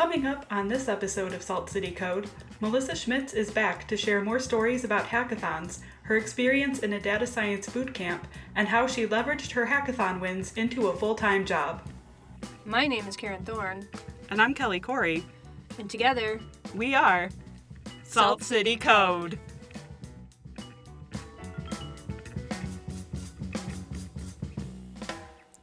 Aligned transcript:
Coming 0.00 0.24
up 0.24 0.46
on 0.50 0.66
this 0.66 0.88
episode 0.88 1.34
of 1.34 1.42
Salt 1.42 1.68
City 1.68 1.90
Code, 1.90 2.30
Melissa 2.60 2.96
Schmitz 2.96 3.34
is 3.34 3.50
back 3.50 3.86
to 3.86 3.98
share 3.98 4.24
more 4.24 4.40
stories 4.40 4.82
about 4.82 5.04
hackathons, 5.04 5.80
her 6.04 6.16
experience 6.16 6.78
in 6.78 6.94
a 6.94 6.98
data 6.98 7.26
science 7.26 7.68
boot 7.68 7.92
camp, 7.92 8.26
and 8.56 8.66
how 8.66 8.86
she 8.86 9.06
leveraged 9.06 9.50
her 9.52 9.66
hackathon 9.66 10.18
wins 10.18 10.54
into 10.54 10.88
a 10.88 10.96
full 10.96 11.14
time 11.14 11.44
job. 11.44 11.82
My 12.64 12.86
name 12.86 13.06
is 13.06 13.14
Karen 13.14 13.44
Thorne, 13.44 13.86
And 14.30 14.40
I'm 14.40 14.54
Kelly 14.54 14.80
Corey. 14.80 15.22
and 15.78 15.90
together, 15.90 16.40
We 16.74 16.94
are 16.94 17.28
Salt 18.02 18.42
City 18.42 18.76
Code. 18.78 19.38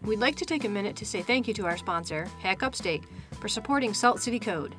we'd 0.04 0.20
like 0.20 0.36
to 0.36 0.46
take 0.46 0.64
a 0.64 0.70
minute 0.70 0.96
to 0.96 1.06
say 1.06 1.24
thank 1.24 1.48
you 1.48 1.56
to 1.56 1.66
our 1.66 1.76
sponsor, 1.76 2.26
Hack 2.40 2.62
Upstate, 2.62 3.04
for 3.40 3.48
supporting 3.48 3.94
Salt 3.94 4.22
City 4.22 4.40
Code. 4.40 4.76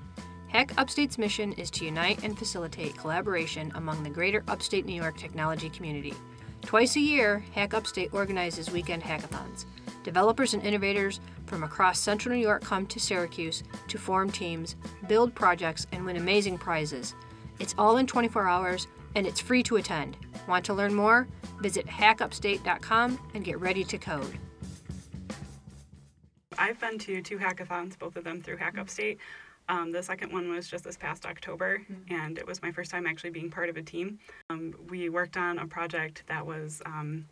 Hack 0.48 0.72
Upstate's 0.78 1.18
mission 1.18 1.52
is 1.54 1.70
to 1.72 1.84
unite 1.84 2.24
and 2.24 2.38
facilitate 2.38 2.96
collaboration 2.96 3.70
among 3.74 4.02
the 4.02 4.10
greater 4.10 4.42
upstate 4.48 4.86
New 4.86 4.94
York 4.94 5.18
technology 5.18 5.68
community. 5.68 6.14
Twice 6.62 6.96
a 6.96 7.00
year, 7.00 7.44
Hack 7.54 7.74
Upstate 7.74 8.12
organizes 8.12 8.70
weekend 8.70 9.02
hackathons. 9.02 9.66
Developers 10.04 10.54
and 10.54 10.62
innovators 10.62 11.20
from 11.46 11.62
across 11.62 11.98
central 11.98 12.34
New 12.34 12.40
York 12.40 12.62
come 12.62 12.86
to 12.86 12.98
Syracuse 12.98 13.62
to 13.88 13.98
form 13.98 14.30
teams, 14.30 14.76
build 15.06 15.34
projects, 15.34 15.86
and 15.92 16.04
win 16.04 16.16
amazing 16.16 16.58
prizes. 16.58 17.14
It's 17.58 17.74
all 17.76 17.98
in 17.98 18.06
24 18.06 18.48
hours 18.48 18.86
and 19.14 19.26
it's 19.26 19.40
free 19.40 19.62
to 19.64 19.76
attend. 19.76 20.16
Want 20.46 20.64
to 20.66 20.74
learn 20.74 20.94
more? 20.94 21.28
Visit 21.60 21.86
hackupstate.com 21.86 23.18
and 23.34 23.44
get 23.44 23.60
ready 23.60 23.84
to 23.84 23.98
code. 23.98 24.38
I've 26.58 26.78
been 26.80 26.98
to 27.00 27.22
two 27.22 27.38
hackathons, 27.38 27.98
both 27.98 28.16
of 28.16 28.24
them 28.24 28.42
through 28.42 28.56
Hack 28.56 28.76
Upstate. 28.78 29.18
Um, 29.68 29.92
the 29.92 30.02
second 30.02 30.32
one 30.32 30.50
was 30.50 30.66
just 30.66 30.84
this 30.84 30.96
past 30.96 31.26
October, 31.26 31.82
and 32.08 32.38
it 32.38 32.46
was 32.46 32.62
my 32.62 32.72
first 32.72 32.90
time 32.90 33.06
actually 33.06 33.30
being 33.30 33.50
part 33.50 33.68
of 33.68 33.76
a 33.76 33.82
team. 33.82 34.18
Um, 34.50 34.74
we 34.88 35.08
worked 35.10 35.36
on 35.36 35.58
a 35.58 35.66
project 35.66 36.24
that 36.26 36.44
was 36.46 36.80
um, 36.86 37.26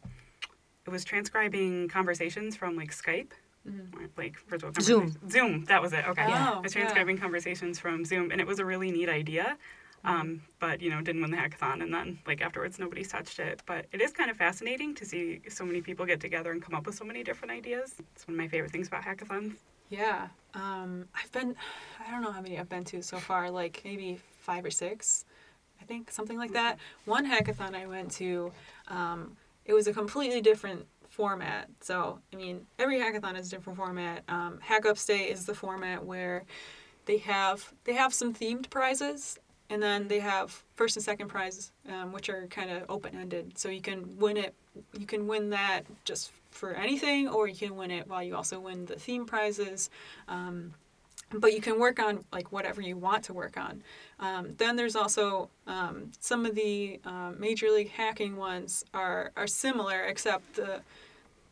it 0.86 0.90
was 0.90 1.02
transcribing 1.04 1.88
conversations 1.88 2.54
from 2.54 2.76
like 2.76 2.90
Skype, 2.92 3.30
or, 3.66 4.08
like 4.18 4.36
virtual 4.48 4.70
Zoom. 4.80 5.14
Zoom, 5.30 5.64
that 5.64 5.80
was 5.80 5.92
it. 5.94 6.06
Okay, 6.06 6.26
Yeah. 6.28 6.52
I 6.56 6.60
was 6.60 6.76
Oh, 6.76 6.78
yeah. 6.78 6.84
transcribing 6.84 7.16
conversations 7.18 7.78
from 7.78 8.04
Zoom, 8.04 8.30
and 8.30 8.40
it 8.40 8.46
was 8.46 8.58
a 8.58 8.64
really 8.66 8.90
neat 8.90 9.08
idea. 9.08 9.56
Um, 10.06 10.40
but 10.60 10.80
you 10.80 10.88
know, 10.88 11.02
didn't 11.02 11.20
win 11.20 11.32
the 11.32 11.36
hackathon, 11.36 11.82
and 11.82 11.92
then 11.92 12.18
like 12.26 12.40
afterwards, 12.40 12.78
nobody's 12.78 13.08
touched 13.08 13.38
it. 13.40 13.62
But 13.66 13.86
it 13.92 14.00
is 14.00 14.12
kind 14.12 14.30
of 14.30 14.36
fascinating 14.36 14.94
to 14.94 15.04
see 15.04 15.40
so 15.48 15.64
many 15.64 15.80
people 15.80 16.06
get 16.06 16.20
together 16.20 16.52
and 16.52 16.62
come 16.62 16.74
up 16.74 16.86
with 16.86 16.94
so 16.94 17.04
many 17.04 17.24
different 17.24 17.52
ideas. 17.52 17.94
It's 18.14 18.26
one 18.26 18.34
of 18.34 18.38
my 18.38 18.48
favorite 18.48 18.70
things 18.70 18.86
about 18.86 19.02
hackathons. 19.02 19.56
Yeah. 19.88 20.28
Um, 20.54 21.06
I've 21.14 21.30
been, 21.32 21.54
I 22.04 22.10
don't 22.10 22.22
know 22.22 22.32
how 22.32 22.40
many 22.40 22.58
I've 22.58 22.68
been 22.68 22.84
to 22.84 23.02
so 23.02 23.18
far, 23.18 23.50
like 23.50 23.82
maybe 23.84 24.18
five 24.40 24.64
or 24.64 24.70
six, 24.70 25.24
I 25.80 25.84
think, 25.84 26.10
something 26.10 26.38
like 26.38 26.52
that. 26.52 26.78
One 27.04 27.28
hackathon 27.28 27.74
I 27.74 27.86
went 27.86 28.10
to, 28.12 28.52
um, 28.88 29.36
it 29.64 29.74
was 29.74 29.86
a 29.86 29.92
completely 29.92 30.40
different 30.40 30.86
format. 31.08 31.68
So, 31.80 32.20
I 32.32 32.36
mean, 32.36 32.66
every 32.78 32.98
hackathon 32.98 33.38
is 33.38 33.48
a 33.48 33.50
different 33.50 33.76
format. 33.76 34.22
Um, 34.28 34.58
Hack 34.60 34.86
Upstate 34.86 35.30
is 35.30 35.46
the 35.46 35.54
format 35.54 36.04
where 36.04 36.44
they 37.06 37.18
have 37.18 37.72
they 37.84 37.94
have 37.94 38.12
some 38.12 38.34
themed 38.34 38.68
prizes 38.68 39.38
and 39.70 39.82
then 39.82 40.08
they 40.08 40.20
have 40.20 40.62
first 40.74 40.96
and 40.96 41.04
second 41.04 41.28
prizes 41.28 41.72
um, 41.88 42.12
which 42.12 42.28
are 42.28 42.46
kind 42.48 42.70
of 42.70 42.84
open-ended. 42.88 43.58
So 43.58 43.68
you 43.68 43.80
can 43.80 44.18
win 44.18 44.36
it 44.36 44.54
you 44.98 45.06
can 45.06 45.26
win 45.26 45.50
that 45.50 45.82
just 46.04 46.32
for 46.50 46.74
anything 46.74 47.28
or 47.28 47.48
you 47.48 47.56
can 47.56 47.76
win 47.76 47.90
it 47.90 48.08
while 48.08 48.22
you 48.22 48.36
also 48.36 48.58
win 48.60 48.86
the 48.86 48.96
theme 48.96 49.26
prizes. 49.26 49.90
Um, 50.28 50.74
but 51.32 51.52
you 51.52 51.60
can 51.60 51.80
work 51.80 51.98
on 51.98 52.24
like 52.32 52.52
whatever 52.52 52.80
you 52.80 52.96
want 52.96 53.24
to 53.24 53.32
work 53.32 53.56
on. 53.56 53.82
Um, 54.20 54.54
then 54.58 54.76
there's 54.76 54.94
also 54.94 55.50
um, 55.66 56.12
some 56.20 56.46
of 56.46 56.54
the 56.54 57.00
um, 57.04 57.36
major 57.38 57.68
league 57.70 57.90
hacking 57.90 58.36
ones 58.36 58.84
are 58.94 59.32
are 59.36 59.46
similar 59.46 60.04
except 60.04 60.54
the 60.54 60.82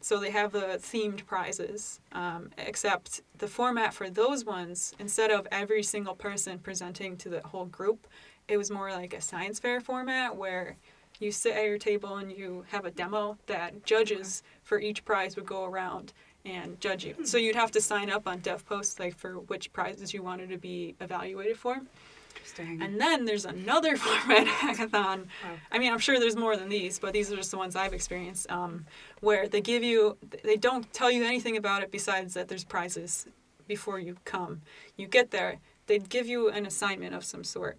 so 0.04 0.18
they 0.18 0.30
have 0.32 0.52
the 0.52 0.78
themed 0.78 1.24
prizes, 1.24 1.98
um, 2.12 2.50
except 2.58 3.22
the 3.38 3.48
format 3.48 3.94
for 3.94 4.10
those 4.10 4.44
ones, 4.44 4.92
instead 4.98 5.30
of 5.30 5.48
every 5.50 5.82
single 5.82 6.14
person 6.14 6.58
presenting 6.58 7.16
to 7.16 7.30
the 7.30 7.40
whole 7.40 7.64
group, 7.64 8.06
it 8.46 8.58
was 8.58 8.70
more 8.70 8.90
like 8.90 9.14
a 9.14 9.20
science 9.22 9.58
fair 9.58 9.80
format 9.80 10.36
where 10.36 10.76
you 11.20 11.32
sit 11.32 11.56
at 11.56 11.64
your 11.64 11.78
table 11.78 12.16
and 12.16 12.30
you 12.30 12.66
have 12.68 12.84
a 12.84 12.90
demo 12.90 13.38
that 13.46 13.86
judges 13.86 14.42
for 14.62 14.78
each 14.78 15.06
prize 15.06 15.36
would 15.36 15.46
go 15.46 15.64
around 15.64 16.12
and 16.44 16.78
judge 16.82 17.06
you. 17.06 17.14
So 17.24 17.38
you'd 17.38 17.56
have 17.56 17.70
to 17.70 17.80
sign 17.80 18.10
up 18.10 18.28
on 18.28 18.40
DevPost 18.40 19.00
like 19.00 19.16
for 19.16 19.38
which 19.38 19.72
prizes 19.72 20.12
you 20.12 20.22
wanted 20.22 20.50
to 20.50 20.58
be 20.58 20.96
evaluated 21.00 21.56
for. 21.56 21.80
Interesting. 22.34 22.82
And 22.82 23.00
then 23.00 23.24
there's 23.24 23.44
another 23.44 23.96
format 24.04 24.46
hackathon. 24.46 24.92
Wow. 24.92 25.26
I 25.72 25.78
mean, 25.78 25.92
I'm 25.92 25.98
sure 25.98 26.18
there's 26.18 26.36
more 26.36 26.56
than 26.56 26.68
these, 26.68 26.98
but 26.98 27.12
these 27.12 27.32
are 27.32 27.36
just 27.36 27.50
the 27.50 27.58
ones 27.58 27.76
I've 27.76 27.94
experienced. 27.94 28.50
Um, 28.50 28.84
where 29.20 29.48
they 29.48 29.60
give 29.60 29.82
you, 29.82 30.16
they 30.42 30.56
don't 30.56 30.90
tell 30.92 31.10
you 31.10 31.24
anything 31.24 31.56
about 31.56 31.82
it 31.82 31.90
besides 31.90 32.34
that 32.34 32.48
there's 32.48 32.64
prizes 32.64 33.26
before 33.66 33.98
you 33.98 34.16
come. 34.24 34.62
You 34.96 35.06
get 35.06 35.30
there, 35.30 35.58
they 35.86 35.98
give 35.98 36.26
you 36.26 36.48
an 36.50 36.66
assignment 36.66 37.14
of 37.14 37.24
some 37.24 37.44
sort. 37.44 37.78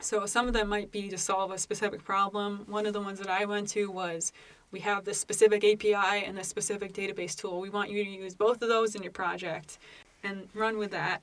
So 0.00 0.26
some 0.26 0.48
of 0.48 0.52
them 0.52 0.68
might 0.68 0.90
be 0.90 1.08
to 1.10 1.18
solve 1.18 1.52
a 1.52 1.58
specific 1.58 2.04
problem. 2.04 2.64
One 2.66 2.86
of 2.86 2.92
the 2.92 3.00
ones 3.00 3.20
that 3.20 3.30
I 3.30 3.44
went 3.44 3.68
to 3.70 3.90
was 3.90 4.32
we 4.72 4.80
have 4.80 5.04
this 5.04 5.18
specific 5.18 5.64
API 5.64 6.24
and 6.24 6.36
this 6.36 6.48
specific 6.48 6.92
database 6.92 7.36
tool. 7.36 7.60
We 7.60 7.70
want 7.70 7.90
you 7.90 8.02
to 8.02 8.10
use 8.10 8.34
both 8.34 8.62
of 8.62 8.68
those 8.68 8.94
in 8.94 9.02
your 9.02 9.12
project 9.12 9.78
and 10.24 10.48
run 10.54 10.78
with 10.78 10.90
that. 10.90 11.22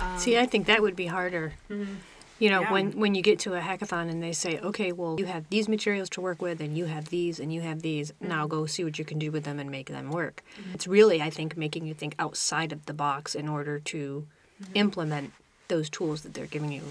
Um, 0.00 0.18
See, 0.18 0.38
I 0.38 0.46
think 0.46 0.66
that 0.66 0.82
would 0.82 0.96
be 0.96 1.06
harder. 1.06 1.54
mhm. 1.70 1.96
You 2.40 2.50
know, 2.50 2.62
Yeah. 2.62 2.72
when 2.72 2.90
when 2.98 3.14
you 3.14 3.22
get 3.22 3.38
to 3.40 3.54
a 3.54 3.60
hackathon 3.60 4.10
and 4.10 4.20
they 4.20 4.32
say, 4.32 4.58
"Okay, 4.58 4.90
well, 4.90 5.14
you 5.20 5.26
have 5.26 5.48
these 5.50 5.68
materials 5.68 6.10
to 6.10 6.20
work 6.20 6.42
with, 6.42 6.60
and 6.60 6.76
you 6.76 6.86
have 6.86 7.08
these, 7.08 7.38
and 7.38 7.52
you 7.52 7.60
have 7.60 7.80
these. 7.82 8.12
Now 8.20 8.48
go 8.48 8.66
see 8.66 8.82
what 8.82 8.98
you 8.98 9.04
can 9.04 9.20
do 9.20 9.30
with 9.30 9.44
them 9.44 9.60
and 9.60 9.70
make 9.70 9.86
them 9.88 10.10
work." 10.10 10.42
It's 10.74 10.88
really, 10.88 11.22
I 11.22 11.30
think, 11.30 11.56
making 11.56 11.86
you 11.86 11.94
think 11.94 12.16
outside 12.18 12.72
of 12.72 12.86
the 12.86 12.92
box 12.92 13.36
in 13.36 13.48
order 13.48 13.78
to 13.78 14.26
implement 14.74 15.32
those 15.68 15.88
tools 15.88 16.22
that 16.22 16.34
they're 16.34 16.46
giving 16.46 16.72
you. 16.72 16.82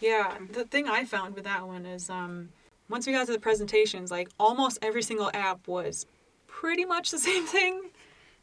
Yeah, 0.00 0.38
the 0.50 0.64
thing 0.64 0.88
I 0.88 1.04
found 1.04 1.34
with 1.34 1.44
that 1.44 1.66
one 1.66 1.84
is 1.84 2.08
um, 2.08 2.48
once 2.88 3.06
we 3.06 3.12
got 3.12 3.26
to 3.26 3.32
the 3.32 3.38
presentations, 3.38 4.10
like 4.10 4.30
almost 4.40 4.78
every 4.80 5.02
single 5.02 5.30
app 5.34 5.68
was 5.68 6.06
pretty 6.48 6.86
much 6.86 7.10
the 7.10 7.18
same 7.30 7.44
thing. 7.46 7.89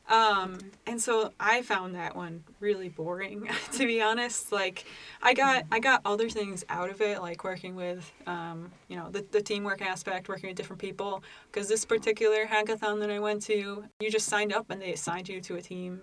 Um, 0.07 0.57
and 0.85 1.01
so 1.01 1.33
I 1.39 1.61
found 1.61 1.95
that 1.95 2.15
one 2.15 2.43
really 2.59 2.89
boring, 2.89 3.49
to 3.73 3.85
be 3.85 4.01
honest. 4.01 4.51
Like, 4.51 4.85
I 5.21 5.33
got 5.33 5.65
I 5.71 5.79
got 5.79 6.01
other 6.05 6.29
things 6.29 6.63
out 6.69 6.89
of 6.89 7.01
it, 7.01 7.21
like 7.21 7.43
working 7.43 7.75
with, 7.75 8.11
um, 8.25 8.71
you 8.87 8.95
know, 8.95 9.09
the, 9.09 9.25
the 9.31 9.41
teamwork 9.41 9.81
aspect, 9.81 10.29
working 10.29 10.49
with 10.49 10.57
different 10.57 10.81
people. 10.81 11.23
Because 11.51 11.67
this 11.67 11.83
particular 11.83 12.45
hackathon 12.45 12.99
that 13.01 13.09
I 13.09 13.19
went 13.19 13.41
to, 13.43 13.83
you 13.99 14.11
just 14.11 14.27
signed 14.27 14.53
up 14.53 14.69
and 14.69 14.81
they 14.81 14.93
assigned 14.93 15.27
you 15.27 15.41
to 15.41 15.55
a 15.55 15.61
team 15.61 16.01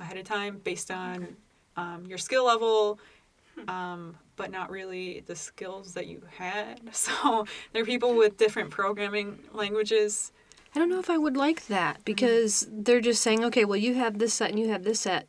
ahead 0.00 0.16
of 0.16 0.24
time 0.24 0.60
based 0.64 0.90
on 0.90 1.36
um, 1.76 2.04
your 2.06 2.18
skill 2.18 2.44
level, 2.44 2.98
um, 3.68 4.16
but 4.36 4.50
not 4.50 4.70
really 4.70 5.22
the 5.26 5.34
skills 5.34 5.94
that 5.94 6.06
you 6.06 6.22
had. 6.36 6.80
So 6.92 7.46
there 7.72 7.82
are 7.82 7.86
people 7.86 8.16
with 8.16 8.36
different 8.36 8.70
programming 8.70 9.38
languages. 9.52 10.32
I 10.78 10.80
don't 10.80 10.90
know 10.90 11.00
if 11.00 11.10
I 11.10 11.18
would 11.18 11.36
like 11.36 11.66
that 11.66 11.98
mm. 11.98 12.04
because 12.04 12.68
they're 12.70 13.00
just 13.00 13.20
saying, 13.20 13.44
"Okay, 13.46 13.64
well, 13.64 13.76
you 13.76 13.94
have 13.94 14.20
this 14.20 14.32
set 14.32 14.50
and 14.50 14.60
you 14.60 14.68
have 14.68 14.84
this 14.84 15.00
set." 15.00 15.26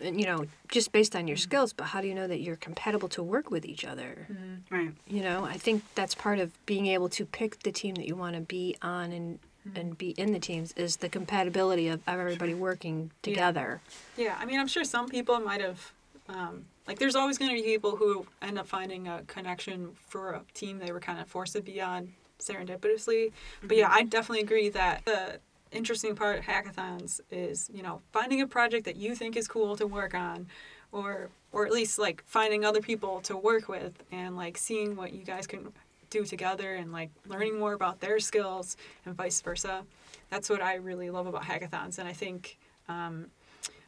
And, 0.00 0.20
you 0.20 0.26
know, 0.26 0.44
just 0.68 0.92
based 0.92 1.16
on 1.16 1.26
your 1.26 1.36
mm. 1.36 1.40
skills, 1.40 1.72
but 1.72 1.86
how 1.86 2.00
do 2.00 2.06
you 2.06 2.14
know 2.14 2.28
that 2.28 2.40
you're 2.40 2.54
compatible 2.54 3.08
to 3.08 3.22
work 3.22 3.50
with 3.50 3.64
each 3.64 3.84
other? 3.84 4.28
Mm. 4.30 4.60
right. 4.70 4.92
You 5.08 5.22
know, 5.22 5.44
I 5.44 5.54
think 5.54 5.82
that's 5.96 6.14
part 6.14 6.38
of 6.38 6.52
being 6.66 6.86
able 6.86 7.08
to 7.08 7.26
pick 7.26 7.64
the 7.64 7.72
team 7.72 7.96
that 7.96 8.06
you 8.06 8.14
want 8.14 8.36
to 8.36 8.42
be 8.42 8.76
on 8.80 9.10
and 9.10 9.40
and 9.74 9.98
be 9.98 10.10
in 10.10 10.32
the 10.32 10.38
teams 10.38 10.72
is 10.76 10.98
the 10.98 11.08
compatibility 11.08 11.88
of 11.88 12.00
everybody 12.06 12.54
working 12.54 13.10
together. 13.22 13.80
Yeah, 14.16 14.36
I 14.38 14.44
mean, 14.44 14.60
I'm 14.60 14.68
sure 14.68 14.84
some 14.84 15.08
people 15.08 15.38
might 15.40 15.60
have, 15.60 15.92
um, 16.28 16.64
like, 16.86 16.98
there's 16.98 17.14
always 17.14 17.38
going 17.38 17.50
to 17.50 17.60
be 17.60 17.62
people 17.62 17.96
who 17.96 18.26
end 18.40 18.58
up 18.58 18.66
finding 18.66 19.06
a 19.08 19.22
connection 19.28 19.90
for 20.08 20.32
a 20.32 20.42
team 20.54 20.78
they 20.78 20.92
were 20.92 21.00
kind 21.00 21.20
of 21.20 21.28
forced 21.28 21.54
to 21.54 21.60
be 21.60 21.80
on 21.80 22.12
serendipitously. 22.42 23.32
But 23.62 23.76
yeah, 23.76 23.88
I 23.90 24.02
definitely 24.02 24.42
agree 24.42 24.68
that 24.70 25.04
the 25.04 25.38
interesting 25.70 26.14
part 26.14 26.38
of 26.38 26.44
hackathons 26.44 27.20
is, 27.30 27.70
you 27.72 27.82
know, 27.82 28.00
finding 28.12 28.40
a 28.40 28.46
project 28.46 28.84
that 28.84 28.96
you 28.96 29.14
think 29.14 29.36
is 29.36 29.48
cool 29.48 29.76
to 29.76 29.86
work 29.86 30.14
on, 30.14 30.46
or 30.92 31.30
or 31.52 31.66
at 31.66 31.72
least 31.72 31.98
like 31.98 32.22
finding 32.26 32.64
other 32.64 32.80
people 32.80 33.20
to 33.22 33.36
work 33.36 33.68
with 33.68 34.02
and 34.10 34.36
like 34.36 34.56
seeing 34.56 34.96
what 34.96 35.12
you 35.12 35.24
guys 35.24 35.46
can 35.46 35.72
do 36.10 36.24
together 36.24 36.74
and 36.74 36.92
like 36.92 37.10
learning 37.26 37.58
more 37.58 37.72
about 37.72 38.00
their 38.00 38.18
skills 38.20 38.76
and 39.04 39.14
vice 39.14 39.40
versa. 39.40 39.84
That's 40.30 40.48
what 40.48 40.62
I 40.62 40.76
really 40.76 41.10
love 41.10 41.26
about 41.26 41.44
hackathons, 41.44 41.98
and 41.98 42.08
I 42.08 42.12
think. 42.12 42.58
Um, 42.88 43.26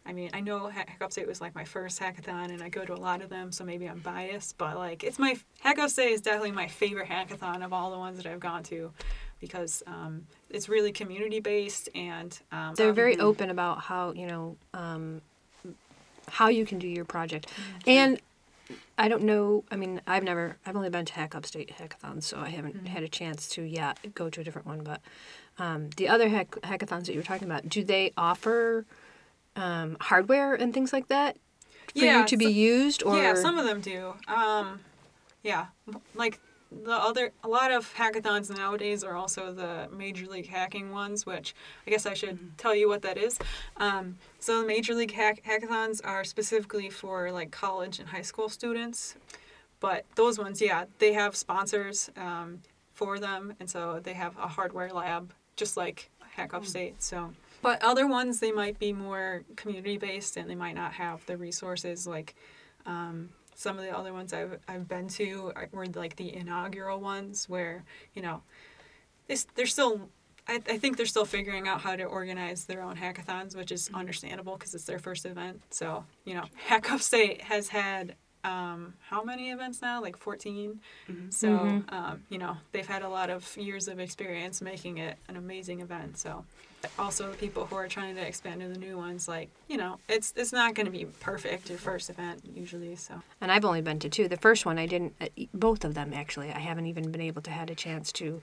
I 0.07 0.13
mean, 0.13 0.31
I 0.35 0.41
know 0.41 0.69
Hack 0.69 0.99
Upstate 1.01 1.27
was 1.27 1.41
like 1.41 1.55
my 1.55 1.65
first 1.65 1.99
hackathon, 2.01 2.51
and 2.51 2.63
I 2.63 2.69
go 2.69 2.85
to 2.85 2.93
a 2.93 2.97
lot 2.97 3.23
of 3.23 3.31
them, 3.31 3.51
so 3.51 3.65
maybe 3.65 3.89
I'm 3.89 4.01
biased. 4.01 4.59
But 4.59 4.77
like, 4.77 5.03
it's 5.03 5.19
my 5.19 5.37
Hack 5.61 5.79
Upstate 5.79 6.13
is 6.13 6.21
definitely 6.21 6.53
my 6.53 6.69
favorite 6.69 7.09
hackathon 7.09 7.65
of 7.65 7.73
all 7.73 7.91
the 7.91 7.99
ones 7.99 8.19
that 8.19 8.27
I've 8.27 8.41
gone 8.41 8.63
to, 8.65 8.93
because 9.41 9.83
um, 9.87 10.27
it's 10.51 10.69
really 10.69 10.93
community 10.93 11.41
based 11.41 11.89
and 11.95 12.39
um, 12.53 12.75
They're 12.75 12.93
very 12.93 13.17
Mhm. 13.17 13.21
open 13.23 13.51
about 13.51 13.81
how, 13.81 14.13
you 14.13 14.27
know, 14.27 14.57
um, 14.75 15.23
how 16.29 16.49
you 16.49 16.67
can 16.67 16.79
do 16.79 16.89
your 16.89 17.05
project. 17.07 17.51
And 17.87 18.21
I 18.97 19.09
don't 19.09 19.23
know. 19.23 19.65
I 19.71 19.77
mean, 19.77 20.01
I've 20.07 20.23
never. 20.23 20.57
I've 20.65 20.77
only 20.77 20.89
been 20.91 21.05
to 21.07 21.13
Hack 21.15 21.35
Upstate 21.35 21.71
hackathons, 21.79 22.23
so 22.25 22.41
I 22.41 22.51
haven't 22.51 22.89
had 22.89 23.03
a 23.03 23.09
chance 23.09 23.49
to 23.51 23.63
yet 23.63 23.99
go 24.15 24.31
to 24.31 24.41
a 24.41 24.45
different 24.45 24.67
one. 24.67 24.83
But 24.83 25.01
um, 25.59 25.91
the 25.97 26.09
other 26.09 26.29
hack, 26.29 26.51
hackathons 26.63 27.07
that 27.07 27.13
you 27.13 27.19
were 27.19 27.25
talking 27.25 27.47
about, 27.49 27.69
do 27.69 27.83
they 27.85 28.13
offer 28.17 28.87
um, 29.57 29.97
hardware 30.01 30.55
and 30.55 30.73
things 30.75 30.93
like 30.93 31.09
that 31.09 31.37
for 31.93 31.99
Yeah, 32.05 32.21
you 32.21 32.27
to 32.27 32.37
be 32.37 32.45
so- 32.47 32.51
used? 32.51 33.03
Or 33.03 33.17
Yeah, 33.17 33.35
some 33.35 33.59
of 33.59 33.65
them 33.65 33.81
do. 33.81 34.15
Um, 34.29 34.81
yeah, 35.43 35.67
like 36.15 36.41
the 36.73 36.91
other, 36.93 37.31
a 37.45 37.49
lot 37.49 37.71
of 37.71 37.95
hackathons 37.95 38.51
nowadays 38.57 39.05
are 39.05 39.15
also 39.15 39.53
the 39.53 39.89
Major 39.97 40.27
League 40.27 40.49
Hacking 40.49 40.91
ones, 40.91 41.25
which 41.25 41.55
I 41.87 41.91
guess 41.91 42.05
I 42.05 42.15
should 42.15 42.59
tell 42.59 42.75
you 42.75 42.89
what 42.89 43.03
that 43.03 43.17
is. 43.17 43.39
Um, 43.77 44.17
so 44.41 44.61
the 44.63 44.67
Major 44.67 44.95
League 44.95 45.13
hack- 45.13 45.43
hackathons 45.47 46.01
are 46.05 46.25
specifically 46.25 46.91
for 46.91 47.31
like 47.31 47.51
college 47.53 48.01
and 48.01 48.09
high 48.09 48.23
school 48.23 48.49
students, 48.49 49.15
but 49.79 50.05
those 50.17 50.39
ones, 50.39 50.61
yeah, 50.61 50.87
they 50.99 51.13
have 51.13 51.37
sponsors 51.37 52.11
um, 52.17 52.61
for 52.95 53.19
them, 53.21 53.55
and 53.61 53.71
so 53.71 54.01
they 54.03 54.15
have 54.15 54.37
a 54.39 54.49
hardware 54.49 54.91
lab, 54.91 55.33
just 55.57 55.77
like 55.77 56.11
Hack 56.37 56.55
Upstate. 56.55 57.01
So. 57.03 57.33
But 57.65 57.83
other 57.83 58.07
ones, 58.07 58.41
they 58.41 58.53
might 58.53 58.79
be 58.79 58.93
more 58.93 59.43
community 59.57 59.97
based 59.97 60.37
and 60.37 60.51
they 60.51 60.55
might 60.55 60.75
not 60.75 60.93
have 60.93 61.25
the 61.25 61.39
resources 61.39 62.07
like 62.07 62.35
um, 62.85 63.31
some 63.55 63.79
of 63.79 63.85
the 63.85 63.97
other 63.97 64.13
ones 64.13 64.35
I've, 64.35 64.59
I've 64.69 64.87
been 64.87 65.09
to 65.09 65.51
were 65.73 65.87
like 65.87 66.17
the 66.17 66.37
inaugural 66.37 67.01
ones 67.01 67.49
where, 67.49 67.83
you 68.13 68.21
know, 68.21 68.43
they, 69.29 69.39
they're 69.55 69.65
still, 69.65 70.11
I, 70.47 70.57
I 70.69 70.77
think 70.77 70.99
they're 70.99 71.07
still 71.07 71.25
figuring 71.25 71.67
out 71.67 71.81
how 71.81 71.97
to 71.97 72.05
organize 72.05 72.67
their 72.67 72.83
own 72.83 72.97
hackathons, 72.97 73.57
which 73.57 73.73
is 73.73 73.89
understandable 73.95 74.59
because 74.59 74.75
it's 74.75 74.85
their 74.85 74.99
first 74.99 75.25
event. 75.25 75.63
So, 75.71 76.05
you 76.27 76.35
know, 76.35 76.45
Hack 76.67 76.93
Upstate 76.93 77.41
has 77.41 77.69
had 77.69 78.15
um, 78.45 78.95
how 79.09 79.25
many 79.25 79.51
events 79.51 79.81
now? 79.83 80.01
Like 80.03 80.17
14. 80.17 80.81
So, 81.31 81.49
Mhm. 81.49 81.93
um, 81.93 82.23
you 82.29 82.39
know, 82.39 82.57
they've 82.73 82.87
had 82.87 83.03
a 83.03 83.09
lot 83.09 83.29
of 83.31 83.57
years 83.57 83.89
of 83.89 83.99
experience 83.99 84.61
making 84.63 84.99
it 84.99 85.19
an 85.29 85.37
amazing 85.37 85.81
event. 85.81 86.17
So, 86.19 86.45
also 86.99 87.31
the 87.31 87.37
people 87.37 87.65
who 87.67 87.77
are 87.77 87.89
trying 87.89 88.15
to 88.15 88.21
expand 88.27 88.61
to 88.61 88.69
the 88.69 88.79
new 88.79 88.97
ones, 88.97 89.27
like, 89.27 89.49
you 89.69 89.77
know, 89.79 89.99
it's 90.09 90.33
it's 90.37 90.53
not 90.53 90.75
going 90.75 90.85
to 90.87 90.93
be 90.93 91.07
perfect 91.21 91.69
your 91.71 91.79
first 91.79 92.11
event 92.11 92.43
usually. 92.55 92.95
So, 92.95 93.23
And 93.41 93.51
I've 93.51 93.65
only 93.65 93.81
been 93.81 93.99
to 94.01 94.09
two. 94.11 94.29
The 94.29 94.37
first 94.37 94.65
one 94.67 94.79
I 94.79 94.87
didn't. 94.87 95.15
uh, 95.21 95.27
Both 95.55 95.85
of 95.85 95.95
them 95.95 96.13
actually. 96.13 96.53
I 96.53 96.59
haven't 96.61 96.87
even 96.87 97.11
been 97.11 97.23
able 97.23 97.43
to 97.43 97.51
had 97.51 97.71
a 97.71 97.75
chance 97.75 98.13
to 98.13 98.43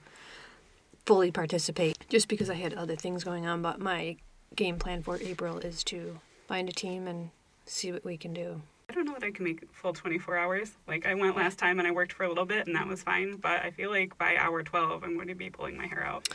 fully 1.06 1.30
participate 1.30 1.96
just 2.08 2.28
because 2.28 2.50
I 2.50 2.54
had 2.54 2.74
other 2.74 2.96
things 2.96 3.24
going 3.24 3.46
on. 3.46 3.62
But 3.62 3.80
my 3.80 4.16
game 4.54 4.78
plan 4.78 5.02
for 5.02 5.18
April 5.22 5.58
is 5.58 5.82
to 5.84 6.20
find 6.46 6.68
a 6.68 6.72
team 6.72 7.06
and 7.08 7.30
see 7.64 7.92
what 7.92 8.04
we 8.04 8.16
can 8.16 8.34
do. 8.34 8.62
I 8.92 8.94
don't 8.94 9.06
know 9.06 9.14
that 9.14 9.24
I 9.24 9.30
can 9.30 9.44
make 9.44 9.66
full 9.72 9.94
24 9.94 10.36
hours. 10.36 10.72
Like 10.86 11.06
I 11.06 11.14
went 11.14 11.34
last 11.34 11.58
time 11.58 11.78
and 11.78 11.88
I 11.88 11.92
worked 11.92 12.12
for 12.12 12.24
a 12.24 12.28
little 12.28 12.44
bit 12.44 12.66
and 12.66 12.76
that 12.76 12.86
was 12.86 13.02
fine, 13.02 13.36
but 13.36 13.64
I 13.64 13.70
feel 13.70 13.88
like 13.90 14.18
by 14.18 14.36
hour 14.36 14.62
12 14.62 15.02
I'm 15.02 15.14
going 15.14 15.28
to 15.28 15.34
be 15.34 15.48
pulling 15.48 15.78
my 15.78 15.86
hair 15.86 16.04
out. 16.04 16.28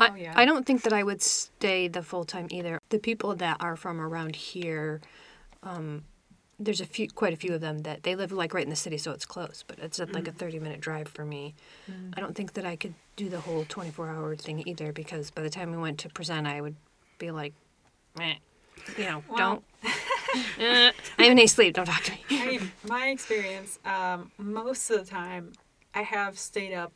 I, 0.00 0.08
Oh, 0.10 0.14
yeah. 0.16 0.32
I 0.34 0.44
don't 0.44 0.66
think 0.66 0.82
that 0.82 0.92
I 0.92 1.04
would 1.04 1.22
stay 1.22 1.86
the 1.86 2.02
full 2.02 2.24
time 2.24 2.48
either. 2.50 2.80
The 2.88 2.98
people 2.98 3.36
that 3.36 3.58
are 3.60 3.76
from 3.76 4.00
around 4.00 4.34
here, 4.34 5.00
um, 5.62 6.02
there's 6.58 6.80
a 6.80 6.86
few, 6.86 7.08
quite 7.08 7.32
a 7.34 7.36
few 7.36 7.54
of 7.54 7.60
them 7.60 7.78
that 7.82 8.02
they 8.02 8.16
live 8.16 8.32
like 8.32 8.52
right 8.52 8.64
in 8.64 8.70
the 8.70 8.74
city, 8.76 8.98
so 8.98 9.12
it's 9.12 9.24
close. 9.24 9.62
But 9.64 9.78
it's 9.78 10.00
at 10.00 10.12
like 10.12 10.26
a 10.26 10.32
30 10.32 10.58
minute 10.58 10.80
drive 10.80 11.06
for 11.06 11.24
me. 11.24 11.54
I 12.16 12.20
don't 12.20 12.34
think 12.34 12.54
that 12.54 12.66
I 12.66 12.74
could 12.74 12.94
do 13.14 13.28
the 13.28 13.38
whole 13.38 13.64
24 13.68 14.08
hour 14.08 14.34
thing 14.34 14.64
either 14.66 14.92
because 14.92 15.30
by 15.30 15.42
the 15.42 15.50
time 15.50 15.70
we 15.70 15.76
went 15.78 15.98
to 16.00 16.08
present, 16.08 16.48
I 16.48 16.60
would 16.60 16.74
be 17.18 17.30
like, 17.30 17.52
Meh. 18.18 18.34
you 18.98 19.04
know, 19.04 19.22
Well- 19.28 19.38
don't. 19.38 19.64
Eh, 20.58 20.92
I 21.18 21.22
have 21.22 21.30
any 21.30 21.46
sleep. 21.46 21.74
Don't 21.74 21.86
talk 21.86 22.02
to 22.04 22.12
me. 22.12 22.24
I 22.30 22.46
mean, 22.46 22.72
my 22.88 23.08
experience, 23.08 23.78
um, 23.84 24.30
most 24.38 24.90
of 24.90 25.04
the 25.04 25.10
time, 25.10 25.52
I 25.94 26.02
have 26.02 26.38
stayed 26.38 26.74
up 26.74 26.92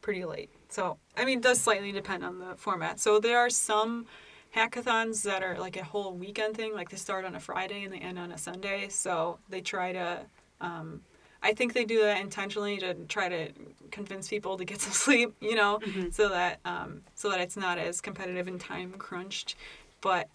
pretty 0.00 0.24
late. 0.24 0.50
So, 0.68 0.98
I 1.16 1.24
mean, 1.24 1.38
it 1.38 1.42
does 1.42 1.60
slightly 1.60 1.92
depend 1.92 2.24
on 2.24 2.38
the 2.38 2.54
format. 2.56 3.00
So, 3.00 3.18
there 3.18 3.38
are 3.38 3.50
some 3.50 4.06
hackathons 4.54 5.22
that 5.22 5.42
are 5.42 5.58
like 5.58 5.76
a 5.76 5.84
whole 5.84 6.12
weekend 6.14 6.56
thing, 6.56 6.74
like 6.74 6.90
they 6.90 6.96
start 6.96 7.24
on 7.24 7.34
a 7.34 7.40
Friday 7.40 7.84
and 7.84 7.92
they 7.92 7.98
end 7.98 8.18
on 8.18 8.32
a 8.32 8.38
Sunday. 8.38 8.88
So, 8.88 9.38
they 9.48 9.60
try 9.60 9.92
to, 9.92 10.26
um, 10.60 11.02
I 11.42 11.52
think 11.54 11.72
they 11.72 11.84
do 11.84 12.02
that 12.02 12.20
intentionally 12.20 12.78
to 12.78 12.94
try 13.06 13.28
to 13.28 13.48
convince 13.90 14.28
people 14.28 14.56
to 14.58 14.64
get 14.64 14.80
some 14.84 14.92
sleep, 14.92 15.34
you 15.40 15.54
know, 15.54 15.80
so 16.10 16.28
that 16.28 16.60
um, 16.64 17.02
so 17.14 17.30
that 17.30 17.40
it's 17.40 17.56
not 17.56 17.78
as 17.78 18.00
competitive 18.00 18.48
and 18.48 18.60
time 18.60 18.92
crunched. 18.98 19.54
But 20.00 20.28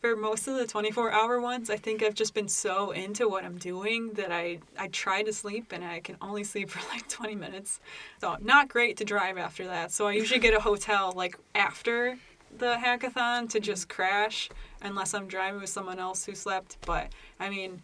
for 0.00 0.14
most 0.14 0.46
of 0.46 0.56
the 0.56 0.66
24 0.66 1.12
hour 1.12 1.40
ones, 1.40 1.70
I 1.70 1.76
think 1.76 2.02
I've 2.02 2.14
just 2.14 2.34
been 2.34 2.48
so 2.48 2.92
into 2.92 3.28
what 3.28 3.44
I'm 3.44 3.58
doing 3.58 4.12
that 4.14 4.30
I, 4.30 4.58
I 4.78 4.88
try 4.88 5.22
to 5.22 5.32
sleep 5.32 5.72
and 5.72 5.84
I 5.84 6.00
can 6.00 6.16
only 6.22 6.44
sleep 6.44 6.70
for 6.74 6.86
like 6.92 7.08
20 7.08 7.34
minutes. 7.34 7.80
So, 8.20 8.36
not 8.40 8.68
great 8.68 8.96
to 8.98 9.04
drive 9.04 9.38
after 9.38 9.66
that. 9.66 9.92
So, 9.92 10.06
I 10.06 10.12
usually 10.12 10.40
get 10.40 10.54
a 10.54 10.60
hotel 10.60 11.12
like 11.16 11.36
after 11.54 12.18
the 12.56 12.76
hackathon 12.76 13.48
to 13.50 13.60
just 13.60 13.88
crash 13.88 14.48
unless 14.82 15.14
I'm 15.14 15.26
driving 15.26 15.60
with 15.60 15.70
someone 15.70 15.98
else 15.98 16.24
who 16.24 16.34
slept. 16.34 16.78
But 16.86 17.08
I 17.40 17.50
mean, 17.50 17.82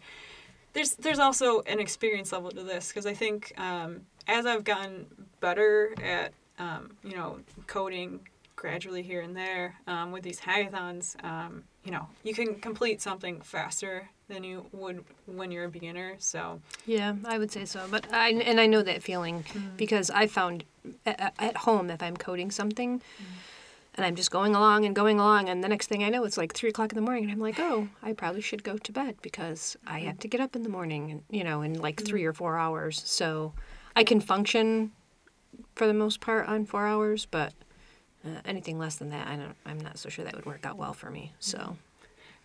there's 0.73 0.93
there's 0.95 1.19
also 1.19 1.61
an 1.61 1.79
experience 1.79 2.31
level 2.31 2.51
to 2.51 2.63
this 2.63 2.89
because 2.89 3.05
I 3.05 3.13
think 3.13 3.53
um, 3.57 4.01
as 4.27 4.45
I've 4.45 4.63
gotten 4.63 5.05
better 5.39 5.93
at 6.03 6.33
um, 6.59 6.91
you 7.03 7.15
know 7.15 7.39
coding 7.67 8.21
gradually 8.65 9.03
here 9.03 9.21
and 9.21 9.35
there 9.37 9.75
um, 9.87 10.11
with 10.11 10.23
these 10.23 10.39
hackathons, 10.39 11.15
um, 11.23 11.63
you 11.83 11.91
know 11.91 12.07
you 12.23 12.33
can 12.33 12.55
complete 12.55 12.99
something 13.01 13.39
faster 13.41 14.09
than 14.27 14.43
you 14.43 14.65
would 14.71 15.03
when 15.27 15.51
you're 15.51 15.65
a 15.65 15.69
beginner. 15.69 16.15
So 16.17 16.61
Yeah, 16.85 17.13
I 17.25 17.37
would 17.37 17.51
say 17.51 17.65
so. 17.65 17.87
But 17.89 18.11
I 18.11 18.29
and 18.31 18.59
I 18.59 18.65
know 18.65 18.81
that 18.83 19.03
feeling 19.03 19.43
Mm. 19.53 19.77
because 19.77 20.09
I 20.09 20.25
found 20.27 20.63
at, 21.05 21.33
at 21.39 21.57
home 21.57 21.89
if 21.91 22.01
I'm 22.01 22.17
coding 22.17 22.49
something 22.51 23.01
Mm. 23.21 23.25
and 23.95 24.05
I'm 24.05 24.15
just 24.15 24.31
going 24.31 24.55
along 24.55 24.85
and 24.85 24.93
going 24.95 25.19
along, 25.19 25.47
and 25.49 25.63
the 25.63 25.69
next 25.69 25.87
thing 25.87 26.03
I 26.03 26.09
know, 26.09 26.23
it's 26.25 26.37
like 26.37 26.53
three 26.53 26.69
o'clock 26.69 26.91
in 26.91 26.95
the 26.97 27.01
morning, 27.09 27.23
and 27.25 27.31
I'm 27.31 27.39
like, 27.39 27.59
oh, 27.59 27.87
I 28.03 28.11
probably 28.13 28.41
should 28.41 28.63
go 28.63 28.77
to 28.77 28.91
bed 28.91 29.15
because 29.21 29.77
I 29.87 29.99
Mm-hmm. 29.99 30.07
have 30.07 30.19
to 30.19 30.27
get 30.27 30.41
up 30.41 30.55
in 30.55 30.63
the 30.63 30.69
morning, 30.77 31.11
and 31.11 31.21
you 31.29 31.43
know, 31.43 31.61
in 31.61 31.73
like 31.87 32.01
three 32.09 32.25
or 32.25 32.33
four 32.33 32.57
hours. 32.57 33.01
So 33.05 33.53
I 33.95 34.03
can 34.03 34.19
function 34.19 34.91
for 35.75 35.85
the 35.87 35.93
most 35.93 36.19
part 36.19 36.47
on 36.49 36.65
four 36.65 36.85
hours, 36.87 37.25
but 37.25 37.53
uh, 38.25 38.41
anything 38.45 38.77
less 38.77 38.95
than 38.95 39.09
that, 39.09 39.27
I 39.27 39.35
don't. 39.35 39.55
I'm 39.65 39.79
not 39.79 39.97
so 39.97 40.09
sure 40.09 40.25
that 40.25 40.35
would 40.35 40.45
work 40.45 40.65
out 40.65 40.77
well 40.77 40.93
for 40.93 41.09
me. 41.09 41.33
So. 41.39 41.77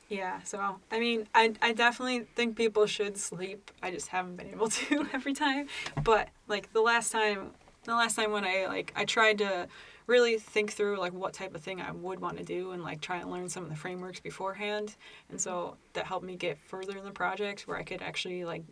yeah, 0.09 0.43
so 0.43 0.77
I 0.91 0.99
mean 0.99 1.29
I 1.35 1.55
I 1.63 1.73
definitely 1.73 2.27
think 2.35 2.57
people 2.57 2.87
should 2.87 3.17
sleep. 3.17 3.71
I 3.83 3.91
just 3.91 4.09
haven't 4.09 4.37
been 4.37 4.49
able 4.49 4.69
to 4.81 5.07
every 5.13 5.33
time. 5.35 5.69
But 6.03 6.29
like 6.49 6.73
the 6.73 6.81
last 6.83 7.13
time 7.13 7.53
the 7.85 7.95
last 7.95 8.17
time 8.17 8.33
when 8.33 8.45
I 8.45 8.67
like 8.67 8.93
I 8.97 9.05
tried 9.05 9.39
to 9.39 9.69
really 10.07 10.39
think 10.39 10.73
through 10.73 10.99
like 10.99 11.13
what 11.13 11.33
type 11.33 11.55
of 11.55 11.63
thing 11.63 11.81
I 11.81 11.93
would 11.93 12.19
want 12.19 12.37
to 12.39 12.45
do 12.45 12.73
and 12.73 12.83
like 12.83 13.01
try 13.01 13.19
and 13.19 13.31
learn 13.31 13.49
some 13.49 13.63
of 13.63 13.71
the 13.71 13.77
frameworks 13.77 14.19
beforehand. 14.19 14.97
And 15.31 15.41
so 15.41 15.77
that 15.93 16.05
helped 16.05 16.27
me 16.27 16.35
get 16.37 16.59
further 16.59 16.99
in 16.99 17.05
the 17.05 17.13
project 17.13 17.69
where 17.69 17.77
I 17.77 17.85
could 17.85 18.03
actually 18.03 18.45
like 18.45 18.65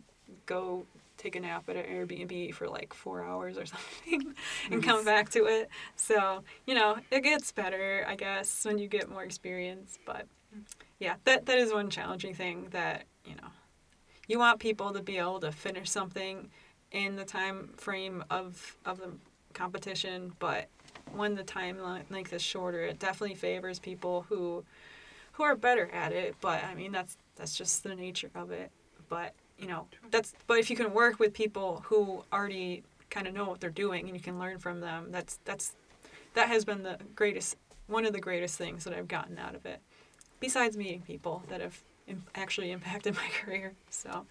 go 0.45 0.85
take 1.19 1.35
a 1.35 1.39
nap 1.39 1.69
at 1.69 1.75
an 1.75 1.83
Airbnb 1.83 2.53
for 2.55 2.67
like 2.67 2.93
four 2.93 3.23
hours 3.23 3.57
or 3.57 3.65
something 3.67 4.33
and 4.65 4.73
mm-hmm. 4.73 4.79
come 4.79 5.05
back 5.05 5.29
to 5.31 5.45
it. 5.45 5.69
So, 5.95 6.43
you 6.65 6.73
know, 6.73 6.97
it 7.11 7.21
gets 7.21 7.51
better, 7.51 8.05
I 8.07 8.15
guess, 8.15 8.65
when 8.65 8.79
you 8.79 8.87
get 8.87 9.09
more 9.09 9.23
experience. 9.23 9.99
But 10.05 10.25
yeah, 10.99 11.15
that, 11.25 11.45
that 11.45 11.57
is 11.59 11.71
one 11.71 11.89
challenging 11.89 12.33
thing 12.33 12.67
that, 12.71 13.03
you 13.25 13.35
know, 13.35 13.49
you 14.27 14.39
want 14.39 14.59
people 14.59 14.93
to 14.93 15.01
be 15.01 15.17
able 15.17 15.39
to 15.41 15.51
finish 15.51 15.89
something 15.89 16.49
in 16.91 17.15
the 17.15 17.25
time 17.25 17.73
frame 17.77 18.23
of, 18.29 18.77
of 18.85 18.99
the 18.99 19.11
competition, 19.53 20.33
but 20.39 20.67
when 21.13 21.35
the 21.35 21.43
time 21.43 21.77
length 22.09 22.33
is 22.33 22.41
shorter, 22.41 22.81
it 22.83 22.99
definitely 22.99 23.35
favors 23.35 23.79
people 23.79 24.25
who 24.29 24.63
who 25.33 25.43
are 25.43 25.55
better 25.55 25.89
at 25.93 26.11
it. 26.11 26.35
But 26.41 26.63
I 26.63 26.75
mean, 26.75 26.91
that's 26.91 27.17
that's 27.35 27.55
just 27.55 27.83
the 27.83 27.95
nature 27.95 28.29
of 28.35 28.51
it. 28.51 28.71
But 29.09 29.33
you 29.57 29.67
know, 29.67 29.87
that's 30.11 30.33
but 30.47 30.59
if 30.59 30.69
you 30.69 30.75
can 30.75 30.93
work 30.93 31.19
with 31.19 31.33
people 31.33 31.83
who 31.85 32.23
already 32.31 32.83
kind 33.09 33.27
of 33.27 33.33
know 33.33 33.45
what 33.45 33.59
they're 33.59 33.69
doing 33.69 34.05
and 34.05 34.15
you 34.15 34.21
can 34.21 34.39
learn 34.39 34.59
from 34.59 34.79
them, 34.79 35.07
that's 35.09 35.39
that's 35.45 35.75
that 36.35 36.47
has 36.47 36.63
been 36.63 36.83
the 36.83 36.97
greatest 37.15 37.57
one 37.87 38.05
of 38.05 38.13
the 38.13 38.19
greatest 38.19 38.57
things 38.57 38.83
that 38.83 38.93
I've 38.93 39.07
gotten 39.07 39.37
out 39.37 39.55
of 39.55 39.65
it. 39.65 39.81
Besides 40.39 40.77
meeting 40.77 41.01
people 41.01 41.43
that 41.49 41.59
have 41.59 41.77
Im- 42.07 42.23
actually 42.35 42.71
impacted 42.77 43.15
my 43.15 43.27
career. 43.43 43.73
So 43.89 44.25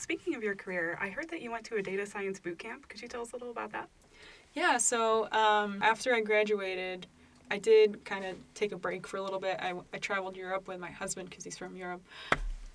Speaking 0.00 0.34
of 0.34 0.42
your 0.42 0.54
career, 0.54 0.98
I 0.98 1.10
heard 1.10 1.28
that 1.28 1.42
you 1.42 1.50
went 1.50 1.64
to 1.66 1.76
a 1.76 1.82
data 1.82 2.06
science 2.06 2.40
boot 2.40 2.58
camp. 2.58 2.88
Could 2.88 3.02
you 3.02 3.06
tell 3.06 3.20
us 3.20 3.32
a 3.32 3.36
little 3.36 3.50
about 3.50 3.70
that? 3.72 3.88
Yeah, 4.54 4.78
so 4.78 5.30
um, 5.30 5.78
after 5.82 6.14
I 6.14 6.20
graduated, 6.20 7.06
I 7.50 7.58
did 7.58 8.04
kind 8.04 8.24
of 8.24 8.36
take 8.54 8.72
a 8.72 8.76
break 8.76 9.06
for 9.06 9.16
a 9.16 9.22
little 9.22 9.40
bit. 9.40 9.58
I, 9.60 9.74
I 9.92 9.98
traveled 9.98 10.36
Europe 10.36 10.68
with 10.68 10.78
my 10.78 10.90
husband 10.90 11.28
because 11.30 11.44
he's 11.44 11.58
from 11.58 11.76
Europe. 11.76 12.02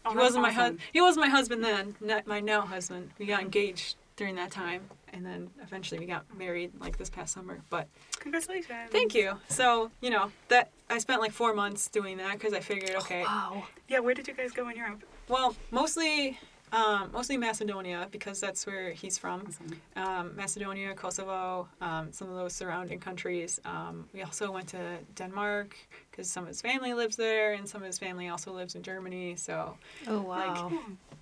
Oh, 0.05 0.11
he 0.11 0.17
wasn't 0.17 0.43
my 0.43 0.49
awesome. 0.49 0.59
husband. 0.61 0.79
He 0.93 1.01
was 1.01 1.17
my 1.17 1.29
husband 1.29 1.63
then, 1.63 1.95
not 2.01 2.27
my 2.27 2.39
now 2.39 2.61
husband. 2.61 3.09
We 3.17 3.25
got 3.25 3.41
engaged 3.41 3.95
during 4.17 4.35
that 4.35 4.51
time, 4.51 4.81
and 5.13 5.25
then 5.25 5.49
eventually 5.63 5.99
we 5.99 6.05
got 6.05 6.23
married 6.37 6.71
like 6.79 6.97
this 6.97 7.09
past 7.09 7.33
summer. 7.33 7.59
But 7.69 7.87
Congratulations. 8.19 8.91
thank 8.91 9.15
you. 9.15 9.33
So 9.49 9.89
you 10.01 10.09
know 10.09 10.31
that 10.49 10.69
I 10.89 10.99
spent 10.99 11.21
like 11.21 11.31
four 11.31 11.53
months 11.53 11.87
doing 11.89 12.17
that 12.17 12.33
because 12.33 12.53
I 12.53 12.59
figured, 12.59 12.91
oh, 12.95 12.99
okay, 12.99 13.23
Wow. 13.23 13.63
Yeah, 13.87 13.99
where 13.99 14.13
did 14.13 14.27
you 14.27 14.33
guys 14.33 14.51
go 14.51 14.69
in 14.69 14.75
Europe? 14.77 15.03
well, 15.27 15.55
mostly. 15.71 16.37
Um, 16.75 17.09
mostly 17.13 17.37
Macedonia 17.37 18.07
because 18.11 18.41
that's 18.41 18.67
where 18.67 18.91
he's 18.91 19.17
from. 19.17 19.47
Um, 19.95 20.35
Macedonia, 20.35 20.93
Kosovo, 20.93 21.67
um, 21.79 22.11
some 22.11 22.29
of 22.29 22.35
those 22.35 22.53
surrounding 22.53 22.99
countries. 22.99 23.61
Um, 23.63 24.09
we 24.13 24.23
also 24.23 24.51
went 24.51 24.67
to 24.69 24.97
Denmark 25.15 25.75
because 26.11 26.29
some 26.29 26.43
of 26.43 26.49
his 26.49 26.61
family 26.61 26.93
lives 26.93 27.15
there, 27.15 27.53
and 27.53 27.67
some 27.67 27.81
of 27.81 27.87
his 27.87 27.97
family 27.97 28.27
also 28.27 28.51
lives 28.51 28.75
in 28.75 28.83
Germany. 28.83 29.35
So 29.37 29.77
Oh 30.07 30.21
wow. 30.21 30.71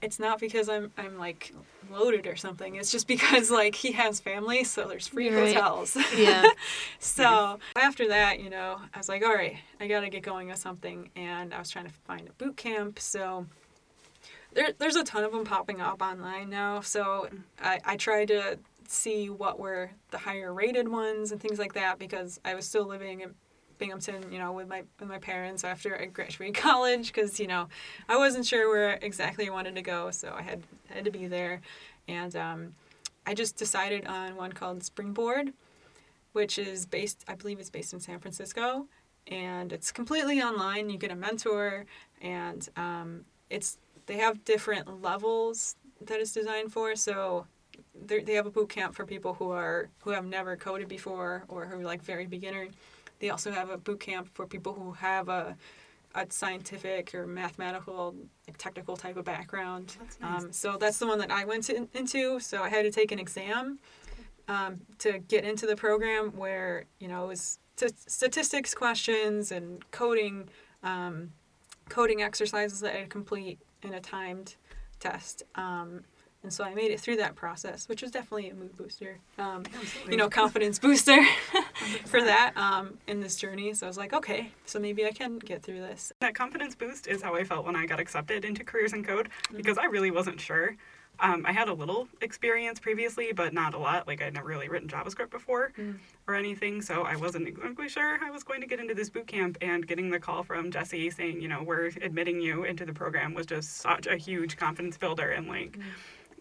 it's 0.01 0.19
not 0.19 0.39
because 0.39 0.69
I'm 0.69 0.91
I'm 0.97 1.19
like 1.19 1.53
loaded 1.91 2.25
or 2.25 2.35
something. 2.35 2.75
It's 2.75 2.91
just 2.91 3.07
because 3.07 3.51
like 3.51 3.75
he 3.75 3.91
has 3.91 4.19
family, 4.19 4.63
so 4.63 4.87
there's 4.87 5.07
free 5.07 5.29
Right. 5.29 5.55
hotels. 5.55 5.95
yeah. 6.17 6.43
so 6.99 7.59
after 7.75 8.07
that, 8.07 8.39
you 8.39 8.49
know, 8.49 8.77
I 8.93 8.97
was 8.97 9.07
like, 9.09 9.23
all 9.23 9.33
right, 9.35 9.57
I 9.79 9.87
gotta 9.87 10.09
get 10.09 10.23
going 10.23 10.47
with 10.47 10.57
something, 10.57 11.09
and 11.15 11.53
I 11.53 11.59
was 11.59 11.69
trying 11.69 11.85
to 11.85 11.93
find 12.07 12.27
a 12.27 12.33
boot 12.43 12.57
camp. 12.57 12.99
So 12.99 13.45
there, 14.53 14.69
there's 14.77 14.95
a 14.95 15.03
ton 15.03 15.23
of 15.23 15.31
them 15.31 15.43
popping 15.45 15.81
up 15.81 16.01
online 16.01 16.49
now. 16.49 16.81
So 16.81 17.27
I, 17.61 17.79
I 17.85 17.97
tried 17.97 18.29
to 18.29 18.59
see 18.87 19.29
what 19.29 19.59
were 19.59 19.91
the 20.11 20.17
higher 20.17 20.53
rated 20.53 20.87
ones 20.87 21.31
and 21.31 21.41
things 21.41 21.59
like 21.59 21.73
that 21.73 21.99
because 21.99 22.39
I 22.45 22.55
was 22.55 22.67
still 22.67 22.85
living 22.85 23.21
in 23.21 23.33
Binghamton, 23.77 24.31
you 24.31 24.37
know, 24.37 24.51
with 24.51 24.67
my 24.67 24.83
with 24.99 25.09
my 25.09 25.17
parents 25.17 25.63
after 25.63 25.99
I 25.99 26.05
graduated 26.05 26.55
college 26.61 27.07
because 27.07 27.39
you 27.39 27.47
know 27.47 27.67
I 28.07 28.17
wasn't 28.17 28.45
sure 28.45 28.69
where 28.69 28.99
exactly 29.01 29.47
I 29.47 29.51
wanted 29.51 29.75
to 29.75 29.81
go, 29.81 30.11
so 30.11 30.33
I 30.37 30.41
had 30.41 30.63
had 30.89 31.05
to 31.05 31.11
be 31.11 31.27
there, 31.27 31.61
and 32.07 32.35
um, 32.35 32.75
I 33.25 33.33
just 33.33 33.55
decided 33.55 34.05
on 34.05 34.35
one 34.35 34.51
called 34.51 34.83
Springboard, 34.83 35.53
which 36.33 36.57
is 36.57 36.85
based, 36.85 37.23
I 37.27 37.35
believe 37.35 37.59
it's 37.59 37.69
based 37.69 37.93
in 37.93 37.99
San 37.99 38.19
Francisco, 38.19 38.87
and 39.27 39.71
it's 39.71 39.91
completely 39.91 40.41
online. 40.41 40.89
You 40.89 40.97
get 40.97 41.11
a 41.11 41.15
mentor, 41.15 41.85
and 42.21 42.67
um, 42.75 43.25
it's 43.49 43.77
they 44.05 44.17
have 44.17 44.43
different 44.45 45.01
levels 45.01 45.75
that 46.01 46.19
it's 46.19 46.33
designed 46.33 46.71
for. 46.71 46.95
So 46.95 47.47
they 48.05 48.33
have 48.33 48.45
a 48.45 48.51
boot 48.51 48.69
camp 48.69 48.95
for 48.95 49.05
people 49.05 49.33
who 49.33 49.51
are 49.51 49.89
who 49.99 50.11
have 50.11 50.25
never 50.25 50.55
coded 50.55 50.87
before 50.87 51.43
or 51.47 51.65
who 51.65 51.79
are 51.79 51.83
like 51.83 52.01
very 52.01 52.25
beginner. 52.25 52.67
They 53.19 53.29
also 53.29 53.51
have 53.51 53.69
a 53.69 53.77
boot 53.77 53.99
camp 53.99 54.29
for 54.33 54.45
people 54.45 54.73
who 54.73 54.91
have 54.93 55.29
a 55.29 55.55
a 56.15 56.27
scientific 56.29 57.15
or 57.15 57.25
mathematical, 57.25 58.15
like 58.47 58.57
technical 58.57 58.95
type 58.95 59.17
of 59.17 59.25
background. 59.25 59.95
That's 59.99 60.19
nice. 60.19 60.43
Um, 60.43 60.51
so 60.51 60.77
that's 60.77 60.99
the 60.99 61.07
one 61.07 61.17
that 61.19 61.31
I 61.31 61.43
went 61.45 61.63
to, 61.65 61.87
into. 61.95 62.39
So 62.39 62.61
I 62.61 62.69
had 62.69 62.83
to 62.83 62.91
take 62.91 63.11
an 63.11 63.17
exam 63.17 63.79
um, 64.47 64.81
to 64.99 65.19
get 65.19 65.43
into 65.43 65.65
the 65.65 65.75
program 65.75 66.31
where 66.35 66.85
you 66.99 67.07
know 67.07 67.25
it 67.25 67.27
was 67.29 67.59
t- 67.77 67.87
statistics 67.95 68.73
questions 68.73 69.51
and 69.51 69.89
coding 69.91 70.49
um, 70.83 71.31
coding 71.89 72.21
exercises 72.21 72.79
that 72.81 72.93
I 72.93 72.97
had 72.97 73.03
to 73.05 73.09
complete 73.09 73.59
in 73.83 73.93
a 73.93 73.99
timed 73.99 74.55
test. 74.99 75.43
Um, 75.55 76.01
and 76.43 76.51
so 76.51 76.65
I 76.65 76.73
made 76.73 76.91
it 76.91 76.99
through 76.99 77.15
that 77.17 77.35
process, 77.35 77.87
which 77.87 78.01
was 78.01 78.11
definitely 78.11 78.49
a 78.49 78.53
mood 78.53 78.75
booster. 78.75 79.17
Um, 79.37 79.63
you 80.09 80.17
know, 80.17 80.29
confidence 80.29 80.77
booster 80.77 81.17
for 82.05 82.21
that 82.21 82.51
um, 82.57 82.97
in 83.07 83.21
this 83.21 83.37
journey. 83.37 83.73
So 83.73 83.87
I 83.87 83.89
was 83.89 83.97
like, 83.97 84.11
okay, 84.11 84.51
so 84.65 84.77
maybe 84.77 85.05
I 85.05 85.11
can 85.11 85.39
get 85.39 85.63
through 85.63 85.79
this. 85.79 86.11
That 86.19 86.35
confidence 86.35 86.75
boost 86.75 87.07
is 87.07 87.21
how 87.21 87.33
I 87.35 87.45
felt 87.45 87.65
when 87.65 87.77
I 87.77 87.85
got 87.85 88.01
accepted 88.01 88.43
into 88.43 88.65
Careers 88.65 88.91
in 88.91 89.05
Code 89.05 89.29
because 89.55 89.77
I 89.77 89.85
really 89.85 90.11
wasn't 90.11 90.41
sure. 90.41 90.75
Um, 91.23 91.45
I 91.47 91.53
had 91.53 91.69
a 91.69 91.73
little 91.73 92.09
experience 92.19 92.79
previously, 92.81 93.31
but 93.33 93.53
not 93.53 93.73
a 93.73 93.77
lot. 93.77 94.07
Like 94.07 94.21
I'd 94.21 94.33
never 94.33 94.45
really 94.47 94.67
written 94.67 94.89
JavaScript 94.89 95.29
before 95.31 95.71
Mm. 95.77 95.95
or 96.27 96.35
anything, 96.35 96.81
so 96.81 97.03
I 97.03 97.15
wasn't 97.15 97.47
exactly 97.47 97.87
sure 97.87 98.19
I 98.21 98.29
was 98.29 98.43
going 98.43 98.59
to 98.59 98.67
get 98.67 98.81
into 98.81 98.93
this 98.93 99.09
boot 99.09 99.25
camp. 99.25 99.57
And 99.61 99.87
getting 99.87 100.09
the 100.11 100.19
call 100.19 100.43
from 100.43 100.69
Jesse 100.69 101.09
saying, 101.09 101.41
you 101.41 101.47
know, 101.47 101.63
we're 101.63 101.91
admitting 102.01 102.41
you 102.41 102.65
into 102.65 102.85
the 102.85 102.93
program 102.93 103.33
was 103.33 103.45
just 103.45 103.77
such 103.77 104.05
a 104.05 104.17
huge 104.17 104.57
confidence 104.57 104.97
builder 104.97 105.29
and 105.31 105.47
like 105.47 105.79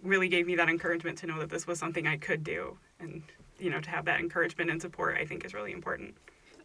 really 0.02 0.28
gave 0.28 0.48
me 0.48 0.56
that 0.56 0.68
encouragement 0.68 1.16
to 1.18 1.28
know 1.28 1.38
that 1.38 1.48
this 1.48 1.64
was 1.64 1.78
something 1.78 2.08
I 2.08 2.16
could 2.16 2.42
do. 2.42 2.76
And 2.98 3.22
you 3.60 3.70
know, 3.70 3.80
to 3.80 3.88
have 3.90 4.04
that 4.06 4.18
encouragement 4.18 4.68
and 4.68 4.82
support, 4.82 5.16
I 5.16 5.24
think 5.24 5.44
is 5.44 5.54
really 5.54 5.70
important. 5.70 6.16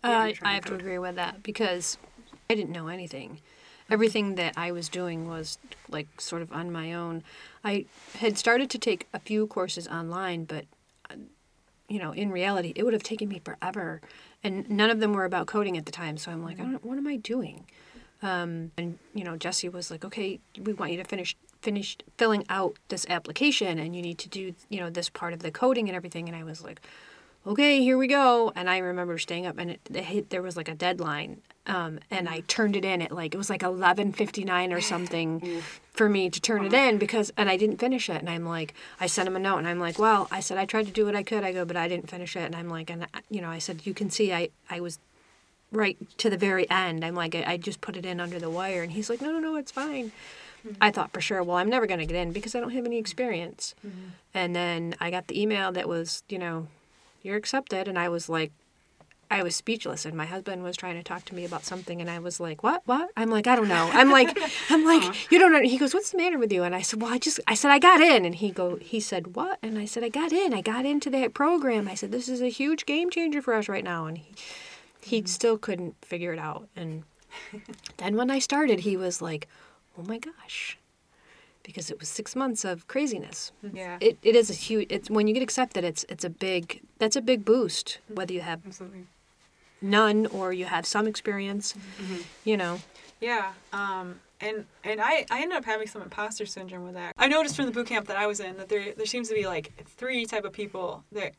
Uh, 0.03 0.07
I 0.07 0.31
trying 0.31 0.55
have 0.55 0.65
to 0.65 0.73
agree 0.75 0.97
with 0.97 1.15
that 1.17 1.43
because 1.43 1.99
I 2.49 2.55
didn't 2.55 2.71
know 2.71 2.87
anything. 2.87 3.41
Everything 3.89 4.35
that 4.35 4.53
I 4.57 4.71
was 4.71 4.89
doing 4.89 5.27
was 5.27 5.57
like 5.89 6.19
sort 6.19 6.41
of 6.41 6.51
on 6.51 6.71
my 6.71 6.93
own. 6.93 7.23
I 7.63 7.85
had 8.19 8.37
started 8.37 8.69
to 8.71 8.77
take 8.77 9.07
a 9.13 9.19
few 9.19 9.47
courses 9.47 9.87
online, 9.87 10.43
but 10.45 10.65
uh, 11.09 11.15
you 11.87 11.99
know, 11.99 12.11
in 12.11 12.31
reality, 12.31 12.73
it 12.75 12.83
would 12.83 12.93
have 12.93 13.03
taken 13.03 13.29
me 13.29 13.39
forever, 13.43 14.01
and 14.43 14.69
none 14.69 14.89
of 14.89 14.99
them 14.99 15.13
were 15.13 15.25
about 15.25 15.47
coding 15.47 15.77
at 15.77 15.85
the 15.85 15.91
time. 15.91 16.17
So 16.17 16.31
I'm 16.31 16.43
like, 16.43 16.59
what 16.59 16.97
am 16.97 17.07
I 17.07 17.15
doing? 17.15 17.65
Um, 18.21 18.71
and 18.77 18.97
you 19.13 19.23
know, 19.23 19.37
Jesse 19.37 19.69
was 19.69 19.91
like, 19.91 20.03
okay, 20.03 20.39
we 20.61 20.73
want 20.73 20.91
you 20.91 20.97
to 20.97 21.03
finish 21.03 21.35
finish 21.61 21.97
filling 22.17 22.45
out 22.49 22.75
this 22.89 23.05
application, 23.09 23.79
and 23.79 23.95
you 23.95 24.01
need 24.01 24.17
to 24.19 24.29
do 24.29 24.53
you 24.69 24.79
know 24.79 24.89
this 24.89 25.09
part 25.09 25.33
of 25.33 25.39
the 25.39 25.51
coding 25.51 25.87
and 25.87 25.95
everything. 25.95 26.27
And 26.27 26.35
I 26.35 26.43
was 26.43 26.63
like, 26.63 26.81
okay, 27.47 27.81
here 27.81 27.97
we 27.97 28.07
go. 28.07 28.51
And 28.55 28.69
I 28.69 28.79
remember 28.79 29.17
staying 29.17 29.45
up, 29.45 29.57
and 29.57 29.71
it, 29.71 29.81
it 29.93 30.03
hit, 30.03 30.29
there 30.29 30.41
was 30.41 30.57
like 30.57 30.67
a 30.67 30.75
deadline, 30.75 31.41
um, 31.65 31.99
and 32.11 32.27
I 32.27 32.41
mm. 32.41 32.47
turned 32.47 32.75
it 32.75 32.85
in 32.85 33.01
at 33.01 33.11
like 33.11 33.33
it 33.33 33.37
was 33.37 33.49
like 33.49 33.63
eleven 33.63 34.11
fifty 34.11 34.43
nine 34.43 34.73
or 34.73 34.81
something 34.81 35.61
for 35.93 36.09
me 36.09 36.29
to 36.29 36.39
turn 36.39 36.65
it 36.65 36.73
uh-huh. 36.73 36.89
in 36.89 36.97
because, 36.97 37.31
and 37.37 37.49
I 37.49 37.57
didn't 37.57 37.77
finish 37.77 38.09
it. 38.09 38.17
And 38.17 38.29
I'm 38.29 38.45
like, 38.45 38.73
I 38.99 39.07
sent 39.07 39.27
him 39.27 39.35
a 39.35 39.39
note, 39.39 39.57
and 39.57 39.67
I'm 39.67 39.79
like, 39.79 39.97
well, 39.97 40.27
I 40.29 40.41
said 40.41 40.57
I 40.57 40.65
tried 40.65 40.85
to 40.87 40.91
do 40.91 41.05
what 41.05 41.15
I 41.15 41.23
could. 41.23 41.43
I 41.43 41.53
go, 41.53 41.65
but 41.65 41.77
I 41.77 41.87
didn't 41.87 42.09
finish 42.09 42.35
it. 42.35 42.43
And 42.43 42.55
I'm 42.55 42.69
like, 42.69 42.89
and 42.89 43.05
I- 43.13 43.21
you 43.29 43.41
know, 43.41 43.49
I 43.49 43.59
said 43.59 43.85
you 43.85 43.93
can 43.93 44.09
see 44.09 44.33
I 44.33 44.49
I 44.69 44.79
was 44.79 44.99
right 45.71 45.97
to 46.19 46.29
the 46.29 46.37
very 46.37 46.69
end. 46.69 47.03
I'm 47.03 47.15
like, 47.15 47.35
I, 47.35 47.43
I 47.45 47.57
just 47.57 47.81
put 47.81 47.97
it 47.97 48.05
in 48.05 48.19
under 48.19 48.39
the 48.39 48.49
wire, 48.49 48.83
and 48.83 48.91
he's 48.91 49.09
like, 49.09 49.21
no, 49.21 49.31
no, 49.31 49.39
no, 49.39 49.55
it's 49.55 49.71
fine. 49.71 50.11
Mm-hmm. 50.65 50.75
I 50.81 50.91
thought 50.91 51.13
for 51.13 51.21
sure, 51.21 51.43
well, 51.43 51.57
I'm 51.57 51.69
never 51.69 51.85
going 51.85 51.99
to 51.99 52.05
get 52.05 52.15
in 52.15 52.31
because 52.31 52.55
I 52.55 52.59
don't 52.59 52.71
have 52.71 52.85
any 52.85 52.97
experience. 52.97 53.75
Mm-hmm. 53.85 54.07
And 54.33 54.55
then 54.55 54.95
I 54.99 55.11
got 55.11 55.27
the 55.27 55.39
email 55.39 55.71
that 55.71 55.87
was, 55.87 56.23
you 56.29 56.39
know, 56.39 56.67
you're 57.27 57.37
accepted. 57.37 57.87
And 57.87 57.99
I 57.99 58.09
was 58.09 58.29
like, 58.29 58.51
I 59.29 59.43
was 59.43 59.55
speechless. 59.55 60.05
And 60.05 60.15
my 60.15 60.25
husband 60.25 60.63
was 60.63 60.77
trying 60.77 60.95
to 60.95 61.03
talk 61.03 61.25
to 61.25 61.35
me 61.35 61.43
about 61.43 61.65
something. 61.65 61.99
And 61.99 62.09
I 62.09 62.19
was 62.19 62.39
like, 62.39 62.63
what? 62.63 62.81
What? 62.85 63.09
I'm 63.17 63.29
like, 63.29 63.45
I 63.45 63.55
don't 63.55 63.67
know. 63.67 63.89
I'm 63.91 64.09
like, 64.09 64.37
I'm 64.69 64.85
like, 64.85 65.03
uh-huh. 65.03 65.27
you 65.29 65.37
don't 65.37 65.51
know. 65.51 65.61
He 65.61 65.77
goes, 65.77 65.93
what's 65.93 66.11
the 66.11 66.17
matter 66.17 66.39
with 66.39 66.51
you? 66.51 66.63
And 66.63 66.73
I 66.73 66.81
said, 66.81 67.01
well, 67.01 67.13
I 67.13 67.17
just, 67.17 67.39
I 67.45 67.53
said, 67.53 67.71
I 67.71 67.79
got 67.79 67.99
in. 67.99 68.25
And 68.25 68.35
he 68.35 68.51
go, 68.51 68.77
he 68.77 68.99
said, 68.99 69.35
what? 69.35 69.59
And 69.61 69.77
I 69.77 69.85
said, 69.85 70.03
I 70.03 70.09
got 70.09 70.31
in. 70.31 70.53
I 70.53 70.61
got 70.61 70.85
into 70.85 71.09
that 71.09 71.33
program. 71.33 71.87
I 71.87 71.95
said, 71.95 72.11
this 72.11 72.29
is 72.29 72.41
a 72.41 72.49
huge 72.49 72.85
game 72.85 73.09
changer 73.09 73.41
for 73.41 73.53
us 73.53 73.67
right 73.67 73.83
now. 73.83 74.05
And 74.05 74.17
he, 74.17 74.33
he 75.01 75.19
mm-hmm. 75.19 75.27
still 75.27 75.57
couldn't 75.57 75.95
figure 76.03 76.31
it 76.31 76.39
out. 76.39 76.69
And 76.75 77.03
then 77.97 78.15
when 78.15 78.31
I 78.31 78.39
started, 78.39 78.79
he 78.79 78.95
was 78.95 79.21
like, 79.21 79.47
oh 79.99 80.03
my 80.03 80.19
gosh. 80.19 80.77
Because 81.67 81.91
it 81.91 81.99
was 81.99 82.07
six 82.07 82.33
months 82.33 82.63
of 82.63 82.87
craziness. 82.87 83.51
Mm-hmm. 83.63 83.77
Yeah. 83.77 83.97
It, 83.99 84.17
it 84.23 84.35
is 84.35 84.49
a 84.49 84.53
huge. 84.53 84.87
It's 84.89 85.09
when 85.09 85.27
you 85.27 85.33
get 85.33 85.43
accepted. 85.43 85.83
It's 85.83 86.05
it's 86.07 86.23
a 86.23 86.29
big. 86.29 86.81
That's 86.97 87.17
a 87.17 87.21
big 87.21 87.43
boost. 87.43 87.87
Mm-hmm. 87.87 88.15
Whether 88.15 88.33
you 88.33 88.41
have 88.41 88.61
Absolutely. 88.65 89.05
none 89.81 90.27
or 90.27 90.53
you 90.53 90.65
have 90.65 90.85
some 90.85 91.07
experience, 91.07 91.73
mm-hmm. 91.73 92.21
you 92.45 92.55
know. 92.55 92.79
Yeah. 93.19 93.51
Um, 93.73 94.21
and 94.39 94.65
and 94.83 95.01
I, 95.01 95.25
I 95.29 95.41
ended 95.41 95.57
up 95.57 95.65
having 95.65 95.87
some 95.87 96.01
imposter 96.01 96.45
syndrome 96.45 96.85
with 96.85 96.93
that. 96.93 97.13
I 97.17 97.27
noticed 97.27 97.55
from 97.55 97.65
the 97.65 97.71
boot 97.71 97.87
camp 97.87 98.07
that 98.07 98.17
I 98.17 98.27
was 98.27 98.39
in 98.39 98.57
that 98.57 98.69
there 98.69 98.93
there 98.95 99.05
seems 99.05 99.27
to 99.29 99.35
be 99.35 99.45
like 99.45 99.73
three 99.97 100.25
type 100.25 100.45
of 100.45 100.53
people 100.53 101.03
that 101.11 101.33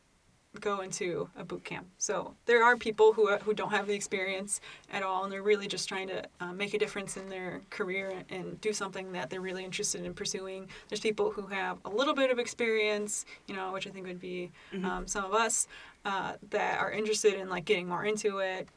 go 0.59 0.81
into 0.81 1.29
a 1.37 1.43
boot 1.43 1.63
camp. 1.63 1.87
So 1.97 2.33
there 2.45 2.63
are 2.63 2.75
people 2.75 3.13
who 3.13 3.27
who 3.37 3.53
don't 3.53 3.69
have 3.71 3.87
the 3.87 3.93
experience 3.93 4.61
at 4.91 5.03
all, 5.03 5.23
and 5.23 5.31
they're 5.31 5.43
really 5.43 5.67
just 5.67 5.87
trying 5.87 6.07
to 6.07 6.23
uh, 6.39 6.51
make 6.51 6.73
a 6.73 6.79
difference 6.79 7.17
in 7.17 7.29
their 7.29 7.61
career 7.69 8.09
and, 8.09 8.25
and 8.29 8.61
do 8.61 8.73
something 8.73 9.11
that 9.11 9.29
they're 9.29 9.41
really 9.41 9.63
interested 9.63 10.03
in 10.03 10.13
pursuing. 10.13 10.67
There's 10.87 10.99
people 10.99 11.31
who 11.31 11.47
have 11.47 11.77
a 11.85 11.89
little 11.89 12.15
bit 12.15 12.31
of 12.31 12.39
experience, 12.39 13.25
you 13.47 13.55
know, 13.55 13.71
which 13.71 13.87
I 13.87 13.91
think 13.91 14.07
would 14.07 14.19
be 14.19 14.51
um, 14.83 15.07
some 15.07 15.23
of 15.23 15.33
us 15.33 15.67
uh, 16.05 16.33
that 16.49 16.79
are 16.79 16.91
interested 16.91 17.35
in 17.35 17.49
like 17.49 17.65
getting 17.65 17.87
more 17.87 18.05
into 18.05 18.39
it. 18.39 18.67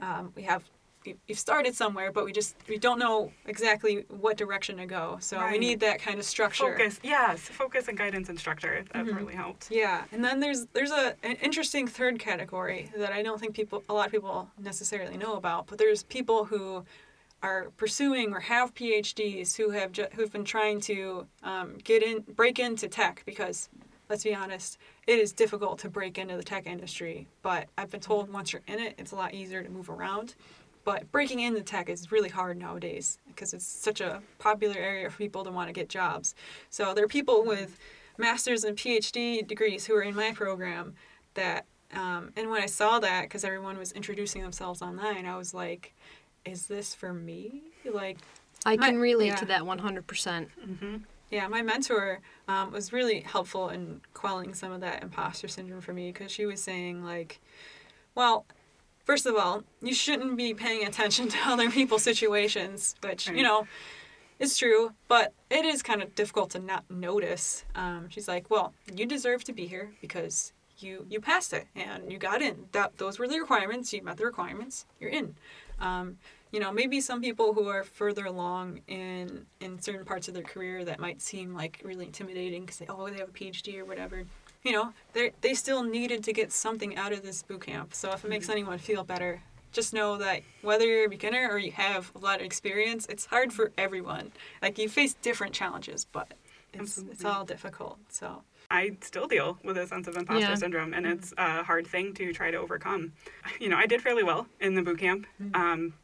Um, 0.00 0.32
we 0.34 0.42
have 0.42 0.64
we've 1.28 1.38
started 1.38 1.74
somewhere, 1.74 2.12
but 2.12 2.24
we 2.24 2.32
just 2.32 2.56
we 2.68 2.78
don't 2.78 2.98
know 2.98 3.32
exactly 3.46 4.04
what 4.08 4.36
direction 4.36 4.76
to 4.78 4.86
go. 4.86 5.16
So 5.20 5.44
we 5.50 5.58
need 5.58 5.80
that 5.80 5.98
kind 6.00 6.18
of 6.18 6.24
structure. 6.24 6.64
Focus, 6.72 7.00
yes, 7.02 7.40
focus 7.40 7.88
and 7.88 7.96
guidance 7.96 8.28
and 8.28 8.38
structure. 8.38 8.84
That 8.92 9.04
Mhm. 9.06 9.16
really 9.16 9.34
helped. 9.34 9.70
Yeah, 9.70 10.04
and 10.12 10.24
then 10.24 10.40
there's 10.40 10.66
there's 10.72 10.90
a 10.90 11.14
an 11.22 11.36
interesting 11.42 11.86
third 11.86 12.18
category 12.18 12.90
that 12.96 13.12
I 13.12 13.22
don't 13.22 13.38
think 13.40 13.54
people 13.54 13.82
a 13.88 13.94
lot 13.94 14.06
of 14.06 14.12
people 14.12 14.50
necessarily 14.58 15.16
know 15.16 15.34
about, 15.34 15.66
but 15.66 15.78
there's 15.78 16.02
people 16.04 16.44
who 16.44 16.84
are 17.42 17.70
pursuing 17.76 18.32
or 18.34 18.40
have 18.40 18.74
PhDs 18.74 19.56
who 19.56 19.70
have 19.70 19.92
ju- 19.92 20.08
who've 20.14 20.32
been 20.32 20.44
trying 20.44 20.80
to 20.80 21.26
um, 21.44 21.78
get 21.84 22.02
in 22.02 22.22
break 22.22 22.58
into 22.58 22.88
tech 22.88 23.22
because 23.24 23.68
let's 24.10 24.24
be 24.24 24.34
honest, 24.34 24.78
it 25.06 25.18
is 25.18 25.32
difficult 25.32 25.78
to 25.78 25.88
break 25.88 26.16
into 26.16 26.34
the 26.36 26.42
tech 26.42 26.66
industry. 26.66 27.28
But 27.42 27.68
I've 27.76 27.90
been 27.90 28.00
told 28.00 28.32
once 28.32 28.54
you're 28.54 28.62
in 28.66 28.78
it, 28.80 28.94
it's 28.98 29.12
a 29.12 29.16
lot 29.16 29.34
easier 29.34 29.62
to 29.62 29.68
move 29.68 29.90
around. 29.90 30.34
But 30.88 31.12
breaking 31.12 31.40
into 31.40 31.60
tech 31.60 31.90
is 31.90 32.10
really 32.10 32.30
hard 32.30 32.56
nowadays 32.56 33.18
because 33.26 33.52
it's 33.52 33.66
such 33.66 34.00
a 34.00 34.22
popular 34.38 34.78
area 34.78 35.10
for 35.10 35.18
people 35.18 35.44
to 35.44 35.50
want 35.50 35.68
to 35.68 35.74
get 35.74 35.90
jobs. 35.90 36.34
So 36.70 36.94
there 36.94 37.04
are 37.04 37.08
people 37.08 37.44
with 37.44 37.78
master's 38.16 38.64
and 38.64 38.74
PhD 38.74 39.46
degrees 39.46 39.84
who 39.84 39.94
are 39.96 40.00
in 40.00 40.14
my 40.14 40.32
program 40.32 40.94
that 41.34 41.66
um, 41.92 42.32
and 42.36 42.48
when 42.48 42.62
I 42.62 42.66
saw 42.66 43.00
that 43.00 43.24
because 43.24 43.44
everyone 43.44 43.76
was 43.76 43.92
introducing 43.92 44.40
themselves 44.40 44.80
online, 44.80 45.26
I 45.26 45.36
was 45.36 45.52
like, 45.52 45.92
is 46.46 46.68
this 46.68 46.94
for 46.94 47.12
me? 47.12 47.64
Like 47.84 48.16
I 48.64 48.76
My- 48.76 48.86
can 48.86 48.98
relate 48.98 49.26
yeah. 49.26 49.36
to 49.36 49.44
that 49.44 49.62
100%. 49.64 51.02
Yeah, 51.30 51.48
my 51.48 51.60
mentor 51.60 52.20
um, 52.48 52.72
was 52.72 52.94
really 52.94 53.20
helpful 53.20 53.68
in 53.68 54.00
quelling 54.14 54.54
some 54.54 54.72
of 54.72 54.80
that 54.80 55.02
imposter 55.02 55.48
syndrome 55.48 55.82
for 55.82 55.92
me 55.92 56.12
because 56.12 56.32
she 56.32 56.46
was 56.46 56.62
saying, 56.62 57.04
like, 57.04 57.40
well, 58.14 58.46
first 59.08 59.24
of 59.24 59.34
all, 59.36 59.64
you 59.80 59.94
shouldn't 59.94 60.36
be 60.36 60.52
paying 60.52 60.86
attention 60.86 61.28
to 61.28 61.38
other 61.46 61.70
people's 61.70 62.02
situations, 62.02 62.94
which, 63.02 63.26
Right. 63.26 63.38
you 63.38 63.42
know, 63.42 63.66
is 64.38 64.56
true, 64.56 64.92
but 65.08 65.32
it 65.50 65.64
is 65.64 65.82
kind 65.82 66.02
of 66.02 66.14
difficult 66.14 66.50
to 66.50 66.58
not 66.58 66.84
notice. 66.90 67.64
Um, 67.74 68.10
she's 68.10 68.28
like, 68.28 68.50
well, 68.50 68.74
you 68.94 69.06
deserve 69.06 69.42
to 69.44 69.52
be 69.54 69.66
here 69.66 69.94
because 70.02 70.52
you 70.78 71.06
you 71.08 71.20
passed 71.20 71.52
it 71.52 71.66
and 71.74 72.12
you 72.12 72.18
got 72.18 72.40
in. 72.40 72.68
That 72.72 72.98
those 72.98 73.18
were 73.18 73.26
the 73.26 73.40
requirements. 73.40 73.92
You 73.92 74.02
met 74.02 74.18
the 74.18 74.26
requirements. 74.26 74.84
You're 75.00 75.10
in. 75.10 75.34
Um, 75.80 76.18
you 76.52 76.60
know, 76.60 76.70
maybe 76.70 77.00
some 77.00 77.20
people 77.20 77.52
who 77.52 77.66
are 77.68 77.82
further 77.82 78.26
along 78.26 78.82
in 78.86 79.46
in 79.58 79.80
certain 79.80 80.04
parts 80.04 80.28
of 80.28 80.34
their 80.34 80.44
career 80.44 80.84
that 80.84 81.00
might 81.00 81.20
seem 81.20 81.52
like 81.54 81.80
really 81.82 82.06
intimidating 82.06 82.60
because 82.60 82.78
they 82.78 82.86
oh 82.88 83.08
they 83.08 83.18
have 83.18 83.30
a 83.30 83.32
PhD 83.32 83.78
or 83.80 83.86
whatever. 83.86 84.24
You 84.62 84.72
know, 84.72 84.92
they 85.12 85.32
they 85.40 85.54
still 85.54 85.82
needed 85.82 86.24
to 86.24 86.32
get 86.32 86.52
something 86.52 86.96
out 86.96 87.12
of 87.12 87.22
this 87.22 87.42
boot 87.42 87.62
camp. 87.62 87.94
So 87.94 88.10
if 88.12 88.24
it 88.24 88.28
makes 88.28 88.46
mm-hmm. 88.46 88.52
anyone 88.52 88.78
feel 88.78 89.04
better, 89.04 89.42
just 89.72 89.92
know 89.94 90.16
that 90.18 90.42
whether 90.62 90.86
you're 90.86 91.06
a 91.06 91.08
beginner 91.08 91.48
or 91.50 91.58
you 91.58 91.72
have 91.72 92.10
a 92.14 92.18
lot 92.18 92.40
of 92.40 92.46
experience, 92.46 93.06
it's 93.08 93.26
hard 93.26 93.52
for 93.52 93.72
everyone. 93.78 94.32
Like 94.60 94.78
you 94.78 94.88
face 94.88 95.14
different 95.14 95.52
challenges, 95.54 96.04
but 96.04 96.34
it's 96.72 96.98
it's 96.98 97.24
all 97.24 97.44
difficult. 97.44 97.98
So 98.08 98.42
I 98.70 98.96
still 99.00 99.26
deal 99.26 99.58
with 99.64 99.78
a 99.78 99.86
sense 99.86 100.08
of 100.08 100.16
imposter 100.16 100.40
Yeah. 100.40 100.54
syndrome, 100.54 100.92
and 100.92 101.06
it's 101.06 101.32
mm-hmm. 101.32 101.60
a 101.60 101.64
hard 101.64 101.86
thing 101.86 102.14
to 102.14 102.32
try 102.32 102.50
to 102.50 102.58
overcome. 102.58 103.12
You 103.60 103.68
know, 103.68 103.76
I 103.76 103.86
did 103.86 104.02
fairly 104.02 104.22
well 104.22 104.46
in 104.60 104.74
the 104.74 104.82
boot 104.82 104.98
camp, 104.98 105.26
mm-hmm. 105.42 105.60
um, 105.60 105.94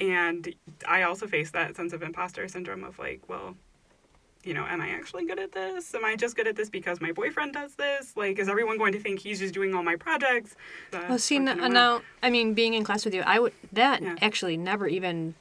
and 0.00 0.54
I 0.88 1.02
also 1.02 1.26
faced 1.26 1.52
that 1.52 1.76
sense 1.76 1.92
of 1.92 2.02
imposter 2.02 2.48
syndrome 2.48 2.84
of 2.84 2.98
like, 2.98 3.28
well, 3.28 3.56
you 4.46 4.54
know, 4.54 4.64
am 4.66 4.80
I 4.80 4.90
actually 4.90 5.24
good 5.26 5.38
at 5.38 5.52
this? 5.52 5.94
Am 5.94 6.04
I 6.04 6.16
just 6.16 6.36
good 6.36 6.46
at 6.46 6.56
this 6.56 6.70
because 6.70 7.00
my 7.00 7.12
boyfriend 7.12 7.52
does 7.54 7.74
this? 7.74 8.16
Like, 8.16 8.38
is 8.38 8.48
everyone 8.48 8.78
going 8.78 8.92
to 8.92 9.00
think 9.00 9.20
he's 9.20 9.38
just 9.40 9.54
doing 9.54 9.74
all 9.74 9.82
my 9.82 9.96
projects? 9.96 10.54
Uh, 10.92 11.00
Well, 11.08 11.18
see, 11.18 11.36
n- 11.36 11.72
now, 11.72 12.02
I 12.22 12.30
mean, 12.30 12.54
being 12.54 12.74
in 12.74 12.84
class 12.84 13.04
with 13.04 13.14
you, 13.14 13.22
I 13.26 13.38
would, 13.38 13.52
that 13.72 14.02
Yeah. 14.02 14.16
actually 14.20 14.56
never 14.56 14.86
even, 14.86 15.34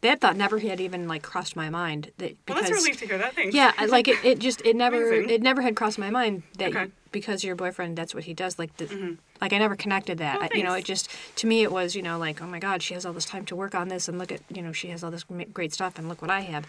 that 0.00 0.20
thought 0.20 0.36
never 0.36 0.58
had 0.58 0.80
even, 0.80 1.08
like, 1.08 1.22
crossed 1.22 1.56
my 1.56 1.70
mind. 1.70 2.12
That, 2.18 2.36
Well, 2.48 2.58
that's 2.58 2.70
a 2.70 2.74
relief 2.74 2.98
to 2.98 3.06
hear 3.06 3.18
that. 3.18 3.34
thing. 3.34 3.50
Yeah, 3.52 3.72
like, 3.88 4.08
it, 4.08 4.24
it 4.24 4.38
just, 4.38 4.60
it 4.64 4.76
never, 4.76 4.96
Amazing. 5.12 5.30
it 5.30 5.42
never 5.42 5.62
had 5.62 5.74
crossed 5.76 5.98
my 5.98 6.10
mind 6.10 6.42
that 6.58 6.70
Okay. 6.70 6.82
you, 6.84 6.92
because 7.12 7.42
your 7.44 7.56
boyfriend, 7.56 7.96
that's 7.96 8.14
what 8.14 8.24
he 8.24 8.34
does. 8.34 8.58
Like, 8.58 8.76
the, 8.76 8.86
Mhm. 8.86 9.18
Like, 9.40 9.52
I 9.52 9.58
never 9.58 9.76
connected 9.76 10.18
that. 10.18 10.38
Oh, 10.40 10.44
I, 10.44 10.48
you 10.56 10.62
know, 10.62 10.74
it 10.74 10.84
just, 10.84 11.10
to 11.36 11.46
me, 11.46 11.62
it 11.62 11.72
was, 11.72 11.94
you 11.94 12.02
know, 12.02 12.18
like, 12.18 12.42
oh 12.42 12.46
my 12.46 12.58
God, 12.58 12.82
she 12.82 12.94
has 12.94 13.04
all 13.04 13.12
this 13.12 13.24
time 13.24 13.44
to 13.46 13.56
work 13.56 13.74
on 13.74 13.88
this, 13.88 14.08
and 14.08 14.18
look 14.18 14.32
at, 14.32 14.40
you 14.48 14.62
know, 14.62 14.72
she 14.72 14.88
has 14.88 15.02
all 15.02 15.10
this 15.10 15.24
great 15.52 15.72
stuff, 15.72 15.98
and 15.98 16.08
look 16.08 16.22
what 16.22 16.30
I 16.30 16.40
have. 16.40 16.66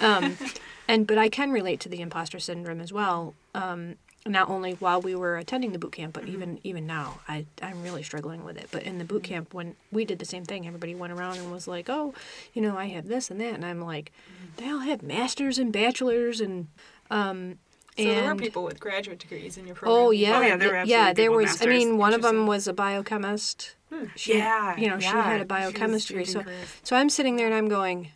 Um, 0.00 0.36
and, 0.88 1.06
but 1.06 1.18
I 1.18 1.28
can 1.28 1.50
relate 1.50 1.80
to 1.80 1.88
the 1.88 2.00
imposter 2.00 2.38
syndrome 2.38 2.80
as 2.80 2.92
well. 2.92 3.34
Um, 3.54 3.96
not 4.28 4.48
only 4.48 4.72
while 4.74 5.00
we 5.00 5.14
were 5.14 5.36
attending 5.36 5.72
the 5.72 5.78
boot 5.78 5.92
camp, 5.92 6.14
but 6.14 6.28
even 6.28 6.58
even 6.64 6.86
now, 6.86 7.20
I 7.28 7.46
I'm 7.62 7.82
really 7.82 8.02
struggling 8.02 8.44
with 8.44 8.56
it. 8.56 8.68
But 8.70 8.82
in 8.82 8.98
the 8.98 9.04
boot 9.04 9.22
camp, 9.22 9.54
when 9.54 9.76
we 9.92 10.04
did 10.04 10.18
the 10.18 10.24
same 10.24 10.44
thing, 10.44 10.66
everybody 10.66 10.94
went 10.94 11.12
around 11.12 11.38
and 11.38 11.52
was 11.52 11.68
like, 11.68 11.88
"Oh, 11.88 12.14
you 12.52 12.62
know, 12.62 12.76
I 12.76 12.86
have 12.86 13.08
this 13.08 13.30
and 13.30 13.40
that," 13.40 13.54
and 13.54 13.64
I'm 13.64 13.80
like, 13.80 14.12
"They 14.56 14.68
all 14.68 14.80
have 14.80 15.02
masters 15.02 15.58
and 15.58 15.72
bachelors 15.72 16.40
and." 16.40 16.68
Um, 17.08 17.58
so 17.96 18.02
and 18.04 18.10
there 18.10 18.34
were 18.34 18.40
people 18.40 18.62
with 18.64 18.78
graduate 18.78 19.18
degrees 19.18 19.56
in 19.56 19.66
your 19.66 19.74
program. 19.74 19.98
Oh 19.98 20.10
yeah, 20.10 20.38
Oh, 20.38 20.40
yeah, 20.42 20.56
there 20.56 20.68
were 20.70 20.84
yeah. 20.84 21.12
There 21.12 21.26
people 21.26 21.36
with 21.36 21.50
was. 21.50 21.62
I 21.62 21.66
mean, 21.66 21.98
one 21.98 22.12
of 22.14 22.22
them 22.22 22.46
was 22.46 22.68
a 22.68 22.72
biochemist. 22.72 23.74
She, 24.16 24.36
Yeah, 24.36 24.76
you 24.76 24.88
know, 24.88 24.98
she 24.98 25.06
yeah. 25.06 25.22
had 25.22 25.34
a 25.34 25.36
She 25.36 25.40
was 25.40 25.48
biochemist 25.48 26.08
degree. 26.08 26.24
So, 26.24 26.40
changing 26.40 26.54
so 26.82 26.96
I'm 26.96 27.08
sitting 27.08 27.36
there 27.36 27.46
and 27.46 27.54
I'm 27.54 27.68
going, 27.68 28.10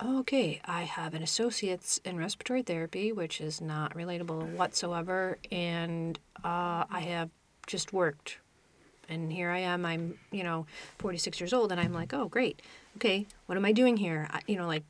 oh, 0.00 0.20
okay, 0.20 0.60
I 0.64 0.82
have 0.82 1.14
an 1.14 1.22
associate's 1.22 1.98
in 2.04 2.16
respiratory 2.16 2.62
therapy, 2.62 3.10
which 3.12 3.40
is 3.40 3.60
not 3.60 3.94
relatable 3.94 4.54
whatsoever, 4.54 5.38
and 5.50 6.18
uh, 6.44 6.84
I 6.90 7.00
have 7.08 7.30
just 7.66 7.92
worked. 7.92 8.38
And 9.08 9.32
here 9.32 9.50
I 9.50 9.58
am. 9.58 9.84
I'm, 9.84 10.18
you 10.30 10.44
know, 10.44 10.66
46 10.98 11.40
years 11.40 11.52
old, 11.52 11.72
and 11.72 11.80
I'm 11.80 11.92
like, 11.92 12.14
oh, 12.14 12.28
great. 12.28 12.62
Okay, 12.96 13.26
what 13.46 13.56
am 13.58 13.64
I 13.64 13.72
doing 13.72 13.96
here? 13.96 14.28
I, 14.30 14.40
you 14.46 14.56
know, 14.56 14.66
like, 14.66 14.84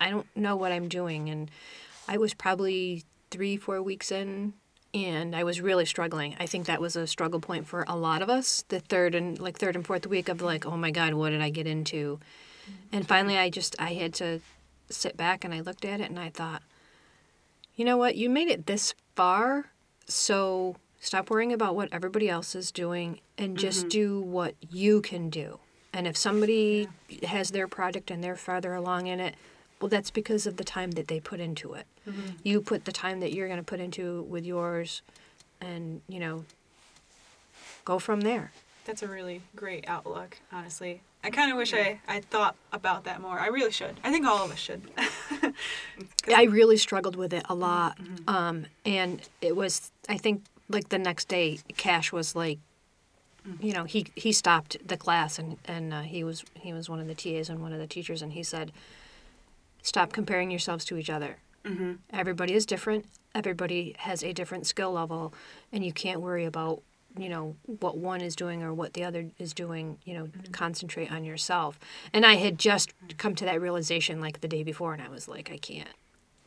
I 0.00 0.10
don't 0.10 0.26
know 0.36 0.56
what 0.56 0.72
I'm 0.72 0.88
doing, 0.88 1.28
and 1.28 1.50
I 2.08 2.18
was 2.18 2.34
probably 2.34 3.04
three, 3.32 3.56
four 3.56 3.82
weeks 3.82 4.12
in, 4.12 4.52
and 4.94 5.34
I 5.34 5.42
was 5.42 5.60
really 5.60 5.86
struggling. 5.86 6.36
I 6.38 6.46
think 6.46 6.66
that 6.66 6.80
was 6.80 6.94
a 6.94 7.06
struggle 7.06 7.40
point 7.40 7.66
for 7.66 7.84
a 7.88 7.96
lot 7.96 8.22
of 8.22 8.28
us. 8.28 8.64
The 8.68 8.78
third 8.78 9.14
and 9.14 9.40
like 9.40 9.58
third 9.58 9.74
and 9.74 9.84
fourth 9.84 10.06
week 10.06 10.28
of 10.28 10.42
like, 10.42 10.66
oh 10.66 10.76
my 10.76 10.90
God, 10.90 11.14
what 11.14 11.30
did 11.30 11.40
I 11.40 11.50
get 11.50 11.66
into? 11.66 12.20
And 12.92 13.08
finally, 13.08 13.36
I 13.36 13.50
just 13.50 13.74
I 13.80 13.94
had 13.94 14.14
to 14.14 14.40
sit 14.90 15.16
back 15.16 15.44
and 15.44 15.52
I 15.52 15.60
looked 15.60 15.84
at 15.84 16.00
it 16.00 16.10
and 16.10 16.18
I 16.20 16.28
thought, 16.28 16.62
you 17.74 17.84
know 17.84 17.96
what, 17.96 18.16
you 18.16 18.28
made 18.28 18.48
it 18.48 18.66
this 18.66 18.94
far, 19.16 19.70
so 20.06 20.76
stop 21.00 21.30
worrying 21.30 21.52
about 21.52 21.74
what 21.74 21.88
everybody 21.90 22.28
else 22.28 22.54
is 22.54 22.70
doing 22.70 23.20
and 23.38 23.56
just 23.58 23.80
mm-hmm. 23.80 23.88
do 23.88 24.20
what 24.20 24.54
you 24.70 25.00
can 25.00 25.30
do. 25.30 25.58
And 25.94 26.06
if 26.06 26.16
somebody 26.16 26.88
has 27.24 27.50
their 27.50 27.66
project 27.66 28.10
and 28.10 28.22
they're 28.22 28.36
farther 28.36 28.74
along 28.74 29.06
in 29.08 29.20
it, 29.20 29.34
well, 29.82 29.88
that's 29.88 30.12
because 30.12 30.46
of 30.46 30.58
the 30.58 30.64
time 30.64 30.92
that 30.92 31.08
they 31.08 31.18
put 31.18 31.40
into 31.40 31.74
it. 31.74 31.86
You 32.44 32.60
put 32.60 32.84
the 32.84 32.92
time 32.92 33.18
that 33.18 33.32
you're 33.32 33.48
going 33.48 33.58
to 33.58 33.64
put 33.64 33.80
into 33.80 34.22
with 34.22 34.46
yours, 34.46 35.02
and 35.60 36.00
you 36.08 36.20
know, 36.20 36.44
go 37.84 37.98
from 37.98 38.20
there. 38.20 38.52
That's 38.84 39.02
a 39.02 39.08
really 39.08 39.42
great 39.56 39.84
outlook, 39.88 40.38
honestly. 40.52 41.02
I 41.24 41.30
kind 41.30 41.50
of 41.50 41.56
wish 41.56 41.74
I, 41.74 42.00
I 42.06 42.20
thought 42.20 42.54
about 42.72 43.04
that 43.04 43.20
more. 43.20 43.38
I 43.38 43.48
really 43.48 43.70
should. 43.72 43.98
I 44.02 44.10
think 44.10 44.24
all 44.24 44.44
of 44.44 44.52
us 44.52 44.58
should. 44.58 44.82
I 46.34 46.44
really 46.44 46.76
struggled 46.76 47.16
with 47.16 47.32
it 47.32 47.44
a 47.48 47.54
lot, 47.54 47.98
um, 48.28 48.66
and 48.86 49.20
it 49.40 49.56
was. 49.56 49.90
I 50.08 50.16
think 50.16 50.44
like 50.68 50.90
the 50.90 50.98
next 50.98 51.26
day, 51.26 51.58
Cash 51.76 52.12
was 52.12 52.36
like, 52.36 52.60
you 53.60 53.72
know, 53.72 53.82
he 53.82 54.06
he 54.14 54.30
stopped 54.32 54.76
the 54.86 54.96
class 54.96 55.40
and 55.40 55.58
and 55.64 55.92
uh, 55.92 56.02
he 56.02 56.22
was 56.22 56.44
he 56.54 56.72
was 56.72 56.88
one 56.88 57.00
of 57.00 57.08
the 57.08 57.16
TAs 57.16 57.48
and 57.48 57.60
one 57.60 57.72
of 57.72 57.80
the 57.80 57.88
teachers, 57.88 58.22
and 58.22 58.32
he 58.32 58.44
said, 58.44 58.70
"Stop 59.82 60.12
comparing 60.12 60.50
yourselves 60.50 60.84
to 60.86 60.96
each 60.96 61.10
other. 61.10 61.36
Mhm. 61.64 61.98
Everybody 62.10 62.54
is 62.54 62.66
different. 62.66 63.06
Everybody 63.34 63.94
has 63.98 64.22
a 64.22 64.32
different 64.32 64.66
skill 64.66 64.92
level, 64.92 65.32
and 65.72 65.84
you 65.84 65.92
can't 65.92 66.20
worry 66.20 66.44
about." 66.44 66.82
you 67.18 67.28
know 67.28 67.54
what 67.66 67.98
one 67.98 68.22
is 68.22 68.34
doing 68.34 68.62
or 68.62 68.72
what 68.72 68.94
the 68.94 69.04
other 69.04 69.28
is 69.38 69.52
doing 69.52 69.98
you 70.02 70.14
know 70.14 70.30
concentrate 70.50 71.12
on 71.12 71.24
yourself 71.24 71.78
and 72.14 72.24
i 72.24 72.36
had 72.36 72.58
just 72.58 72.94
come 73.18 73.34
to 73.34 73.44
that 73.44 73.60
realization 73.60 74.18
like 74.18 74.40
the 74.40 74.48
day 74.48 74.62
before 74.62 74.94
and 74.94 75.02
i 75.02 75.08
was 75.10 75.28
like 75.28 75.50
i 75.52 75.58
can't 75.58 75.90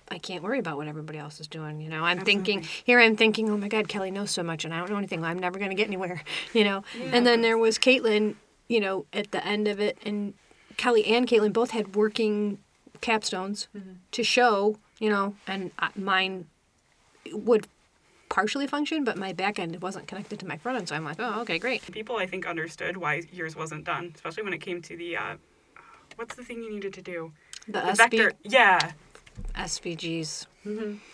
I 0.10 0.18
can't 0.18 0.42
worry 0.44 0.58
about 0.60 0.78
what 0.78 0.88
everybody 0.88 1.18
else 1.18 1.40
is 1.40 1.48
doing. 1.48 1.82
You 1.82 1.90
know, 1.90 2.04
I'm 2.04 2.20
thinking 2.20 2.62
here. 2.84 3.00
I'm 3.00 3.16
thinking, 3.16 3.50
oh 3.50 3.58
my 3.58 3.68
God, 3.68 3.88
Kelly 3.88 4.12
knows 4.12 4.30
so 4.30 4.44
much, 4.44 4.64
and 4.64 4.72
I 4.72 4.78
don't 4.78 4.92
know 4.92 4.98
anything. 4.98 5.24
I'm 5.26 5.40
never 5.40 5.58
going 5.58 5.72
to 5.72 5.76
get 5.76 5.88
anywhere. 5.88 6.22
You 6.54 6.64
know. 6.64 6.84
And 7.12 7.26
then 7.26 7.42
there 7.42 7.58
was 7.58 7.80
Caitlin. 7.80 8.36
You 8.68 8.82
know, 8.82 9.06
at 9.14 9.32
the 9.32 9.44
end 9.44 9.68
of 9.68 9.80
it, 9.80 9.98
and 10.06 10.36
Kelly 10.78 11.06
and 11.06 11.28
Caitlin 11.28 11.54
both 11.54 11.72
had 11.72 11.96
working 11.96 12.60
capstones 13.02 13.68
to 14.12 14.24
show. 14.24 14.78
You 15.00 15.10
know, 15.10 15.36
and 15.46 15.72
mine 15.96 16.48
would 17.34 17.68
partially 18.30 18.66
function, 18.66 19.04
but 19.04 19.18
my 19.18 19.34
back 19.34 19.60
end 19.60 19.82
wasn't 19.82 20.08
connected 20.08 20.40
to 20.40 20.48
my 20.48 20.58
front 20.58 20.78
end. 20.78 20.88
So 20.90 20.96
I'm 20.96 21.04
like, 21.04 21.18
oh, 21.20 21.42
okay, 21.42 21.60
great. 21.60 21.82
People, 21.92 22.16
I 22.18 22.26
think, 22.26 22.48
understood 22.48 22.98
why 22.98 23.24
yours 23.32 23.56
wasn't 23.56 23.84
done, 23.84 24.14
especially 24.16 24.44
when 24.44 24.54
it 24.54 24.60
came 24.60 24.82
to 24.84 24.96
the. 24.96 25.18
Uh, 25.18 25.36
what's 26.16 26.36
the 26.36 26.44
thing 26.44 26.64
you 26.64 26.72
needed 26.74 26.94
to 26.94 27.02
do? 27.02 27.34
The, 27.68 27.74
The 27.74 27.80
SB, 27.80 27.98
vector. 27.98 28.32
Yeah. 28.44 28.92
SVGs. 29.56 30.46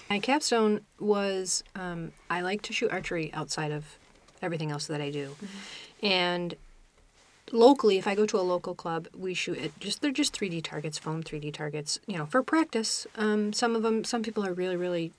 My 0.10 0.20
capstone 0.20 0.82
was 1.00 1.63
um, 1.76 2.12
I 2.30 2.41
like 2.41 2.62
to 2.63 2.74
shoot 2.74 2.91
archery 2.91 3.34
outside 3.34 3.72
of 3.72 3.98
everything 4.41 4.72
else 4.72 4.88
that 4.88 5.02
I 5.02 5.10
do, 5.10 5.36
and 6.02 6.56
locally, 7.52 7.98
if 7.98 8.08
I 8.08 8.16
go 8.16 8.26
to 8.26 8.40
a 8.40 8.42
local 8.42 8.76
club, 8.76 9.08
we 9.18 9.34
shoot 9.34 9.58
it. 9.58 9.80
Just 9.80 10.02
they're 10.02 10.12
just 10.12 10.38
3D 10.38 10.64
targets, 10.64 10.98
foam 10.98 11.24
3D 11.24 11.54
targets. 11.54 12.00
You 12.08 12.18
know, 12.18 12.26
for 12.26 12.44
practice. 12.44 13.08
Um, 13.16 13.54
some 13.54 13.76
of 13.76 13.84
them, 13.84 14.04
some 14.04 14.24
people 14.24 14.46
are 14.46 14.54
really, 14.54 14.76
really 14.76 15.12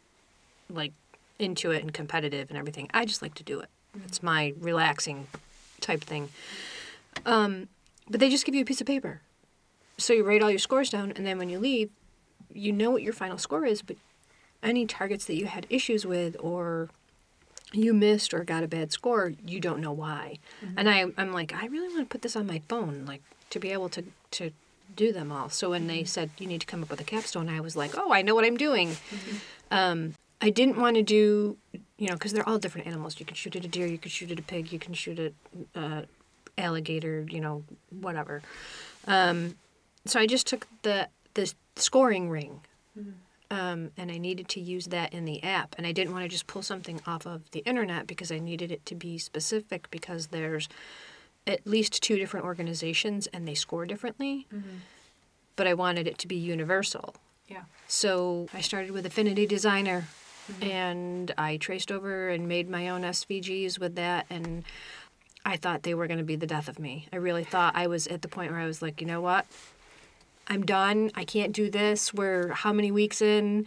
like 0.68 0.92
into 1.38 1.71
it 1.71 1.83
and 1.83 1.92
competitive 1.92 2.49
and 2.51 2.59
everything. 2.59 2.88
I 2.95 3.05
just 3.05 3.23
like 3.23 3.35
to 3.35 3.42
do 3.42 3.61
it. 3.61 3.68
It's 4.05 4.23
my 4.23 4.55
relaxing 4.59 5.27
type 5.81 6.03
thing. 6.03 6.31
Um, 7.27 7.68
but 8.09 8.21
they 8.21 8.31
just 8.31 8.45
give 8.45 8.55
you 8.55 8.62
a 8.62 8.64
piece 8.64 8.81
of 8.81 8.87
paper, 8.87 9.21
so 9.99 10.12
you 10.12 10.25
write 10.25 10.42
all 10.42 10.51
your 10.51 10.59
scores 10.59 10.90
down, 10.90 11.12
and 11.12 11.27
then 11.27 11.38
when 11.38 11.49
you 11.49 11.59
leave, 11.59 11.90
you 12.53 12.73
know 12.73 12.90
what 12.90 13.03
your 13.03 13.12
final 13.12 13.38
score 13.38 13.64
is, 13.64 13.83
but 13.83 13.97
any 14.62 14.87
targets 14.87 15.25
that 15.27 15.35
you 15.35 15.47
had 15.47 15.66
issues 15.71 16.07
with 16.07 16.37
or 16.40 16.88
you 17.72 17.94
missed 17.94 18.35
or 18.35 18.44
got 18.44 18.62
a 18.62 18.68
bad 18.68 18.92
score, 18.92 19.32
you 19.46 19.61
don't 19.61 19.80
know 19.80 19.92
why. 19.92 20.38
And 20.76 20.88
I, 20.88 21.06
I'm 21.16 21.32
like, 21.32 21.54
I 21.54 21.66
really 21.66 21.88
want 21.88 22.00
to 22.00 22.12
put 22.12 22.22
this 22.22 22.37
on 22.37 22.46
my 22.46 22.61
phone, 22.68 23.04
like 23.06 23.22
to 23.50 23.58
be 23.58 23.70
able 23.70 23.88
to, 23.90 24.04
to 24.32 24.50
do 24.94 25.12
them 25.12 25.32
all. 25.32 25.48
So 25.48 25.70
when 25.70 25.87
they 25.87 26.04
said 26.04 26.30
you 26.38 26.46
need 26.46 26.61
to 26.61 26.66
come 26.66 26.82
up 26.82 26.90
with 26.90 27.00
a 27.00 27.04
capstone, 27.04 27.48
I 27.48 27.61
was 27.61 27.76
like, 27.76 27.92
oh, 27.96 28.12
I 28.12 28.22
know 28.22 28.35
what 28.35 28.44
I'm 28.44 28.56
doing. 28.56 28.96
Um, 29.70 30.14
I 30.40 30.50
didn't 30.50 30.76
want 30.76 30.96
to 30.96 31.02
do, 31.02 31.56
you 31.98 32.08
know, 32.08 32.14
because 32.14 32.32
they're 32.32 32.48
all 32.48 32.58
different 32.58 32.87
animals. 32.87 33.18
You 33.20 33.26
can 33.26 33.37
shoot 33.37 33.54
at 33.56 33.64
a 33.64 33.68
deer, 33.68 33.87
you 33.87 33.98
can 33.98 34.11
shoot 34.11 34.30
at 34.30 34.38
a 34.38 34.42
pig, 34.42 34.72
you 34.72 34.78
can 34.78 34.92
shoot 34.92 35.18
at 35.18 35.32
uh, 35.74 36.02
alligator, 36.58 37.24
you 37.30 37.40
know, 37.40 37.62
whatever. 37.90 38.42
Um, 39.06 39.56
so 40.04 40.18
I 40.18 40.26
just 40.26 40.46
took 40.46 40.66
the 40.82 41.08
the 41.35 41.52
scoring 41.76 42.28
ring, 42.28 42.61
um, 43.53 43.91
and 43.99 44.11
I 44.11 44.17
needed 44.17 44.49
to 44.49 44.61
use 44.61 44.87
that 44.87 45.12
in 45.12 45.27
the 45.27 45.43
app. 45.45 45.75
And 45.77 45.87
I 45.87 45.93
didn't 45.93 46.15
want 46.15 46.25
to 46.25 46.29
just 46.29 46.47
pull 46.47 46.62
something 46.62 47.03
off 47.07 47.27
of 47.27 47.51
the 47.51 47.61
internet 47.61 48.07
because 48.07 48.33
I 48.33 48.38
needed 48.38 48.73
it 48.73 48.85
to 48.87 48.95
be 48.95 49.19
specific 49.19 49.91
because 49.91 50.29
there's 50.29 50.71
at 51.47 51.67
least 51.67 52.03
two 52.03 52.17
different 52.17 52.47
organizations 52.47 53.27
and 53.27 53.47
they 53.47 53.55
score 53.55 53.85
differently. 53.85 54.47
But 55.55 55.67
I 55.67 55.75
wanted 55.75 56.07
it 56.09 56.17
to 56.19 56.27
be 56.27 56.37
universal. 56.37 57.15
Yeah. 57.47 57.65
So 57.88 58.49
I 58.55 58.62
started 58.62 58.93
with 58.93 59.05
Affinity 59.05 59.47
Designer 59.47 60.09
and 60.62 61.31
I 61.37 61.59
traced 61.59 61.93
over 61.93 62.31
and 62.31 62.49
made 62.49 62.71
my 62.71 62.88
own 62.88 63.03
SVGs 63.03 63.79
with 63.79 63.97
that 63.97 64.25
and 64.31 64.65
I 65.45 65.57
thought 65.59 65.83
they 65.83 65.93
were 65.93 66.07
going 66.07 66.19
to 66.19 66.25
be 66.25 66.37
the 66.37 66.47
death 66.47 66.69
of 66.69 66.79
me. 66.79 67.07
I 67.12 67.17
really 67.17 67.45
thought 67.45 67.77
I 67.77 67.87
was 67.87 68.07
at 68.07 68.23
the 68.23 68.29
point 68.29 68.51
where 68.51 68.61
I 68.61 68.67
was 68.67 68.81
like, 68.81 69.03
you 69.03 69.07
know 69.07 69.21
what? 69.21 69.45
I'm 70.48 70.64
done. 70.64 71.11
I 71.14 71.24
can't 71.24 71.52
do 71.52 71.70
this. 71.70 72.12
We're 72.12 72.48
how 72.48 72.72
many 72.72 72.90
weeks 72.90 73.22
in? 73.22 73.66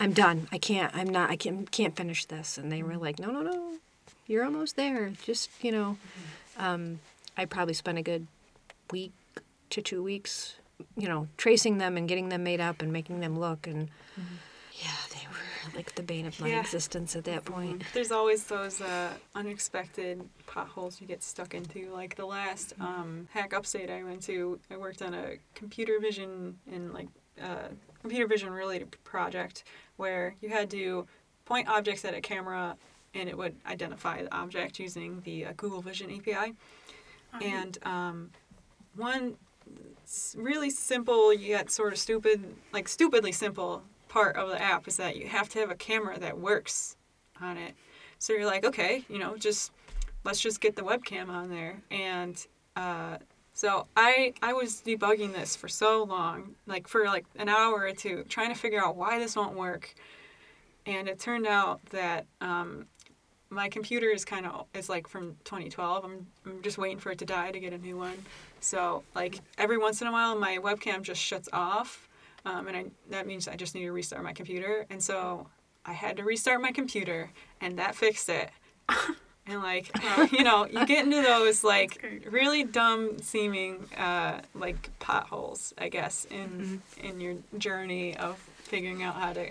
I'm 0.00 0.12
done. 0.12 0.48
I 0.50 0.58
can't. 0.58 0.94
I'm 0.94 1.08
not. 1.08 1.30
I 1.30 1.36
can't 1.36 1.70
can't 1.70 1.96
finish 1.96 2.24
this. 2.24 2.58
And 2.58 2.70
they 2.70 2.82
were 2.82 2.96
like, 2.96 3.18
no, 3.18 3.30
no, 3.30 3.42
no. 3.42 3.74
You're 4.26 4.44
almost 4.44 4.76
there. 4.76 5.12
Just 5.22 5.50
you 5.62 5.70
know, 5.70 5.96
um, 6.58 7.00
I 7.36 7.44
probably 7.44 7.74
spent 7.74 7.98
a 7.98 8.02
good 8.02 8.26
week 8.90 9.12
to 9.70 9.82
two 9.82 10.02
weeks, 10.02 10.56
you 10.96 11.08
know, 11.08 11.28
tracing 11.36 11.78
them 11.78 11.96
and 11.96 12.08
getting 12.08 12.28
them 12.28 12.42
made 12.42 12.60
up 12.60 12.82
and 12.82 12.92
making 12.92 13.20
them 13.20 13.38
look 13.38 13.66
and. 13.66 13.88
Yeah, 14.72 14.90
they 15.10 15.26
were 15.30 15.53
like 15.74 15.94
the 15.94 16.02
bane 16.02 16.26
of 16.26 16.38
my 16.40 16.48
Yeah. 16.48 16.60
existence 16.60 17.16
at 17.16 17.24
that 17.24 17.44
point. 17.44 17.82
There's 17.92 18.10
always 18.10 18.44
those 18.44 18.80
uh, 18.80 19.12
unexpected 19.34 20.28
potholes 20.46 21.00
you 21.00 21.06
get 21.06 21.22
stuck 21.22 21.54
into. 21.54 21.90
Like 21.92 22.16
the 22.16 22.26
last 22.26 22.72
um, 22.80 23.28
hack 23.32 23.52
upstate 23.54 23.90
I 23.90 24.02
went 24.02 24.22
to, 24.24 24.58
I 24.70 24.76
worked 24.76 25.02
on 25.02 25.14
a 25.14 25.36
computer 25.54 25.98
vision 26.00 26.58
and 26.70 26.92
like 26.92 27.08
uh, 27.42 27.68
computer 28.00 28.26
vision 28.26 28.50
related 28.50 28.96
project 29.04 29.64
where 29.96 30.34
you 30.40 30.48
had 30.48 30.70
to 30.70 31.06
point 31.44 31.68
objects 31.68 32.04
at 32.04 32.14
a 32.14 32.20
camera 32.20 32.76
and 33.14 33.28
it 33.28 33.36
would 33.38 33.54
identify 33.66 34.22
the 34.22 34.34
object 34.34 34.78
using 34.80 35.20
the 35.24 35.46
uh, 35.46 35.52
Google 35.56 35.80
Vision 35.80 36.10
API. 36.10 36.54
And 37.40 37.78
um, 37.84 38.30
one 38.96 39.36
really 40.36 40.70
simple 40.70 41.32
yet 41.32 41.70
sort 41.70 41.92
of 41.92 41.98
stupid, 41.98 42.44
like 42.72 42.88
stupidly 42.88 43.32
simple 43.32 43.82
part 44.14 44.36
of 44.36 44.48
the 44.48 44.62
app 44.62 44.86
is 44.86 44.96
that 44.96 45.16
you 45.16 45.26
have 45.26 45.48
to 45.48 45.58
have 45.58 45.72
a 45.72 45.74
camera 45.74 46.16
that 46.20 46.38
works 46.38 46.96
on 47.42 47.56
it. 47.56 47.74
So 48.20 48.32
you're 48.32 48.46
like, 48.46 48.64
okay, 48.64 49.04
you 49.08 49.18
know, 49.18 49.36
just 49.36 49.72
let's 50.22 50.40
just 50.40 50.60
get 50.60 50.76
the 50.76 50.82
webcam 50.82 51.28
on 51.28 51.50
there. 51.50 51.82
And 51.90 52.46
uh, 52.76 53.18
so 53.54 53.88
I 53.96 54.32
I 54.40 54.52
was 54.52 54.80
debugging 54.86 55.32
this 55.32 55.56
for 55.56 55.66
so 55.66 56.04
long, 56.04 56.54
like 56.68 56.86
for 56.86 57.06
like 57.06 57.26
an 57.34 57.48
hour 57.48 57.74
or 57.74 57.92
two, 57.92 58.24
trying 58.28 58.50
to 58.50 58.54
figure 58.54 58.80
out 58.80 58.94
why 58.94 59.18
this 59.18 59.34
won't 59.34 59.56
work. 59.56 59.92
And 60.86 61.08
it 61.08 61.18
turned 61.18 61.48
out 61.48 61.84
that 61.86 62.26
um, 62.40 62.86
my 63.50 63.68
computer 63.68 64.10
is 64.10 64.24
kind 64.24 64.46
of 64.46 64.66
is 64.74 64.88
like 64.88 65.08
from 65.08 65.34
2012. 65.42 66.04
I'm 66.04 66.26
I'm 66.46 66.62
just 66.62 66.78
waiting 66.78 67.00
for 67.00 67.10
it 67.10 67.18
to 67.18 67.26
die 67.26 67.50
to 67.50 67.58
get 67.58 67.72
a 67.72 67.78
new 67.78 67.96
one. 67.96 68.24
So 68.60 69.02
like 69.16 69.40
every 69.58 69.76
once 69.76 70.02
in 70.02 70.06
a 70.06 70.12
while, 70.12 70.38
my 70.38 70.58
webcam 70.58 71.02
just 71.02 71.20
shuts 71.20 71.48
off, 71.52 72.08
um, 72.44 72.68
and 72.68 72.76
I, 72.76 72.84
that 73.10 73.26
means 73.26 73.48
I 73.48 73.56
just 73.56 73.74
need 73.74 73.84
to 73.84 73.92
restart 73.92 74.22
my 74.22 74.32
computer. 74.32 74.86
And 74.90 75.02
so 75.02 75.46
I 75.86 75.92
had 75.92 76.16
to 76.18 76.24
restart 76.24 76.60
my 76.60 76.72
computer, 76.72 77.30
and 77.60 77.78
that 77.78 77.94
fixed 77.94 78.28
it. 78.28 78.50
and 79.46 79.62
like 79.62 79.90
you 80.32 80.44
know, 80.44 80.66
you 80.66 80.86
get 80.86 81.04
into 81.04 81.22
those 81.22 81.64
like 81.64 82.22
really 82.30 82.64
dumb 82.64 83.18
seeming 83.20 83.84
uh, 83.96 84.40
like 84.54 84.90
potholes, 84.98 85.74
I 85.78 85.88
guess, 85.88 86.26
in 86.30 86.82
in 87.02 87.20
your 87.20 87.36
journey 87.58 88.16
of 88.16 88.38
figuring 88.38 89.02
out 89.02 89.14
how 89.14 89.32
to 89.32 89.50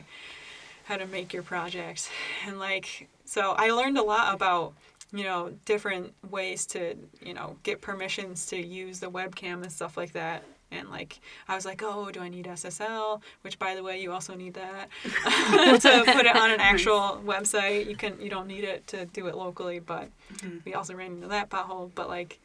how 0.86 0.98
to 0.98 1.08
make 1.08 1.34
your 1.34 1.44
projects. 1.44 2.10
And 2.46 2.60
like 2.60 3.08
so 3.26 3.52
I 3.52 3.72
learned 3.72 3.98
a 3.98 4.04
lot 4.04 4.34
about 4.34 4.74
you 5.12 5.24
know 5.24 5.54
different 5.66 6.14
ways 6.30 6.66
to 6.68 6.96
you 7.22 7.34
know 7.34 7.56
get 7.64 7.82
permissions 7.82 8.48
to 8.48 8.58
use 8.58 9.00
the 9.00 9.10
webcam 9.10 9.62
and 9.62 9.72
stuff 9.72 9.96
like 9.96 10.14
that 10.14 10.44
and 10.74 10.90
like 10.90 11.20
i 11.48 11.56
was 11.56 11.66
like 11.66 11.82
oh 11.84 12.12
do 12.12 12.20
i 12.20 12.30
need 12.30 12.46
ssl 12.46 13.22
which 13.42 13.60
by 13.60 13.76
the 13.76 13.84
way 13.84 14.02
you 14.02 14.12
also 14.12 14.36
need 14.36 14.54
that. 14.54 14.90
To 15.84 16.04
put 16.06 16.26
it 16.26 16.36
on 16.36 16.52
an 16.52 16.60
actual 16.60 17.22
website 17.26 17.88
you 17.88 17.96
can 17.96 18.20
you 18.22 18.30
don't 18.30 18.48
need 18.48 18.64
it 18.64 18.88
to 18.88 19.06
do 19.06 19.28
it 19.28 19.36
locally 19.36 19.80
but 19.80 20.10
mm-hmm. 20.36 20.58
we 20.66 20.74
also 20.74 20.94
ran 20.94 21.14
into 21.14 21.28
that 21.28 21.50
pothole. 21.50 21.92
But 21.94 22.10
like 22.10 22.40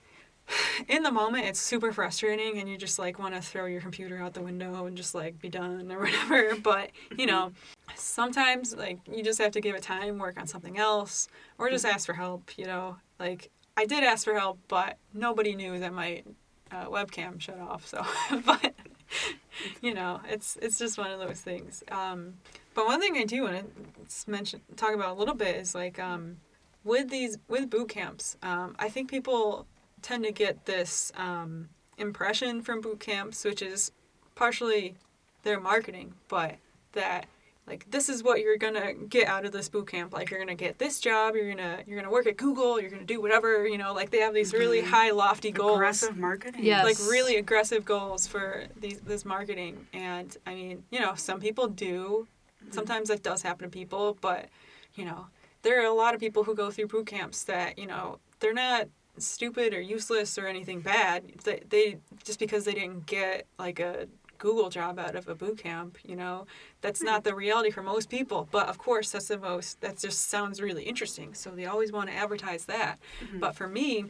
in 0.89 1.03
the 1.03 1.13
moment 1.13 1.47
it's 1.47 1.61
super 1.61 1.93
frustrating 1.93 2.59
and 2.59 2.69
you 2.69 2.77
just 2.77 2.99
like 2.99 3.19
want 3.19 3.35
to 3.35 3.41
throw 3.41 3.67
your 3.67 3.81
computer 3.81 4.19
out 4.19 4.35
the 4.35 4.43
window 4.43 4.87
and 4.87 4.97
just 4.97 5.15
like 5.15 5.41
be 5.41 5.49
done 5.49 5.91
or 5.93 6.01
whatever. 6.05 6.57
But 6.57 6.91
you 7.11 7.27
mm-hmm. 7.27 7.27
know 7.27 7.53
sometimes 7.95 8.75
like 8.75 8.99
you 9.11 9.23
just 9.23 9.41
have 9.41 9.53
to 9.53 9.61
give 9.61 9.75
it 9.75 9.83
time 9.83 10.19
work 10.19 10.39
on 10.39 10.47
something 10.47 10.79
else 10.79 11.29
or 11.59 11.71
just 11.71 11.85
mm-hmm. 11.85 11.95
ask 11.95 12.07
for 12.07 12.15
help 12.15 12.51
you 12.57 12.67
know? 12.67 12.97
Like 13.19 13.51
i 13.77 13.85
did 13.85 14.03
ask 14.03 14.25
for 14.25 14.35
help 14.35 14.59
but 14.67 14.97
nobody 15.15 15.55
knew 15.55 15.79
that 15.79 15.93
my 15.93 16.23
uh, 16.71 16.87
webcam 16.87 17.41
shut 17.41 17.59
off 17.59 17.87
so 17.87 18.05
but 18.45 18.75
you 19.81 19.95
know 19.95 20.21
it's 20.29 20.57
it's 20.63 20.79
just 20.79 20.99
one 20.99 21.11
of 21.11 21.19
those 21.19 21.41
things. 21.41 21.83
Um, 21.91 22.35
but 22.75 22.87
one 22.87 23.01
thing 23.01 23.17
i 23.17 23.25
do 23.25 23.43
want 23.43 23.57
to 23.57 24.31
mention 24.31 24.61
talk 24.77 24.95
about 24.95 25.17
a 25.17 25.19
little 25.19 25.35
bit 25.35 25.57
is 25.57 25.75
like 25.75 25.99
um, 25.99 26.37
with 26.85 27.11
these 27.11 27.37
with 27.49 27.69
boot 27.69 27.89
camps 27.89 28.37
um, 28.43 28.77
i 28.79 28.89
think 28.89 29.11
people 29.11 29.67
tend 30.01 30.23
to 30.23 30.31
get 30.31 30.65
this 30.67 31.11
um, 31.17 31.69
impression 31.97 32.63
from 32.63 32.81
boot 32.81 33.01
camps 33.01 33.45
which 33.45 33.63
is 33.63 33.91
partially 34.37 34.95
their 35.43 35.59
marketing 35.59 36.15
but 36.29 36.55
that 36.93 37.27
like 37.69 37.91
this 37.91 38.09
is 38.09 38.23
what 38.23 38.41
you're 38.41 38.57
gonna 38.57 38.95
get 38.95 39.29
out 39.29 39.45
of 39.45 39.53
this 39.53 39.69
boot 39.69 39.89
camp. 39.89 40.13
Like 40.13 40.31
you're 40.31 40.41
gonna 40.41 40.55
get 40.55 40.79
this 40.79 41.01
job 41.01 41.35
you're 41.37 41.51
gonna 41.51 41.81
you're 41.87 41.99
gonna 41.99 42.11
work 42.11 42.27
at 42.27 42.37
google 42.37 42.81
you're 42.81 42.91
gonna 42.91 43.05
do 43.05 43.21
whatever 43.21 43.67
you 43.67 43.79
know 43.79 43.93
like 43.93 44.11
they 44.11 44.19
have 44.19 44.35
these 44.35 44.53
really 44.53 44.83
mhm. 44.83 44.87
high 44.87 45.11
lofty 45.11 45.51
goals. 45.51 45.77
Aggressive 45.77 46.17
marketing. 46.17 46.65
Yes. 46.65 46.85
like 46.85 46.99
really 47.11 47.37
aggressive 47.37 47.85
goals 47.85 48.27
for 48.27 48.65
these 48.81 49.01
this 49.01 49.25
marketing. 49.25 49.87
And 49.93 50.37
i 50.47 50.55
mean 50.55 50.85
you 50.91 51.01
know 51.01 51.15
some 51.15 51.41
people 51.41 51.69
do. 51.69 52.27
Mm-hmm. 52.63 52.75
Sometimes 52.75 53.09
that 53.09 53.23
does 53.23 53.43
happen 53.43 53.65
to 53.65 53.71
people 53.71 54.17
but 54.21 54.49
you 54.95 55.05
know 55.05 55.27
there 55.63 55.81
are 55.83 55.87
a 55.87 55.95
lot 55.95 56.15
of 56.15 56.21
people 56.21 56.45
who 56.45 56.55
go 56.55 56.71
through 56.71 56.87
boot 56.87 57.07
camps 57.07 57.45
that 57.45 57.79
you 57.79 57.87
know 57.87 58.19
they're 58.41 58.55
not 58.55 58.89
stupid 59.19 59.75
or 59.75 59.81
useless 59.81 60.39
or 60.39 60.47
anything 60.47 60.81
bad. 60.81 61.25
They, 61.45 61.63
they 61.69 61.99
just 62.25 62.39
because 62.39 62.65
they 62.65 62.73
didn't 62.73 63.07
get 63.07 63.47
like 63.59 63.81
a 63.81 64.07
google 64.39 64.69
job 64.69 64.99
out 64.99 65.15
of 65.15 65.29
a 65.29 65.35
boot 65.35 65.59
camp 65.59 65.99
you 66.05 66.17
know? 66.17 66.47
That's 66.81 67.03
not 67.03 67.25
the 67.25 67.35
reality 67.35 67.71
for 67.71 67.83
most 67.83 68.09
people 68.09 68.49
but 68.51 68.69
of 68.69 68.79
course 68.79 69.11
that's 69.11 69.29
the 69.29 69.39
most 69.39 69.81
that 69.81 69.99
just 69.99 70.29
sounds 70.29 70.61
really 70.61 70.85
interesting 70.85 71.35
so 71.35 71.51
they 71.51 71.67
always 71.67 71.93
want 71.93 72.09
to 72.09 72.15
advertise 72.15 72.65
that. 72.67 72.99
But 73.35 73.55
for 73.55 73.69
me 73.69 74.07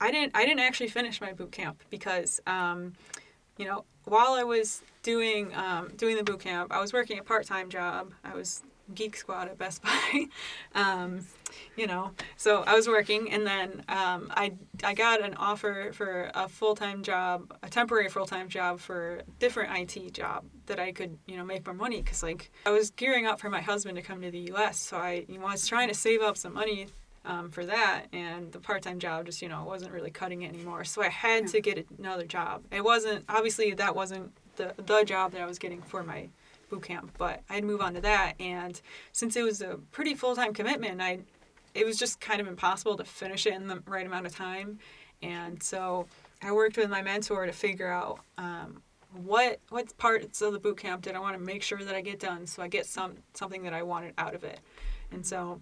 i 0.00 0.10
didn't 0.10 0.32
i 0.34 0.44
didn't 0.44 0.60
actually 0.60 0.88
finish 0.88 1.20
my 1.20 1.32
boot 1.32 1.52
camp 1.52 1.82
because 1.90 2.40
um, 2.46 2.92
you 3.56 3.64
know 3.64 3.84
while 4.04 4.32
i 4.34 4.44
was 4.44 4.82
doing 5.02 5.54
um, 5.54 5.90
doing 5.96 6.16
the 6.16 6.24
boot 6.24 6.40
camp 6.40 6.72
i 6.72 6.80
was 6.80 6.92
working 6.92 7.18
a 7.18 7.22
part-time 7.22 7.68
job. 7.68 8.12
I 8.24 8.34
was 8.34 8.62
geek 8.94 9.16
squad 9.16 9.48
at 9.48 9.58
best 9.58 9.82
buy. 9.82 10.26
Um, 10.74 11.26
you 11.76 11.86
know 11.86 12.12
so 12.36 12.62
i 12.66 12.74
was 12.74 12.86
working 12.86 13.30
and 13.32 13.46
then 13.46 13.82
um, 13.88 14.30
I, 14.36 14.52
I 14.84 14.94
got 14.94 15.22
an 15.22 15.34
offer 15.34 15.92
for 15.92 16.30
a 16.34 16.48
full-time 16.48 17.02
job 17.02 17.56
a 17.62 17.68
temporary 17.68 18.08
full-time 18.08 18.48
job 18.48 18.80
for 18.80 19.16
a 19.16 19.22
different 19.38 19.70
it 19.70 20.12
job 20.12 20.44
that 20.66 20.78
i 20.78 20.92
could 20.92 21.18
you 21.26 21.36
know 21.36 21.44
make 21.44 21.64
more 21.66 21.74
money 21.74 22.02
because 22.02 22.22
like 22.22 22.50
i 22.66 22.70
was 22.70 22.90
gearing 22.90 23.26
up 23.26 23.40
for 23.40 23.48
my 23.48 23.60
husband 23.60 23.96
to 23.96 24.02
come 24.02 24.20
to 24.20 24.30
the 24.30 24.52
us 24.52 24.78
so 24.78 24.98
i 24.98 25.24
you 25.28 25.38
know, 25.38 25.46
I 25.46 25.52
was 25.52 25.66
trying 25.66 25.88
to 25.88 25.94
save 25.94 26.20
up 26.20 26.36
some 26.36 26.54
money 26.54 26.88
um, 27.24 27.50
for 27.50 27.64
that 27.66 28.06
and 28.12 28.50
the 28.52 28.58
part-time 28.58 28.98
job 28.98 29.26
just 29.26 29.42
you 29.42 29.48
know 29.48 29.64
wasn't 29.64 29.92
really 29.92 30.10
cutting 30.10 30.42
it 30.42 30.54
anymore. 30.54 30.84
So 30.84 31.02
i 31.02 31.08
had 31.08 31.46
to 31.48 31.60
get 31.60 31.86
another 31.98 32.24
job. 32.24 32.62
It 32.72 32.82
wasn't 32.82 33.24
obviously 33.28 33.74
that 33.74 33.94
wasn't 33.94 34.32
the, 34.56 34.74
the 34.76 35.04
job 35.04 35.32
that 35.32 35.40
i 35.40 35.46
was 35.46 35.58
getting 35.58 35.82
for 35.82 36.02
my 36.02 36.28
boot 36.68 36.82
camp 36.82 37.12
but 37.18 37.42
i'd 37.50 37.64
move 37.64 37.80
on 37.80 37.94
to 37.94 38.00
that. 38.00 38.34
And 38.40 38.80
since 39.12 39.36
it 39.36 39.42
was 39.42 39.60
a 39.62 39.78
pretty 39.90 40.14
full-time 40.14 40.52
commitment 40.52 41.00
i 41.00 41.20
it 41.74 41.84
was 41.84 41.96
just 41.96 42.20
kind 42.20 42.40
of 42.40 42.48
impossible 42.48 42.96
to 42.96 43.04
finish 43.04 43.46
it 43.46 43.52
in 43.52 43.68
the 43.68 43.82
right 43.86 44.06
amount 44.06 44.26
of 44.26 44.34
time. 44.34 44.78
And 45.22 45.62
so 45.62 46.06
i 46.42 46.52
worked 46.52 46.76
with 46.76 46.90
my 46.90 47.02
mentor 47.02 47.46
to 47.46 47.52
figure 47.52 47.88
out 47.88 48.20
um, 48.38 48.82
what 49.12 49.58
what 49.70 49.96
parts 49.98 50.42
of 50.42 50.52
the 50.52 50.58
boot 50.58 50.78
camp 50.78 51.02
did 51.02 51.14
i 51.14 51.18
want 51.18 51.36
to 51.36 51.42
make 51.42 51.62
sure 51.62 51.82
that 51.82 51.94
i 51.94 52.00
get 52.00 52.20
done 52.20 52.46
so 52.46 52.62
i 52.62 52.68
get 52.68 52.84
some 52.84 53.14
something 53.32 53.62
that 53.62 53.72
i 53.72 53.82
wanted 53.82 54.14
out 54.18 54.34
of 54.34 54.44
it. 54.44 54.60
And 55.10 55.24
so 55.24 55.60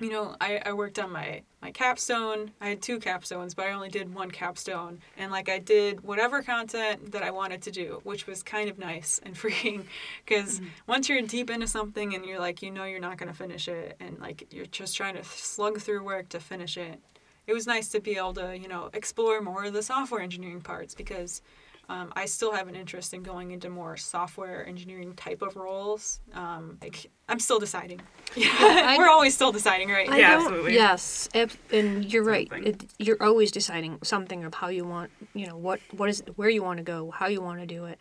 you 0.00 0.10
know, 0.10 0.36
I, 0.40 0.60
I 0.64 0.72
worked 0.72 0.98
on 0.98 1.10
my, 1.12 1.42
my 1.60 1.70
capstone. 1.72 2.52
I 2.60 2.68
had 2.68 2.82
two 2.82 2.98
capstones, 3.00 3.54
but 3.56 3.66
I 3.66 3.72
only 3.72 3.88
did 3.88 4.14
one 4.14 4.30
capstone. 4.30 5.00
And 5.16 5.30
like 5.32 5.48
I 5.48 5.58
did 5.58 6.02
whatever 6.02 6.42
content 6.42 7.12
that 7.12 7.22
I 7.22 7.30
wanted 7.30 7.62
to 7.62 7.70
do, 7.70 8.00
which 8.04 8.26
was 8.26 8.42
kind 8.42 8.68
of 8.70 8.78
nice 8.78 9.20
and 9.24 9.36
freeing. 9.42 9.86
Because 10.24 10.60
Mm-hmm. 10.60 10.66
once 10.86 11.08
you're 11.08 11.20
deep 11.22 11.50
into 11.50 11.66
something 11.66 12.14
and 12.14 12.24
you're 12.24 12.38
like, 12.38 12.62
you 12.62 12.70
know, 12.70 12.84
you're 12.84 13.00
not 13.00 13.18
going 13.18 13.28
to 13.30 13.36
finish 13.36 13.68
it, 13.68 13.96
and 14.00 14.18
like 14.20 14.46
you're 14.52 14.66
just 14.66 14.96
trying 14.96 15.14
to 15.16 15.24
slug 15.24 15.80
through 15.80 16.02
work 16.04 16.28
to 16.30 16.40
finish 16.40 16.76
it, 16.76 17.00
it 17.46 17.54
was 17.54 17.66
nice 17.66 17.88
to 17.88 18.00
be 18.00 18.16
able 18.16 18.34
to, 18.34 18.56
you 18.56 18.68
know, 18.68 18.90
explore 18.92 19.40
more 19.40 19.64
of 19.64 19.72
the 19.72 19.82
software 19.82 20.20
engineering 20.20 20.60
parts 20.60 20.94
because 20.94 21.42
um, 21.88 22.12
I 22.14 22.26
still 22.26 22.52
have 22.52 22.68
an 22.68 22.74
interest 22.76 23.14
in 23.14 23.22
going 23.22 23.50
into 23.52 23.70
more 23.70 23.96
software 23.96 24.66
engineering 24.66 25.14
type 25.14 25.40
of 25.42 25.56
roles. 25.56 26.20
Um, 26.34 26.78
like 26.82 27.10
I'm 27.28 27.38
still 27.40 27.58
deciding. 27.58 28.00
I- 28.36 28.96
We're 28.98 29.08
always 29.08 29.34
still 29.34 29.52
deciding, 29.52 29.88
right? 29.88 30.08
I 30.08 30.18
Yeah, 30.18 30.36
absolutely. 30.38 30.74
Yes, 30.74 31.28
ab- 31.34 31.52
and 31.72 32.04
you're 32.12 32.24
right. 32.24 32.48
It, 32.52 32.84
you're 32.98 33.22
always 33.22 33.50
deciding 33.50 33.98
something 34.02 34.44
of 34.44 34.54
how 34.54 34.68
you 34.68 34.84
want, 34.84 35.10
you 35.34 35.46
know, 35.46 35.56
what 35.56 35.80
what 35.96 36.08
is 36.10 36.22
where 36.36 36.50
you 36.50 36.62
want 36.62 36.76
to 36.78 36.82
go, 36.84 37.10
how 37.10 37.26
you 37.26 37.40
want 37.40 37.60
to 37.60 37.66
do 37.66 37.86
it. 37.86 37.98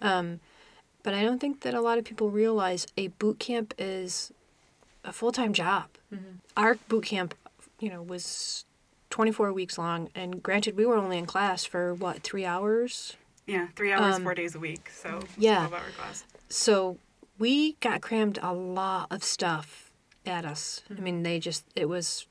Um, 0.00 0.40
but 1.02 1.12
I 1.14 1.22
don't 1.22 1.40
think 1.40 1.60
that 1.62 1.74
a 1.74 1.80
lot 1.80 1.98
of 1.98 2.04
people 2.04 2.30
realize 2.30 2.86
a 2.96 3.08
boot 3.08 3.38
camp 3.38 3.74
is 3.78 4.32
a 5.04 5.12
full 5.12 5.32
time 5.32 5.52
job. 5.52 5.86
Our 6.56 6.76
boot 6.88 7.04
camp, 7.06 7.34
you 7.80 7.90
know, 7.90 8.00
was 8.00 8.64
24 9.10 9.52
weeks 9.52 9.76
long, 9.76 10.08
and 10.14 10.40
granted, 10.42 10.76
we 10.76 10.86
were 10.86 10.96
only 10.96 11.18
in 11.18 11.26
class 11.26 11.64
for 11.64 11.92
what 11.94 12.22
three 12.22 12.44
hours. 12.44 13.16
Yeah, 13.46 13.68
three 13.76 13.92
hours, 13.92 14.16
Um, 14.16 14.22
four 14.22 14.34
days 14.34 14.54
a 14.54 14.58
week. 14.58 14.90
So 14.90 15.20
yeah. 15.36 15.66
12 15.66 15.72
hour 15.74 15.90
class. 15.96 16.24
So 16.48 16.98
we 17.38 17.74
got 17.80 18.00
crammed 18.00 18.38
a 18.42 18.52
lot 18.52 19.08
of 19.10 19.22
stuff 19.22 19.90
at 20.26 20.44
us. 20.44 20.82
I 20.90 21.00
mean, 21.00 21.22
they 21.22 21.38
just, 21.38 21.64
it 21.74 21.88
was, 21.88 22.26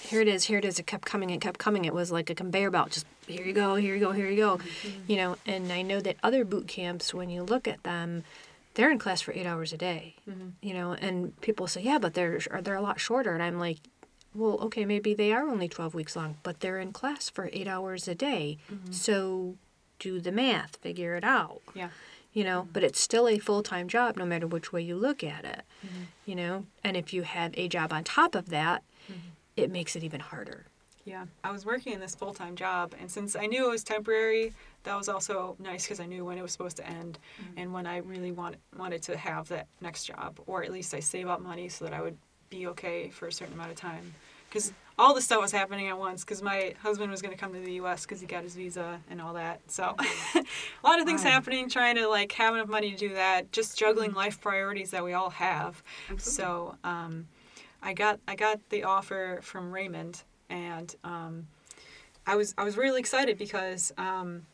here 0.00 0.20
it 0.20 0.28
is, 0.28 0.44
here 0.44 0.58
it 0.58 0.64
is. 0.64 0.78
It 0.78 0.86
kept 0.86 1.06
coming, 1.06 1.30
it 1.30 1.40
kept 1.40 1.58
coming. 1.58 1.84
It 1.84 1.94
was 1.94 2.10
like 2.12 2.28
a 2.30 2.34
conveyor 2.34 2.70
belt. 2.70 2.90
Just 2.90 3.06
here 3.26 3.44
you 3.44 3.52
go, 3.52 3.76
here 3.76 3.94
you 3.94 4.00
go, 4.00 4.12
here 4.12 4.28
you 4.28 4.36
go. 4.36 4.58
Mm-hmm. 4.58 5.00
You 5.06 5.16
know, 5.16 5.36
and 5.46 5.72
I 5.72 5.82
know 5.82 6.00
that 6.00 6.16
other 6.22 6.44
boot 6.44 6.68
camps, 6.68 7.14
when 7.14 7.30
you 7.30 7.42
look 7.42 7.66
at 7.66 7.82
them, 7.84 8.24
they're 8.74 8.90
in 8.90 8.98
class 8.98 9.20
for 9.20 9.32
eight 9.32 9.46
hours 9.46 9.72
a 9.72 9.78
day. 9.78 10.16
Mm-hmm. 10.28 10.48
You 10.60 10.74
know, 10.74 10.92
and 10.92 11.40
people 11.40 11.66
say, 11.66 11.82
yeah, 11.82 11.98
but 11.98 12.14
they're, 12.14 12.40
they're 12.62 12.74
a 12.74 12.82
lot 12.82 13.00
shorter. 13.00 13.32
And 13.32 13.42
I'm 13.42 13.58
like, 13.58 13.78
well, 14.34 14.58
okay, 14.62 14.84
maybe 14.84 15.14
they 15.14 15.32
are 15.32 15.48
only 15.48 15.68
12 15.68 15.94
weeks 15.94 16.16
long, 16.16 16.36
but 16.42 16.60
they're 16.60 16.80
in 16.80 16.92
class 16.92 17.30
for 17.30 17.48
eight 17.52 17.68
hours 17.68 18.08
a 18.08 18.14
day. 18.16 18.58
Mm-hmm. 18.70 18.92
So 18.92 19.54
do 20.04 20.20
the 20.20 20.32
math, 20.32 20.72
figure 20.86 21.14
it 21.16 21.24
out. 21.24 21.60
Yeah. 21.74 21.90
you 22.32 22.44
know 22.48 22.60
mm-hmm. 22.62 22.72
but 22.74 22.82
it's 22.86 23.00
still 23.08 23.26
a 23.28 23.38
full-time 23.38 23.86
job 23.96 24.10
no 24.16 24.26
matter 24.32 24.46
which 24.54 24.68
way 24.72 24.82
you 24.90 24.96
look 24.96 25.20
at 25.36 25.44
it 25.54 25.62
Mm-hmm. 25.84 26.04
you 26.28 26.36
know? 26.40 26.56
And 26.82 26.96
if 26.96 27.06
you 27.14 27.22
have 27.36 27.50
a 27.64 27.66
job 27.68 27.88
on 27.96 28.02
top 28.04 28.32
of 28.40 28.46
that 28.58 28.78
mm-hmm. 29.10 29.28
it 29.62 29.68
makes 29.70 29.92
it 29.96 30.02
even 30.08 30.20
harder. 30.20 30.60
Yeah, 31.04 31.26
I 31.48 31.50
was 31.50 31.66
working 31.66 31.92
in 31.92 32.00
this 32.00 32.14
full 32.14 32.32
time 32.32 32.56
job, 32.56 32.94
and 32.98 33.10
since 33.10 33.36
I 33.36 33.44
knew 33.46 33.66
it 33.66 33.70
was 33.70 33.84
temporary, 33.84 34.54
that 34.84 34.96
was 34.96 35.08
also 35.14 35.54
nice 35.58 35.82
because 35.84 36.00
I 36.00 36.06
knew 36.06 36.24
when 36.24 36.38
it 36.38 36.42
was 36.42 36.52
supposed 36.52 36.78
to 36.78 36.86
end, 36.86 37.18
mm-hmm. 37.18 37.58
and 37.60 37.74
when 37.74 37.86
I 37.86 37.98
really 37.98 38.32
want, 38.32 38.56
wanted 38.82 39.02
to 39.08 39.16
have 39.16 39.48
that 39.48 39.66
next 39.82 40.04
job, 40.04 40.30
or 40.46 40.64
at 40.64 40.72
least 40.72 40.94
I 40.94 41.00
save 41.00 41.28
up 41.28 41.40
money 41.42 41.68
so 41.68 41.84
that 41.84 41.92
I 41.92 42.00
would 42.00 42.16
be 42.48 42.68
okay 42.68 43.10
for 43.10 43.28
a 43.28 43.32
certain 43.32 43.54
amount 43.54 43.70
of 43.70 43.76
time. 43.76 44.14
Because 44.54 44.72
all 44.96 45.12
the 45.14 45.20
stuff 45.20 45.40
was 45.40 45.50
happening 45.50 45.88
at 45.88 45.98
once. 45.98 46.22
Because 46.24 46.40
my 46.40 46.74
husband 46.80 47.10
was 47.10 47.20
going 47.20 47.34
to 47.34 47.38
come 47.40 47.52
to 47.52 47.58
the 47.58 47.72
U.S. 47.72 48.02
because 48.06 48.20
he 48.20 48.26
got 48.28 48.44
his 48.44 48.54
visa 48.54 49.00
and 49.10 49.20
all 49.20 49.34
that. 49.34 49.60
So 49.66 49.96
a 50.36 50.44
lot 50.86 51.00
of 51.00 51.06
things 51.06 51.24
Wow. 51.24 51.30
happening. 51.30 51.68
Trying 51.68 51.96
to 51.96 52.06
like 52.06 52.30
have 52.32 52.54
enough 52.54 52.68
money 52.68 52.92
to 52.92 52.96
do 52.96 53.14
that. 53.14 53.50
Just 53.50 53.76
juggling 53.76 54.12
life 54.14 54.40
priorities 54.40 54.92
that 54.92 55.02
we 55.02 55.12
all 55.12 55.30
have. 55.30 55.82
Absolutely. 56.08 56.44
So 56.44 56.76
um, 56.84 57.26
I 57.82 57.94
got 57.94 58.20
I 58.28 58.36
got 58.36 58.60
the 58.70 58.84
offer 58.84 59.40
from 59.42 59.72
Raymond, 59.72 60.22
and 60.48 60.94
um, 61.02 61.48
I 62.28 62.36
was 62.36 62.54
I 62.56 62.62
was 62.62 62.76
really 62.76 63.00
excited 63.00 63.36
because 63.36 63.92
um, 63.98 64.46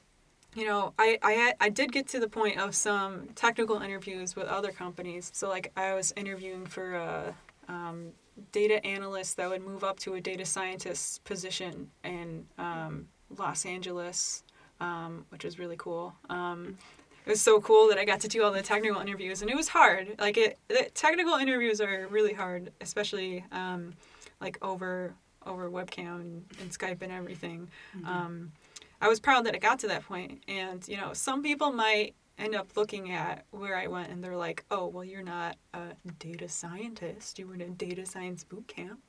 you 0.54 0.64
know 0.66 0.94
I 0.98 1.18
I 1.22 1.32
had, 1.32 1.56
I 1.60 1.68
did 1.68 1.92
get 1.92 2.08
to 2.08 2.20
the 2.20 2.28
point 2.28 2.58
of 2.58 2.74
some 2.74 3.28
technical 3.34 3.82
interviews 3.82 4.34
with 4.34 4.46
other 4.46 4.72
companies. 4.72 5.30
So 5.34 5.50
like 5.50 5.70
I 5.76 5.92
was 5.92 6.14
interviewing 6.16 6.64
for 6.64 6.94
a 6.94 7.34
um, 7.68 8.12
data 8.52 8.84
analyst 8.84 9.36
that 9.36 9.48
would 9.48 9.64
move 9.64 9.84
up 9.84 9.98
to 10.00 10.14
a 10.14 10.20
data 10.20 10.44
scientist 10.44 11.22
position 11.24 11.90
in 12.04 12.46
um, 12.58 13.08
Los 13.36 13.66
Angeles, 13.66 14.42
um, 14.80 15.26
which 15.30 15.44
was 15.44 15.58
really 15.58 15.76
cool. 15.76 16.14
Um, 16.28 16.78
it 17.26 17.30
was 17.30 17.40
so 17.40 17.60
cool 17.60 17.88
that 17.88 17.98
I 17.98 18.04
got 18.04 18.20
to 18.20 18.28
do 18.28 18.42
all 18.42 18.50
the 18.50 18.62
technical 18.62 19.00
interviews, 19.00 19.42
and 19.42 19.50
it 19.50 19.56
was 19.56 19.68
hard. 19.68 20.16
Like 20.18 20.36
it, 20.38 20.58
the 20.68 20.88
technical 20.94 21.34
interviews 21.34 21.80
are 21.80 22.06
really 22.08 22.32
hard, 22.32 22.72
especially 22.80 23.44
um, 23.52 23.94
like 24.40 24.58
over 24.62 25.14
over 25.46 25.70
webcam 25.70 26.20
and, 26.20 26.44
and 26.60 26.70
Skype 26.70 27.02
and 27.02 27.12
everything. 27.12 27.68
Um, 28.04 28.52
I 29.00 29.08
was 29.08 29.20
proud 29.20 29.46
that 29.46 29.54
I 29.54 29.58
got 29.58 29.78
to 29.80 29.88
that 29.88 30.04
point, 30.04 30.42
and 30.48 30.86
you 30.88 30.96
know, 30.96 31.12
some 31.12 31.42
people 31.42 31.72
might 31.72 32.14
end 32.38 32.54
up 32.54 32.76
looking 32.76 33.12
at 33.12 33.44
where 33.50 33.76
I 33.76 33.86
went, 33.86 34.10
and 34.10 34.22
they're 34.22 34.36
like, 34.36 34.64
"Oh, 34.70 34.86
well, 34.86 35.04
you're 35.04 35.22
not 35.22 35.56
a 35.74 35.94
data 36.18 36.48
scientist. 36.48 37.38
You 37.38 37.46
were 37.46 37.54
in 37.54 37.60
a 37.60 37.68
data 37.68 38.06
science 38.06 38.44
boot 38.44 38.66
camp." 38.68 39.00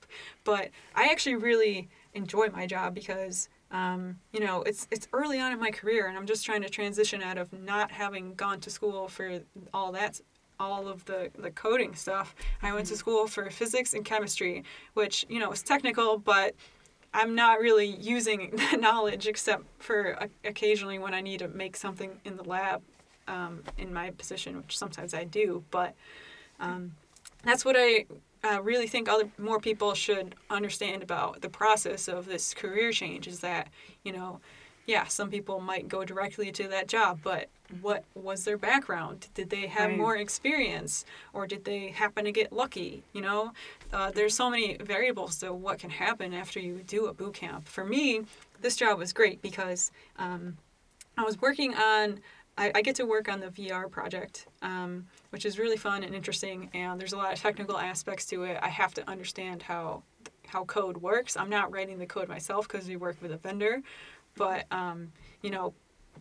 But 0.44 0.70
I 0.96 1.10
actually 1.12 1.36
really 1.36 1.90
enjoy 2.14 2.48
my 2.50 2.68
job 2.68 2.94
because 2.94 3.50
um, 3.72 4.18
you 4.34 4.40
know 4.40 4.62
it's 4.64 4.88
it's 4.92 5.08
early 5.14 5.40
on 5.40 5.52
in 5.52 5.60
my 5.60 5.72
career 5.72 6.08
and 6.08 6.18
i'm 6.18 6.26
just 6.26 6.46
trying 6.46 6.62
to 6.62 6.70
transition 6.70 7.22
out 7.22 7.38
of 7.38 7.52
not 7.54 7.92
having 7.92 8.36
gone 8.36 8.60
to 8.60 8.70
school 8.70 9.08
for 9.08 9.40
all 9.74 9.92
that 9.94 10.20
all 10.60 10.88
of 10.88 11.04
the, 11.06 11.32
the 11.40 11.52
coding 11.52 11.96
stuff 11.96 12.36
i 12.62 12.74
went 12.74 12.86
to 12.88 12.96
school 12.96 13.28
for 13.28 13.50
physics 13.50 13.94
and 13.94 14.06
chemistry 14.06 14.64
which 14.94 15.26
you 15.30 15.40
know 15.40 15.52
is 15.52 15.64
technical 15.64 16.18
but 16.18 16.54
i'm 17.14 17.34
not 17.34 17.60
really 17.60 17.88
using 17.88 18.52
that 18.56 18.80
knowledge 18.80 19.28
except 19.28 19.64
for 19.80 20.18
occasionally 20.44 21.00
when 21.00 21.14
i 21.14 21.22
need 21.22 21.40
to 21.40 21.48
make 21.48 21.76
something 21.76 22.12
in 22.26 22.36
the 22.36 22.44
lab 22.44 22.82
um, 23.28 23.64
in 23.78 23.94
my 23.94 24.12
position 24.12 24.58
which 24.58 24.78
sometimes 24.78 25.14
i 25.14 25.24
do 25.24 25.64
but 25.72 25.94
um, 26.60 26.92
that's 27.44 27.66
what 27.66 27.76
I 27.78 28.06
uh, 28.44 28.62
really 28.62 28.88
think 28.88 29.10
other 29.10 29.30
more 29.38 29.60
people 29.60 29.94
should 29.94 30.36
understand 30.50 31.04
about 31.04 31.42
the 31.42 31.50
process 31.50 32.08
of 32.08 32.26
this 32.26 32.54
career 32.54 32.92
change 32.92 33.28
is 33.28 33.40
that 33.40 33.68
you 34.04 34.12
know 34.12 34.40
yeah 34.86 35.06
some 35.06 35.30
people 35.30 35.60
might 35.60 35.88
go 35.88 36.04
directly 36.04 36.52
to 36.52 36.68
that 36.68 36.88
job 36.88 37.20
but 37.24 37.50
what 37.82 38.04
was 38.16 38.44
their 38.44 38.58
background 38.58 39.28
did 39.34 39.50
they 39.50 39.68
have 39.68 39.90
Right. 39.90 39.98
more 39.98 40.18
experience 40.18 41.06
or 41.34 41.48
did 41.48 41.66
they 41.66 41.90
happen 41.90 42.26
to 42.26 42.32
get 42.32 42.52
lucky 42.52 43.04
you 43.14 43.22
know 43.22 43.54
uh, 43.94 44.12
there's 44.12 44.34
so 44.36 44.50
many 44.50 44.78
variables 44.78 45.38
to 45.40 45.54
what 45.54 45.80
can 45.80 45.90
happen 45.92 46.34
after 46.34 46.60
you 46.60 46.82
do 46.86 47.06
a 47.08 47.14
boot 47.14 47.36
camp 47.36 47.68
for 47.68 47.86
me 47.86 48.22
this 48.62 48.76
job 48.76 48.98
was 48.98 49.14
great 49.14 49.42
because 49.42 49.92
um, 50.18 50.58
I 51.18 51.24
was 51.24 51.42
working 51.42 51.74
on. 51.76 52.20
I, 52.58 52.72
I 52.76 52.82
get 52.82 52.96
to 52.98 53.06
work 53.06 53.30
on 53.30 53.40
the 53.40 53.48
VR 53.48 53.90
project, 53.90 54.48
um, 54.62 55.08
which 55.30 55.46
is 55.46 55.58
really 55.58 55.78
fun 55.78 56.04
and 56.04 56.14
interesting. 56.14 56.70
And 56.74 57.00
there's 57.00 57.14
a 57.14 57.18
lot 57.18 57.34
of 57.34 57.40
technical 57.40 57.78
aspects 57.78 58.26
to 58.28 58.44
it. 58.44 58.60
I 58.62 58.70
have 58.70 58.94
to 58.96 59.10
understand 59.10 59.64
how 59.64 60.04
how 60.48 60.66
code 60.66 60.98
works. 60.98 61.38
I'm 61.38 61.50
not 61.50 61.72
writing 61.72 61.98
the 61.98 62.06
code 62.06 62.28
myself 62.28 62.68
because 62.68 62.86
we 62.86 62.98
work 62.98 63.16
with 63.22 63.32
a 63.32 63.38
vendor, 63.38 63.82
but 64.36 64.66
um, 64.70 65.12
you 65.42 65.50
know, 65.50 65.74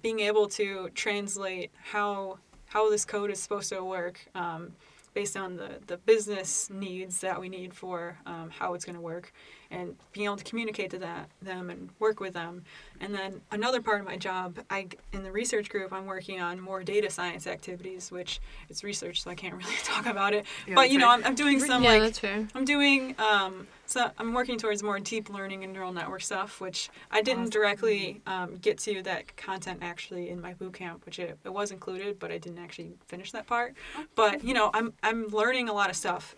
being 0.02 0.20
able 0.20 0.46
to 0.50 0.88
translate 0.94 1.72
how 1.82 2.38
how 2.66 2.88
this 2.90 3.04
code 3.04 3.30
is 3.30 3.40
supposed 3.40 3.70
to 3.70 3.84
work 3.84 4.20
um, 4.36 4.72
based 5.14 5.36
on 5.36 5.56
the, 5.56 5.80
the 5.88 5.96
business 5.96 6.70
needs 6.70 7.20
that 7.20 7.40
we 7.40 7.48
need 7.48 7.74
for 7.74 8.16
um, 8.26 8.48
how 8.50 8.74
it's 8.74 8.84
going 8.84 8.94
to 8.94 9.00
work 9.00 9.32
and 9.70 9.96
being 10.12 10.26
able 10.26 10.36
to 10.36 10.44
communicate 10.44 10.90
to 10.90 10.98
that 10.98 11.28
them 11.42 11.70
and 11.70 11.90
work 11.98 12.20
with 12.20 12.34
them 12.34 12.62
and 13.00 13.14
then 13.14 13.40
another 13.52 13.80
part 13.80 14.00
of 14.00 14.06
my 14.06 14.16
job 14.16 14.58
i 14.70 14.86
in 15.12 15.22
the 15.22 15.32
research 15.32 15.68
group 15.68 15.92
i'm 15.92 16.06
working 16.06 16.40
on 16.40 16.60
more 16.60 16.82
data 16.82 17.08
science 17.10 17.46
activities 17.46 18.10
which 18.10 18.40
it's 18.68 18.82
research 18.82 19.22
so 19.22 19.30
i 19.30 19.34
can't 19.34 19.54
really 19.62 19.76
talk 19.84 20.06
about 20.06 20.32
it 20.34 20.44
Yeah, 20.66 20.74
but 20.74 20.90
you 20.90 20.98
know. 20.98 21.08
I'm, 21.08 21.24
I'm 21.24 21.34
doing 21.34 21.60
some 21.60 21.82
yeah 21.82 21.90
like 21.90 22.02
that's 22.02 22.18
fair 22.18 22.46
I'm 22.54 22.64
doing 22.64 23.14
um, 23.18 23.66
so 23.86 24.08
I'm 24.18 24.32
working 24.34 24.56
towards 24.56 24.82
more 24.84 25.00
deep 25.00 25.28
learning 25.30 25.64
and 25.64 25.72
neural 25.72 25.92
network 25.92 26.22
stuff, 26.22 26.60
which 26.60 26.90
I 27.10 27.22
didn't 27.22 27.40
Awesome. 27.40 27.50
directly 27.50 28.22
um, 28.24 28.54
get 28.58 28.78
to 28.78 29.02
that 29.02 29.36
content 29.36 29.80
actually 29.82 30.30
in 30.30 30.40
my 30.40 30.54
boot 30.54 30.74
camp, 30.74 31.04
which 31.04 31.18
it, 31.18 31.36
it 31.44 31.52
was 31.52 31.72
included, 31.72 32.20
but 32.20 32.30
I 32.30 32.38
didn't 32.38 32.60
actually 32.60 32.92
finish 33.08 33.32
that 33.32 33.48
part. 33.48 33.74
But 34.14 34.44
you 34.44 34.54
know, 34.54 34.70
I'm 34.74 34.92
I'm 35.02 35.26
learning 35.28 35.68
a 35.68 35.72
lot 35.72 35.90
of 35.90 35.96
stuff. 35.96 36.36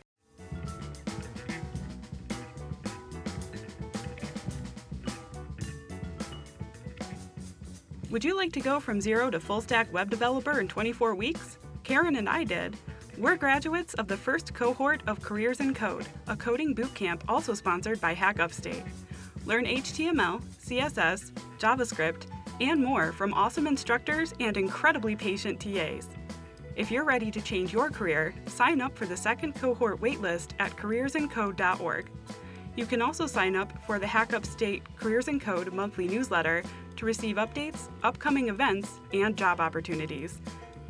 Would 8.13 8.25
you 8.25 8.37
like 8.37 8.53
to 8.53 8.61
go 8.61 8.79
from 8.79 9.01
zero 9.01 9.31
to 9.31 9.41
full 9.41 9.63
stack 9.63 9.91
web 9.91 10.11
developer 10.11 10.61
in 10.61 10.69
24 10.69 11.15
weeks? 11.15 11.57
Karen 11.83 12.17
and 12.17 12.29
I 12.29 12.45
did. 12.45 12.77
We're 13.17 13.37
graduates 13.37 13.95
of 13.95 14.07
the 14.07 14.19
first 14.19 14.53
cohort 14.53 15.01
of 15.07 15.23
Careers 15.23 15.61
in 15.61 15.73
Code, 15.73 16.07
a 16.27 16.37
coding 16.37 16.75
bootcamp 16.75 17.23
also 17.27 17.55
sponsored 17.55 18.03
by 18.03 18.13
Hack 18.13 18.39
Upstate. 18.39 18.83
Learn 19.47 19.65
HTML, 19.65 20.43
CSS, 20.63 21.33
JavaScript, 21.59 22.27
and 22.61 22.85
more 22.85 23.13
from 23.13 23.33
awesome 23.33 23.67
instructors 23.67 24.35
and 24.41 24.59
incredibly 24.59 25.17
patient 25.17 25.59
TAs. 25.59 26.07
If 26.77 26.91
you're 26.91 27.05
ready 27.05 27.31
to 27.31 27.41
change 27.41 27.73
your 27.73 27.89
career, 27.89 28.35
sign 28.45 28.83
up 28.83 28.95
for 28.95 29.07
the 29.07 29.17
second 29.17 29.55
cohort 29.55 30.03
waitlist 30.03 30.51
at 30.59 30.77
careersincode.org. 30.77 32.11
You 32.75 32.87
can 32.87 33.03
also 33.03 33.27
sign 33.27 33.55
up 33.55 33.71
for 33.85 33.99
the 33.99 34.07
Hack 34.07 34.33
Upstate 34.33 34.83
Careers 34.97 35.29
in 35.29 35.39
Code 35.39 35.73
monthly 35.73 36.09
newsletter 36.09 36.63
to 36.97 37.05
receive 37.07 37.37
updates, 37.37 37.89
upcoming 38.03 38.49
events, 38.49 39.01
and 39.13 39.37
job 39.37 39.61
opportunities. 39.61 40.41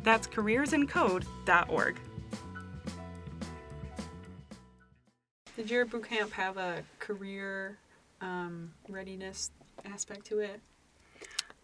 That's 0.01 0.27
careersincode.org. 0.27 1.99
Did 5.55 5.69
your 5.69 5.85
boot 5.85 6.07
camp 6.09 6.31
have 6.31 6.57
a 6.57 6.83
career 6.99 7.77
um, 8.21 8.71
readiness 8.89 9.51
aspect 9.85 10.25
to 10.27 10.39
it? 10.39 10.61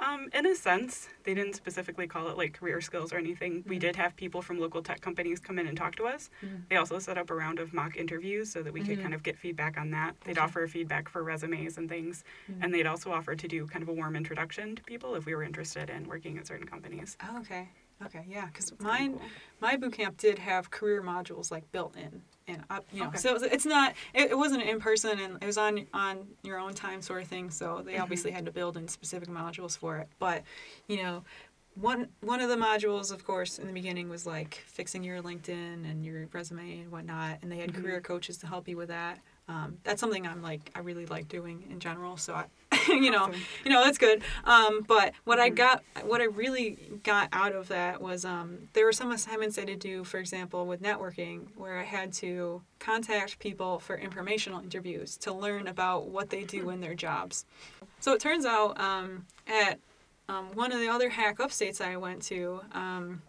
Um, 0.01 0.29
in 0.33 0.45
a 0.45 0.55
sense, 0.55 1.09
they 1.25 1.33
didn't 1.33 1.55
specifically 1.55 2.07
call 2.07 2.29
it 2.29 2.37
like 2.37 2.53
career 2.53 2.79
skills 2.79 3.11
or 3.11 3.17
anything. 3.17 3.65
We 3.67 3.77
did 3.79 3.97
have 3.97 4.15
people 4.15 4.41
from 4.41 4.57
local 4.57 4.81
tech 4.81 5.01
companies 5.01 5.39
come 5.41 5.59
in 5.59 5.67
and 5.67 5.77
talk 5.77 5.95
to 5.97 6.05
us. 6.05 6.29
Mhm. 6.41 6.69
They 6.69 6.77
also 6.77 6.99
set 6.99 7.17
up 7.17 7.29
a 7.29 7.35
round 7.35 7.59
of 7.59 7.73
mock 7.73 7.97
interviews 7.97 8.49
so 8.49 8.63
that 8.63 8.71
we 8.71 8.81
could 8.81 8.99
Mhm. 8.99 9.01
kind 9.01 9.13
of 9.13 9.23
get 9.23 9.37
feedback 9.37 9.77
on 9.77 9.91
that. 9.91 10.15
They'd 10.21 10.37
offer 10.37 10.65
feedback 10.67 11.09
for 11.09 11.21
resumes 11.23 11.77
and 11.77 11.89
things, 11.89 12.23
Mhm. 12.47 12.63
and 12.63 12.73
they'd 12.73 12.87
also 12.87 13.11
offer 13.11 13.35
to 13.35 13.47
do 13.47 13.67
kind 13.67 13.83
of 13.83 13.89
a 13.89 13.93
warm 13.93 14.15
introduction 14.15 14.75
to 14.77 14.83
people 14.83 15.15
if 15.15 15.25
we 15.25 15.35
were 15.35 15.43
interested 15.43 15.89
in 15.89 16.05
working 16.05 16.37
at 16.37 16.47
certain 16.47 16.65
companies. 16.67 17.17
Oh, 17.21 17.39
okay. 17.39 17.69
Okay, 18.01 18.23
yeah, 18.29 18.45
because 18.45 18.71
mine, 18.79 19.17
cool. 19.19 19.27
my 19.59 19.75
boot 19.75 19.91
camp 19.91 20.15
did 20.15 20.39
have 20.39 20.71
career 20.71 21.03
modules 21.03 21.51
like 21.51 21.69
built 21.73 21.97
in, 21.97 22.23
and 22.49 22.63
up, 22.69 22.85
you 22.91 23.01
know, 23.01 23.07
Okay. 23.09 23.17
so 23.19 23.35
it's 23.35 23.65
not, 23.65 23.93
it, 24.13 24.31
it 24.31 24.37
wasn't 24.37 24.63
in 24.63 24.79
person, 24.79 25.19
and 25.19 25.37
it 25.41 25.45
was 25.45 25.57
on 25.57 25.85
on 25.93 26.27
your 26.43 26.59
own 26.59 26.73
time 26.73 27.01
sort 27.01 27.21
of 27.21 27.27
thing. 27.27 27.49
So 27.51 27.81
they 27.85 27.93
Mhm. 27.93 28.01
obviously 28.01 28.31
had 28.31 28.45
to 28.45 28.51
build 28.51 28.75
in 28.77 28.87
specific 28.87 29.29
modules 29.29 29.77
for 29.77 29.97
it. 29.97 30.07
But, 30.19 30.43
you 30.87 30.97
know, 31.03 31.23
one 31.75 32.09
one 32.21 32.41
of 32.41 32.49
the 32.49 32.55
modules, 32.57 33.11
of 33.13 33.23
course, 33.23 33.59
in 33.59 33.67
the 33.67 33.73
beginning 33.73 34.09
was 34.09 34.25
like 34.25 34.55
fixing 34.65 35.03
your 35.03 35.21
LinkedIn 35.21 35.89
and 35.89 36.03
your 36.03 36.27
resume 36.33 36.79
and 36.81 36.91
whatnot, 36.91 37.37
and 37.41 37.51
they 37.51 37.57
had 37.57 37.71
Mhm. 37.71 37.81
career 37.81 38.01
coaches 38.01 38.37
to 38.37 38.47
help 38.47 38.67
you 38.67 38.75
with 38.77 38.89
that. 38.89 39.19
Um, 39.47 39.77
that's 39.83 39.99
something 39.99 40.27
I'm 40.27 40.41
like 40.41 40.71
I 40.75 40.79
really 40.79 41.05
like 41.05 41.27
doing 41.27 41.65
in 41.71 41.79
general. 41.79 42.17
So 42.17 42.33
I, 42.35 42.45
you 43.05 43.11
know, 43.11 43.23
Awesome. 43.25 43.41
you 43.63 43.71
know 43.71 43.83
that's 43.83 43.97
good 43.97 44.21
um, 44.45 44.83
but 44.87 45.13
what 45.25 45.39
i 45.39 45.49
Mhm. 45.49 45.55
got 45.55 45.83
what 46.03 46.21
i 46.21 46.25
really 46.25 46.99
got 47.03 47.29
out 47.31 47.53
of 47.53 47.67
that 47.69 48.01
was 48.01 48.25
um, 48.25 48.67
there 48.73 48.85
were 48.85 48.91
some 48.91 49.11
assignments 49.11 49.57
i 49.57 49.63
did 49.65 49.79
do 49.79 50.03
for 50.03 50.17
example 50.17 50.65
with 50.65 50.81
networking 50.81 51.47
where 51.55 51.77
i 51.79 51.83
had 51.83 52.11
to 52.13 52.61
contact 52.79 53.39
people 53.39 53.79
for 53.79 53.95
informational 53.97 54.59
interviews 54.61 55.17
to 55.17 55.31
learn 55.33 55.67
about 55.67 56.07
what 56.09 56.29
they 56.29 56.43
do 56.43 56.69
in 56.69 56.81
their 56.81 56.95
jobs 56.95 57.45
so 57.99 58.13
it 58.13 58.19
turns 58.21 58.45
out 58.45 58.79
um, 58.79 59.25
at 59.47 59.79
um, 60.27 60.47
one 60.53 60.71
of 60.71 60.79
the 60.79 60.87
other 60.89 61.09
hack 61.09 61.39
upstates 61.39 61.79
i 61.81 61.95
went 61.95 62.21
to 62.21 62.61
um, 62.73 63.21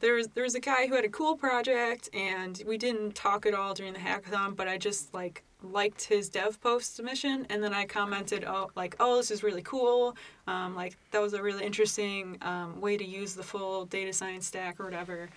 there 0.00 0.14
was, 0.14 0.28
there 0.34 0.44
was 0.44 0.54
a 0.54 0.60
guy 0.60 0.86
who 0.86 0.94
had 0.96 1.04
a 1.04 1.08
cool 1.08 1.36
project 1.36 2.08
and 2.12 2.62
we 2.66 2.76
didn't 2.76 3.14
talk 3.14 3.46
at 3.46 3.54
all 3.54 3.72
during 3.74 3.92
the 3.92 3.98
hackathon 4.00 4.54
but 4.54 4.68
i 4.68 4.76
just 4.76 5.14
like 5.14 5.42
liked 5.64 6.04
his 6.04 6.30
Devpost 6.30 6.94
submission 6.94 7.46
and 7.50 7.62
then 7.62 7.72
i 7.72 7.84
commented 7.84 8.44
oh 8.44 8.70
like 8.76 8.94
oh 9.00 9.16
this 9.16 9.30
is 9.30 9.42
really 9.42 9.62
cool 9.62 10.16
um, 10.46 10.74
like 10.74 10.96
that 11.10 11.20
was 11.20 11.32
a 11.32 11.42
really 11.42 11.64
interesting 11.64 12.38
um, 12.42 12.80
way 12.80 12.96
to 12.96 13.04
use 13.04 13.34
the 13.34 13.42
full 13.42 13.86
data 13.86 14.12
science 14.12 14.46
stack 14.46 14.78
or 14.78 14.84
whatever 14.84 15.28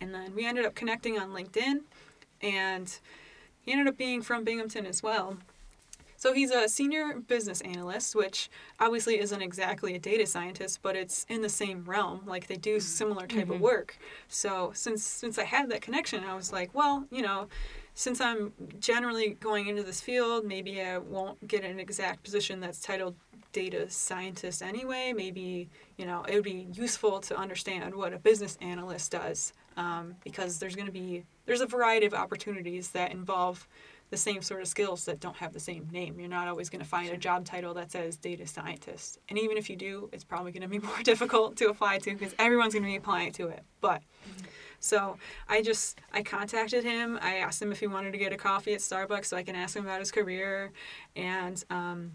and 0.00 0.12
then 0.12 0.34
we 0.34 0.44
ended 0.46 0.64
up 0.64 0.74
connecting 0.74 1.18
on 1.18 1.30
linkedin 1.30 1.80
and 2.42 2.98
he 3.62 3.72
ended 3.72 3.86
up 3.88 3.96
being 3.96 4.22
from 4.22 4.44
binghamton 4.44 4.86
as 4.86 5.02
well 5.02 5.36
so 6.18 6.32
he's 6.32 6.50
a 6.50 6.66
senior 6.66 7.20
business 7.28 7.60
analyst, 7.60 8.16
which 8.16 8.48
obviously 8.80 9.20
isn't 9.20 9.42
exactly 9.42 9.94
a 9.94 9.98
data 9.98 10.26
scientist, 10.26 10.80
but 10.82 10.96
it's 10.96 11.26
in 11.28 11.42
the 11.42 11.48
same 11.50 11.84
realm. 11.84 12.22
Like 12.26 12.46
they 12.46 12.56
do 12.56 12.80
similar 12.80 13.26
type 13.26 13.50
of 13.50 13.58
Mhm. 13.58 13.60
work. 13.60 13.98
So 14.26 14.72
since 14.74 15.04
since 15.04 15.38
I 15.38 15.44
had 15.44 15.68
that 15.70 15.82
connection, 15.82 16.24
I 16.24 16.34
was 16.34 16.52
like, 16.52 16.74
well, 16.74 17.06
you 17.10 17.20
know, 17.20 17.48
since 17.96 18.20
I'm 18.20 18.52
generally 18.78 19.30
going 19.40 19.68
into 19.68 19.82
this 19.82 20.02
field, 20.02 20.44
maybe 20.44 20.82
I 20.82 20.98
won't 20.98 21.48
get 21.48 21.64
an 21.64 21.80
exact 21.80 22.22
position 22.22 22.60
that's 22.60 22.78
titled 22.78 23.16
data 23.52 23.88
scientist 23.88 24.62
anyway. 24.62 25.14
Maybe 25.16 25.70
you 25.96 26.04
know 26.04 26.22
it 26.28 26.34
would 26.34 26.44
be 26.44 26.68
useful 26.74 27.20
to 27.20 27.36
understand 27.36 27.94
what 27.94 28.12
a 28.12 28.18
business 28.18 28.58
analyst 28.60 29.12
does, 29.12 29.54
um, 29.78 30.14
because 30.22 30.58
there's 30.58 30.76
going 30.76 30.86
to 30.86 30.92
be 30.92 31.24
there's 31.46 31.62
a 31.62 31.66
variety 31.66 32.04
of 32.04 32.12
opportunities 32.12 32.90
that 32.90 33.12
involve 33.12 33.66
the 34.10 34.16
same 34.18 34.42
sort 34.42 34.60
of 34.60 34.68
skills 34.68 35.06
that 35.06 35.18
don't 35.18 35.36
have 35.36 35.54
the 35.54 35.58
same 35.58 35.88
name. 35.90 36.20
You're 36.20 36.28
not 36.28 36.48
always 36.48 36.68
going 36.68 36.82
to 36.82 36.88
find 36.88 37.08
a 37.08 37.16
job 37.16 37.46
title 37.46 37.72
that 37.74 37.90
says 37.90 38.18
data 38.18 38.46
scientist. 38.46 39.18
And 39.30 39.38
even 39.38 39.56
if 39.56 39.70
you 39.70 39.74
do, 39.74 40.10
it's 40.12 40.22
probably 40.22 40.52
going 40.52 40.62
to 40.62 40.68
be 40.68 40.78
more 40.86 41.02
difficult 41.02 41.56
to 41.56 41.70
apply 41.70 41.98
to 42.00 42.12
because 42.12 42.34
everyone's 42.38 42.74
going 42.74 42.84
to 42.84 42.90
be 42.90 42.96
applying 42.96 43.32
to 43.32 43.48
it. 43.48 43.64
But 43.80 44.02
so 44.80 45.18
I 45.48 45.62
just 45.62 46.00
I 46.12 46.22
contacted 46.22 46.84
him. 46.84 47.18
I 47.22 47.36
asked 47.36 47.60
him 47.60 47.72
if 47.72 47.80
he 47.80 47.86
wanted 47.86 48.12
to 48.12 48.18
get 48.18 48.32
a 48.32 48.36
coffee 48.36 48.74
at 48.74 48.80
Starbucks 48.80 49.26
so 49.26 49.36
I 49.36 49.42
can 49.42 49.56
ask 49.56 49.76
him 49.76 49.84
about 49.84 50.00
his 50.00 50.12
career, 50.12 50.72
and 51.14 51.62
um, 51.70 52.12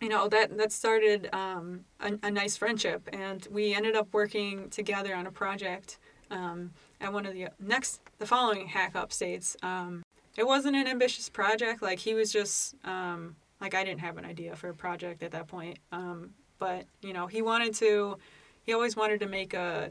you 0.00 0.08
know 0.08 0.28
that 0.28 0.56
that 0.58 0.72
started 0.72 1.28
um, 1.32 1.84
a, 2.00 2.12
a 2.22 2.30
nice 2.30 2.56
friendship. 2.56 3.08
And 3.12 3.46
we 3.50 3.74
ended 3.74 3.96
up 3.96 4.08
working 4.12 4.68
together 4.70 5.14
on 5.14 5.26
a 5.26 5.30
project 5.30 5.98
um, 6.30 6.72
at 7.00 7.12
one 7.12 7.26
of 7.26 7.34
the 7.34 7.48
next 7.60 8.00
the 8.18 8.26
following 8.26 8.66
Hack 8.66 8.94
Upstates. 8.94 9.56
Um, 9.62 10.02
it 10.36 10.46
wasn't 10.46 10.76
an 10.76 10.88
ambitious 10.88 11.28
project. 11.28 11.82
Like 11.82 11.98
he 11.98 12.14
was 12.14 12.32
just 12.32 12.74
um, 12.84 13.36
like 13.60 13.74
I 13.74 13.84
didn't 13.84 14.00
have 14.00 14.16
an 14.18 14.24
idea 14.24 14.56
for 14.56 14.70
a 14.70 14.74
project 14.74 15.22
at 15.22 15.30
that 15.32 15.46
point. 15.46 15.78
Um, 15.92 16.30
but 16.58 16.86
you 17.00 17.12
know 17.12 17.26
he 17.26 17.42
wanted 17.42 17.74
to. 17.74 18.18
He 18.64 18.72
always 18.72 18.94
wanted 18.96 19.18
to 19.20 19.26
make 19.26 19.54
a, 19.54 19.90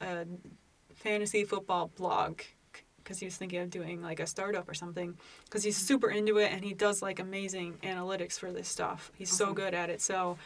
a 0.00 0.24
fantasy 1.06 1.44
football 1.44 1.90
blog 1.96 2.40
because 2.98 3.20
he 3.20 3.24
was 3.24 3.36
thinking 3.36 3.60
of 3.60 3.70
doing 3.70 4.02
like 4.02 4.18
a 4.18 4.26
startup 4.26 4.68
or 4.68 4.74
something 4.74 5.16
because 5.44 5.62
he's 5.62 5.76
super 5.76 6.10
into 6.10 6.38
it 6.38 6.50
and 6.52 6.64
he 6.64 6.74
does 6.74 7.00
like 7.00 7.20
amazing 7.20 7.74
analytics 7.84 8.38
for 8.38 8.52
this 8.52 8.66
stuff. 8.66 9.12
He's 9.14 9.30
so 9.30 9.52
good 9.52 9.72
at 9.72 9.88
it. 9.88 10.02
So 10.02 10.36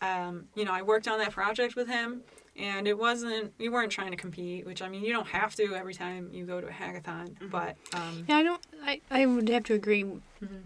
um, 0.00 0.46
you 0.54 0.64
know 0.64 0.72
i 0.72 0.82
worked 0.82 1.08
on 1.08 1.18
that 1.18 1.32
project 1.32 1.76
with 1.76 1.88
him 1.88 2.22
and 2.58 2.86
it 2.88 2.98
wasn't 2.98 3.52
we 3.58 3.68
weren't 3.68 3.92
trying 3.92 4.10
to 4.10 4.16
compete 4.16 4.66
which 4.66 4.82
i 4.82 4.88
mean 4.88 5.02
you 5.04 5.12
don't 5.12 5.28
have 5.28 5.54
to 5.54 5.74
every 5.74 5.94
time 5.94 6.28
you 6.32 6.44
go 6.44 6.60
to 6.60 6.66
a 6.66 6.70
hackathon 6.70 7.28
Mhm. 7.38 7.50
but 7.50 7.76
um, 7.94 8.24
Yeah, 8.28 8.36
I 8.36 8.42
don't. 8.42 8.60
I, 8.84 9.00
I 9.10 9.26
would 9.26 9.48
have 9.48 9.64
to 9.64 9.74
agree. 9.74 10.04
mhm. 10.04 10.20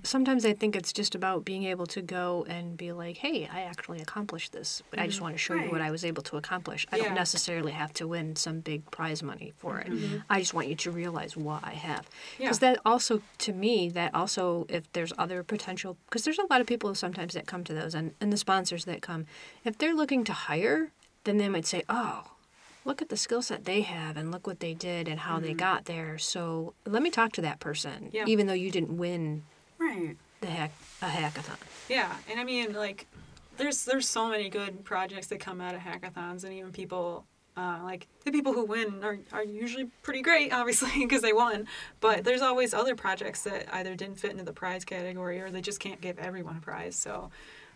Sometimes 0.05 0.45
I 0.45 0.53
think 0.53 0.77
it's 0.77 0.93
just 0.93 1.15
about 1.15 1.45
being 1.45 1.65
able 1.65 1.87
to 1.87 2.03
go 2.03 2.45
and 2.49 2.77
be 2.77 2.93
like, 2.93 3.17
"Hey, 3.19 3.49
I 3.51 3.61
actually 3.63 4.01
accomplished 4.01 4.53
this. 4.53 4.83
But 4.91 4.99
I 5.01 5.07
just 5.07 5.19
Mhm. 5.19 5.23
want 5.23 5.35
to 5.35 5.39
show 5.39 5.55
you 5.55 5.71
what 5.71 5.81
I 5.81 5.91
was 5.91 6.05
able 6.05 6.23
to 6.25 6.37
accomplish. 6.37 6.87
I 6.93 6.97
Yeah. 6.97 7.05
don't 7.05 7.15
necessarily 7.15 7.73
have 7.73 7.93
to 7.95 8.07
win 8.07 8.37
some 8.37 8.61
big 8.61 8.81
prize 8.91 9.23
money 9.23 9.53
for 9.57 9.79
it. 9.81 9.91
Mhm. 9.91 10.23
I 10.29 10.41
just 10.41 10.55
want 10.55 10.69
you 10.69 10.77
to 10.77 10.91
realize 10.91 11.37
what 11.37 11.63
I 11.65 11.75
have. 11.75 12.09
yeah 12.39 12.47
Because 12.47 12.59
that 12.61 12.79
also, 12.85 13.23
to 13.39 13.53
me, 13.53 13.89
that 13.91 14.15
also, 14.15 14.67
if 14.69 14.91
there's 14.93 15.13
other 15.19 15.43
potential, 15.43 15.97
because 16.07 16.25
there's 16.25 16.39
a 16.39 16.47
lot 16.51 16.61
of 16.61 16.67
people 16.67 16.95
sometimes 16.95 17.33
that 17.35 17.47
come 17.47 17.65
to 17.65 17.75
those, 17.75 17.95
and, 17.95 18.15
and 18.21 18.33
the 18.33 18.37
sponsors 18.37 18.85
that 18.85 19.01
come, 19.03 19.27
if 19.65 19.79
they're 19.79 19.95
looking 19.95 20.23
to 20.25 20.33
hire, 20.33 20.91
then 21.25 21.37
they 21.39 21.49
might 21.49 21.67
say, 21.67 21.83
oh, 21.89 22.25
look 22.85 23.01
at 23.01 23.09
the 23.09 23.17
skill 23.17 23.43
set 23.43 23.65
they 23.65 23.83
have 23.83 24.17
and 24.17 24.31
look 24.33 24.47
what 24.47 24.61
they 24.61 24.75
did 24.75 25.07
and 25.09 25.21
how 25.21 25.39
they 25.39 25.55
Mhm. 25.55 25.59
got 25.59 25.85
there. 25.85 26.19
So 26.19 26.75
let 26.85 27.03
me 27.03 27.11
talk 27.11 27.33
to 27.33 27.41
that 27.43 27.61
person, 27.61 28.11
Yeah. 28.13 28.25
even 28.27 28.47
though 28.47 28.53
you 28.55 28.71
didn't 28.71 28.97
win 28.97 29.45
Right. 29.79 30.17
the 30.41 30.49
hack 30.49 30.73
a 31.01 31.07
hackathon. 31.09 31.59
Yeah, 31.89 32.17
and 32.31 32.39
I 32.41 32.45
mean, 32.45 32.73
like, 32.75 33.07
there's 33.57 33.85
there's 33.85 34.09
so 34.09 34.29
many 34.29 34.49
good 34.49 34.85
projects 34.85 35.27
that 35.29 35.39
come 35.41 35.61
out 35.61 35.75
of 35.75 35.81
hackathons, 35.83 36.43
and 36.45 36.53
even 36.55 36.73
people, 36.73 37.27
uh, 37.57 37.81
like 37.83 38.07
the 38.25 38.31
people 38.33 38.53
who 38.53 38.65
win 38.65 39.05
are 39.05 39.19
are 39.33 39.45
usually 39.45 39.85
pretty 40.03 40.23
great, 40.23 40.53
obviously, 40.53 40.91
because 41.01 41.23
they 41.23 41.33
won. 41.33 41.69
But 42.01 42.25
there's 42.25 42.43
always 42.43 42.73
other 42.75 42.97
projects 42.97 43.43
that 43.45 43.73
either 43.75 43.95
didn't 43.95 44.17
fit 44.17 44.31
into 44.33 44.45
the 44.45 44.53
prize 44.53 44.85
category 44.85 45.41
or 45.41 45.51
they 45.51 45.61
just 45.61 45.79
can't 45.81 46.01
give 46.01 46.19
everyone 46.19 46.57
a 46.57 46.61
prize. 46.61 46.97
So. 46.97 47.31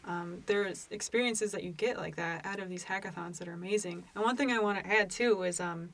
Um, 0.06 0.42
there's 0.46 0.86
experiences 0.90 1.50
that 1.52 1.64
you 1.64 1.72
get 1.72 1.96
like 1.96 2.16
that 2.16 2.46
out 2.46 2.60
of 2.60 2.68
these 2.68 2.84
hackathons 2.84 3.38
that 3.38 3.48
are 3.48 3.52
amazing. 3.52 4.04
And 4.14 4.24
one 4.24 4.36
thing 4.36 4.52
I 4.52 4.60
want 4.60 4.78
to 4.78 4.86
add 4.86 5.10
too 5.10 5.42
is 5.42 5.60
um, 5.60 5.90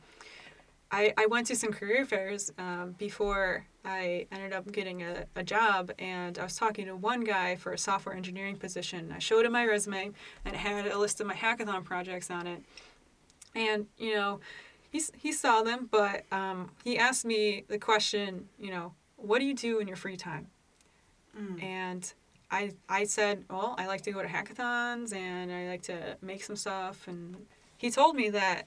I, 0.91 1.15
I 1.17 1.27
went 1.27 1.47
to 1.47 1.57
some 1.57 1.73
career 1.73 2.05
fairs 2.05 2.53
um, 2.59 2.95
before 2.99 3.65
I 3.85 4.27
ended 4.31 4.53
up 4.53 4.71
getting 4.71 5.03
a, 5.03 5.25
a 5.35 5.43
job, 5.43 5.91
and 5.99 6.39
I 6.39 6.45
was 6.45 6.57
talking 6.57 6.87
to 6.87 6.95
one 6.95 7.25
guy 7.25 7.57
for 7.57 7.73
a 7.73 7.79
software 7.79 8.15
engineering 8.15 8.57
position. 8.57 9.11
I 9.15 9.19
showed 9.19 9.47
him 9.47 9.53
my 9.53 9.65
resume 9.65 10.13
and 10.45 10.55
had 10.55 10.87
a 10.87 10.99
list 10.99 11.21
of 11.21 11.27
my 11.27 11.35
hackathon 11.35 11.83
projects 11.83 12.31
on 12.31 12.47
it. 12.47 12.63
And, 13.55 13.87
you 13.99 14.15
know, 14.15 14.41
he, 14.91 15.01
he 15.17 15.33
saw 15.33 15.63
them, 15.63 15.89
but 15.91 16.25
um, 16.31 16.71
he 16.85 16.99
asked 16.99 17.25
me 17.25 17.65
the 17.69 17.79
question, 17.79 18.49
you 18.59 18.71
know, 18.71 18.93
what 19.17 19.39
do 19.39 19.47
you 19.47 19.55
do 19.55 19.79
in 19.79 19.89
your 19.89 19.97
free 19.97 20.17
time? 20.17 20.49
Mm. 21.39 21.63
And 21.63 22.13
I, 22.53 22.73
I 22.89 23.05
said, 23.05 23.45
well, 23.51 23.75
I 23.79 23.87
like 23.87 24.03
to 24.03 24.13
go 24.13 24.23
to 24.23 24.29
hackathons 24.29 25.15
and 25.15 25.51
I 25.51 25.69
like 25.69 25.83
to 25.85 26.17
make 26.21 26.45
some 26.45 26.55
stuff. 26.57 27.09
And 27.09 27.35
he 27.79 27.91
told 27.91 28.15
me 28.15 28.29
that 28.31 28.67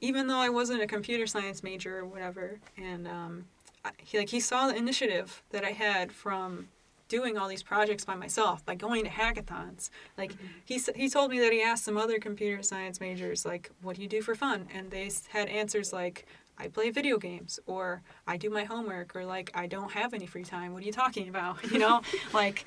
even 0.00 0.26
though 0.26 0.38
I 0.38 0.50
wasn't 0.50 0.82
a 0.82 0.86
computer 0.86 1.26
science 1.26 1.62
major 1.62 1.98
or 1.98 2.04
whatever, 2.04 2.60
and 2.76 3.08
um, 3.08 3.44
I, 3.84 3.90
he 3.98 4.18
like 4.18 4.28
he 4.28 4.38
saw 4.40 4.68
the 4.68 4.76
initiative 4.76 5.42
that 5.50 5.64
I 5.64 5.70
had 5.70 6.12
from 6.12 6.68
doing 7.08 7.36
all 7.36 7.48
these 7.48 7.62
projects 7.62 8.04
by 8.04 8.14
myself 8.14 8.64
by 8.64 8.74
going 8.74 9.04
to 9.04 9.10
hackathons. 9.10 9.90
Like 10.18 10.32
he 10.64 10.76
s- 10.76 10.90
he 10.94 11.08
told 11.08 11.30
me 11.30 11.38
that 11.40 11.52
he 11.52 11.62
asked 11.62 11.84
some 11.84 11.96
other 11.96 12.18
computer 12.18 12.62
science 12.62 13.00
majors 13.00 13.44
like, 13.46 13.70
"What 13.82 13.96
do 13.96 14.02
you 14.02 14.08
do 14.08 14.22
for 14.22 14.34
fun?" 14.34 14.66
And 14.74 14.90
they 14.90 15.10
had 15.30 15.48
answers 15.48 15.92
like. 15.92 16.26
I 16.62 16.68
play 16.68 16.90
video 16.90 17.18
games 17.18 17.58
or 17.66 18.02
I 18.26 18.36
do 18.36 18.48
my 18.48 18.62
homework 18.64 19.16
or 19.16 19.24
like 19.24 19.50
I 19.52 19.66
don't 19.66 19.90
have 19.90 20.14
any 20.14 20.26
free 20.26 20.44
time. 20.44 20.72
What 20.72 20.82
are 20.82 20.86
you 20.86 20.92
talking 20.92 21.28
about? 21.28 21.58
You 21.72 21.78
know, 21.78 22.02
like 22.32 22.64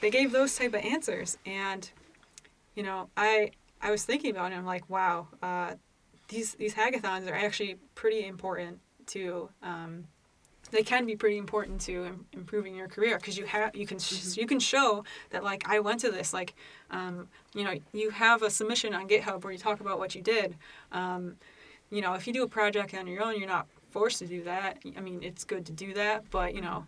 they 0.00 0.10
gave 0.10 0.32
those 0.32 0.56
type 0.56 0.74
of 0.74 0.80
answers 0.82 1.38
and 1.46 1.88
you 2.74 2.82
know, 2.82 3.08
I 3.16 3.52
I 3.80 3.90
was 3.90 4.04
thinking 4.04 4.30
about 4.32 4.52
it 4.52 4.56
I'm 4.56 4.64
like, 4.66 4.88
wow, 4.90 5.28
uh, 5.42 5.74
these 6.28 6.54
these 6.54 6.74
hackathons 6.74 7.28
are 7.30 7.34
actually 7.34 7.76
pretty 7.94 8.26
important 8.26 8.80
to 9.08 9.48
um, 9.62 10.04
they 10.70 10.82
can 10.82 11.06
be 11.06 11.16
pretty 11.16 11.38
important 11.38 11.80
to 11.82 12.04
Im- 12.06 12.26
improving 12.32 12.74
your 12.74 12.88
career 12.88 13.16
because 13.18 13.38
you 13.38 13.46
have 13.46 13.74
you 13.76 13.86
can 13.86 13.98
sh- 13.98 14.36
you 14.36 14.46
can 14.46 14.60
show 14.60 15.04
that 15.30 15.44
like 15.44 15.62
I 15.68 15.78
went 15.80 16.00
to 16.00 16.10
this 16.10 16.32
like 16.34 16.54
um, 16.90 17.28
you 17.54 17.64
know 17.64 17.74
you 17.92 18.10
have 18.10 18.42
a 18.42 18.50
submission 18.50 18.94
on 18.94 19.08
GitHub 19.08 19.44
where 19.44 19.52
you 19.52 19.58
talk 19.58 19.80
about 19.80 19.98
what 19.98 20.14
you 20.14 20.22
did. 20.22 20.56
Um, 20.92 21.36
you 21.90 22.00
know 22.00 22.14
if 22.14 22.26
you 22.26 22.32
do 22.32 22.42
a 22.42 22.48
project 22.48 22.94
on 22.94 23.06
your 23.06 23.22
own, 23.22 23.38
you're 23.38 23.48
not 23.48 23.66
forced 23.90 24.18
to 24.20 24.26
do 24.26 24.44
that. 24.44 24.78
I 24.96 25.00
mean 25.00 25.22
it's 25.22 25.44
good 25.44 25.66
to 25.66 25.72
do 25.72 25.94
that, 25.94 26.30
but 26.30 26.54
you 26.54 26.60
know 26.60 26.86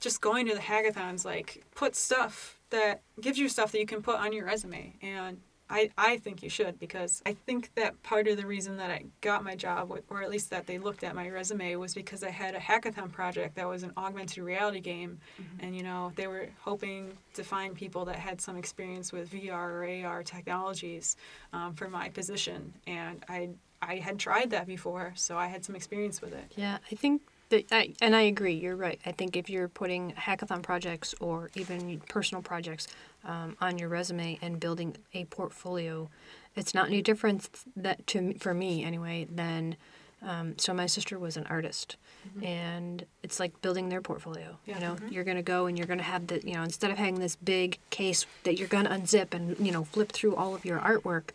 just 0.00 0.20
going 0.20 0.46
to 0.46 0.54
the 0.54 0.60
hackathons 0.60 1.24
like 1.24 1.62
put 1.74 1.94
stuff 1.94 2.58
that 2.70 3.02
gives 3.20 3.38
you 3.38 3.48
stuff 3.48 3.70
that 3.70 3.78
you 3.78 3.86
can 3.86 4.02
put 4.02 4.16
on 4.16 4.32
your 4.32 4.44
resume 4.44 4.92
and 5.00 5.38
I, 5.72 5.90
I 5.96 6.18
think 6.18 6.42
you 6.42 6.50
should 6.50 6.78
because 6.78 7.22
I 7.24 7.32
think 7.32 7.74
that 7.76 8.02
part 8.02 8.28
of 8.28 8.36
the 8.36 8.46
reason 8.46 8.76
that 8.76 8.90
I 8.90 9.04
got 9.22 9.42
my 9.42 9.56
job, 9.56 9.90
or 10.10 10.22
at 10.22 10.28
least 10.28 10.50
that 10.50 10.66
they 10.66 10.76
looked 10.78 11.02
at 11.02 11.14
my 11.14 11.30
resume, 11.30 11.76
was 11.76 11.94
because 11.94 12.22
I 12.22 12.28
had 12.28 12.54
a 12.54 12.58
hackathon 12.58 13.10
project 13.10 13.54
that 13.54 13.66
was 13.66 13.82
an 13.82 13.92
augmented 13.96 14.44
reality 14.44 14.80
game. 14.80 15.18
Mm-hmm. 15.40 15.64
And, 15.64 15.74
you 15.74 15.82
know, 15.82 16.12
they 16.14 16.26
were 16.26 16.48
hoping 16.60 17.16
to 17.32 17.42
find 17.42 17.74
people 17.74 18.04
that 18.04 18.16
had 18.16 18.38
some 18.38 18.58
experience 18.58 19.12
with 19.12 19.30
VR 19.30 20.04
or 20.04 20.06
AR 20.06 20.22
technologies 20.22 21.16
um, 21.54 21.72
for 21.72 21.88
my 21.88 22.10
position. 22.10 22.74
And 22.86 23.24
I, 23.30 23.48
I 23.82 23.96
had 23.96 24.18
tried 24.18 24.50
that 24.50 24.66
before, 24.66 25.12
so 25.16 25.36
I 25.36 25.48
had 25.48 25.64
some 25.64 25.74
experience 25.74 26.22
with 26.22 26.32
it. 26.32 26.52
Yeah, 26.56 26.78
I 26.90 26.94
think 26.94 27.22
that, 27.50 27.64
I, 27.72 27.92
and 28.00 28.14
I 28.14 28.22
agree. 28.22 28.54
You're 28.54 28.76
right. 28.76 29.00
I 29.04 29.12
think 29.12 29.36
if 29.36 29.50
you're 29.50 29.68
putting 29.68 30.12
hackathon 30.12 30.62
projects 30.62 31.14
or 31.20 31.50
even 31.54 32.00
personal 32.08 32.42
projects 32.42 32.86
um, 33.24 33.56
on 33.60 33.78
your 33.78 33.88
resume 33.88 34.38
and 34.40 34.58
building 34.60 34.96
a 35.14 35.24
portfolio, 35.26 36.08
it's 36.54 36.74
not 36.74 36.86
any 36.86 37.02
different 37.02 37.48
that 37.76 38.06
to 38.08 38.34
for 38.38 38.54
me 38.54 38.84
anyway 38.84 39.26
than. 39.30 39.76
Um, 40.24 40.56
so 40.56 40.72
my 40.72 40.86
sister 40.86 41.18
was 41.18 41.36
an 41.36 41.46
artist, 41.50 41.96
and 42.44 43.04
it's 43.24 43.40
like 43.40 43.60
building 43.60 43.88
their 43.88 44.00
portfolio. 44.00 44.56
Yeah. 44.66 44.74
You 44.74 44.80
know, 44.80 44.96
you're 45.10 45.24
gonna 45.24 45.42
go 45.42 45.66
and 45.66 45.76
you're 45.76 45.88
gonna 45.88 46.04
have 46.04 46.28
the 46.28 46.40
you 46.46 46.54
know 46.54 46.62
instead 46.62 46.92
of 46.92 46.98
having 46.98 47.18
this 47.18 47.34
big 47.34 47.78
case 47.90 48.24
that 48.44 48.56
you're 48.56 48.68
gonna 48.68 48.90
unzip 48.90 49.34
and 49.34 49.58
you 49.58 49.72
know 49.72 49.82
flip 49.82 50.12
through 50.12 50.36
all 50.36 50.54
of 50.54 50.64
your 50.64 50.78
artwork, 50.78 51.30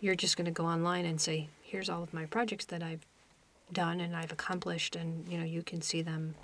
you're 0.00 0.14
just 0.14 0.38
gonna 0.38 0.50
go 0.50 0.64
online 0.64 1.04
and 1.04 1.20
say, 1.20 1.48
here's 1.74 1.90
all 1.90 2.04
of 2.04 2.14
my 2.14 2.24
projects 2.24 2.66
that 2.66 2.84
I've 2.84 3.04
done 3.72 4.00
and 4.00 4.14
I've 4.14 4.30
accomplished, 4.30 4.94
and 4.94 5.26
you 5.28 5.36
know 5.36 5.44
you 5.44 5.60
can 5.64 5.82
see 5.82 6.02
them, 6.02 6.36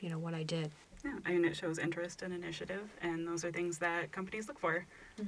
you 0.00 0.10
know 0.10 0.18
what 0.18 0.34
I 0.34 0.42
did. 0.42 0.72
Yeah, 1.04 1.12
I 1.24 1.30
mean, 1.32 1.44
it 1.44 1.54
shows 1.54 1.78
interest 1.78 2.22
and 2.22 2.34
initiative, 2.34 2.88
and 3.00 3.28
those 3.28 3.44
are 3.44 3.52
things 3.52 3.78
that 3.78 4.10
companies 4.10 4.48
look 4.48 4.58
for 4.58 4.84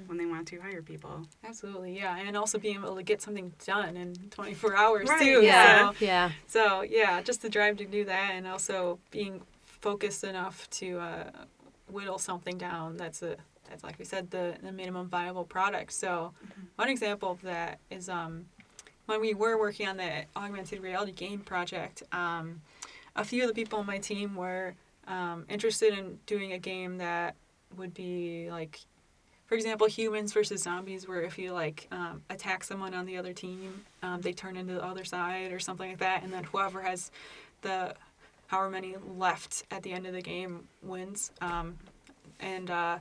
when 0.06 0.18
they 0.18 0.24
want 0.26 0.48
to 0.48 0.58
hire 0.60 0.82
people. 0.82 1.24
Absolutely, 1.44 1.94
yeah. 1.96 2.16
And 2.18 2.36
also 2.36 2.58
being 2.58 2.76
able 2.76 2.96
to 2.96 3.02
get 3.04 3.22
something 3.22 3.52
done 3.64 3.96
in 3.96 4.14
24 4.30 4.74
hours, 4.74 5.08
Right, 5.08 5.22
too. 5.22 5.42
yeah. 5.42 5.90
So, 5.90 5.96
Yeah. 6.04 6.30
So 6.48 6.82
yeah, 6.82 7.22
just 7.22 7.40
the 7.42 7.48
drive 7.48 7.76
to 7.76 7.84
do 7.84 8.04
that, 8.06 8.32
and 8.34 8.48
also 8.48 8.98
being 9.12 9.42
focused 9.64 10.24
enough 10.24 10.68
to 10.70 10.98
uh, 10.98 11.30
whittle 11.88 12.18
something 12.18 12.58
down. 12.58 12.96
That's 12.96 13.22
a 13.22 13.36
that's 13.68 13.84
like 13.84 13.96
we 13.98 14.04
said 14.06 14.30
the 14.32 14.56
the 14.62 14.72
minimum 14.72 15.08
viable 15.08 15.44
product. 15.44 15.92
So 15.92 16.32
one 16.76 16.88
example 16.88 17.30
of 17.30 17.42
that 17.42 17.78
is 17.90 18.08
um, 18.08 18.46
when 19.06 19.20
we 19.20 19.34
were 19.34 19.58
working 19.58 19.88
on 19.88 19.96
the 19.96 20.24
augmented 20.36 20.82
reality 20.82 21.12
game 21.12 21.40
project. 21.40 22.02
Um, 22.12 22.60
a 23.14 23.24
few 23.24 23.42
of 23.42 23.48
the 23.48 23.54
people 23.54 23.78
on 23.78 23.86
my 23.86 23.98
team 23.98 24.34
were 24.34 24.74
um, 25.08 25.46
interested 25.48 25.96
in 25.96 26.18
doing 26.26 26.52
a 26.52 26.58
game 26.58 26.98
that 26.98 27.34
would 27.76 27.94
be 27.94 28.50
like 28.50 28.80
for 29.46 29.54
example, 29.54 29.86
humans 29.86 30.32
versus 30.32 30.62
zombies, 30.62 31.06
where 31.06 31.22
if 31.22 31.38
you 31.38 31.52
like 31.52 31.86
um, 31.92 32.22
attack 32.30 32.64
someone 32.64 32.94
on 32.94 33.06
the 33.06 33.16
other 33.16 33.32
team, 33.32 33.84
um, 34.02 34.20
they 34.20 34.32
turn 34.32 34.56
into 34.56 34.74
the 34.74 34.84
other 34.84 35.04
side 35.04 35.52
or 35.52 35.60
something 35.60 35.88
like 35.88 35.98
that, 35.98 36.24
and 36.24 36.32
then 36.32 36.44
whoever 36.44 36.82
has 36.82 37.12
the 37.62 37.94
however 38.48 38.70
many 38.70 38.96
left 39.16 39.64
at 39.70 39.82
the 39.82 39.92
end 39.92 40.06
of 40.06 40.12
the 40.12 40.20
game 40.20 40.66
wins. 40.82 41.30
Um, 41.40 41.78
and 42.40 42.70
uh, 42.70 42.98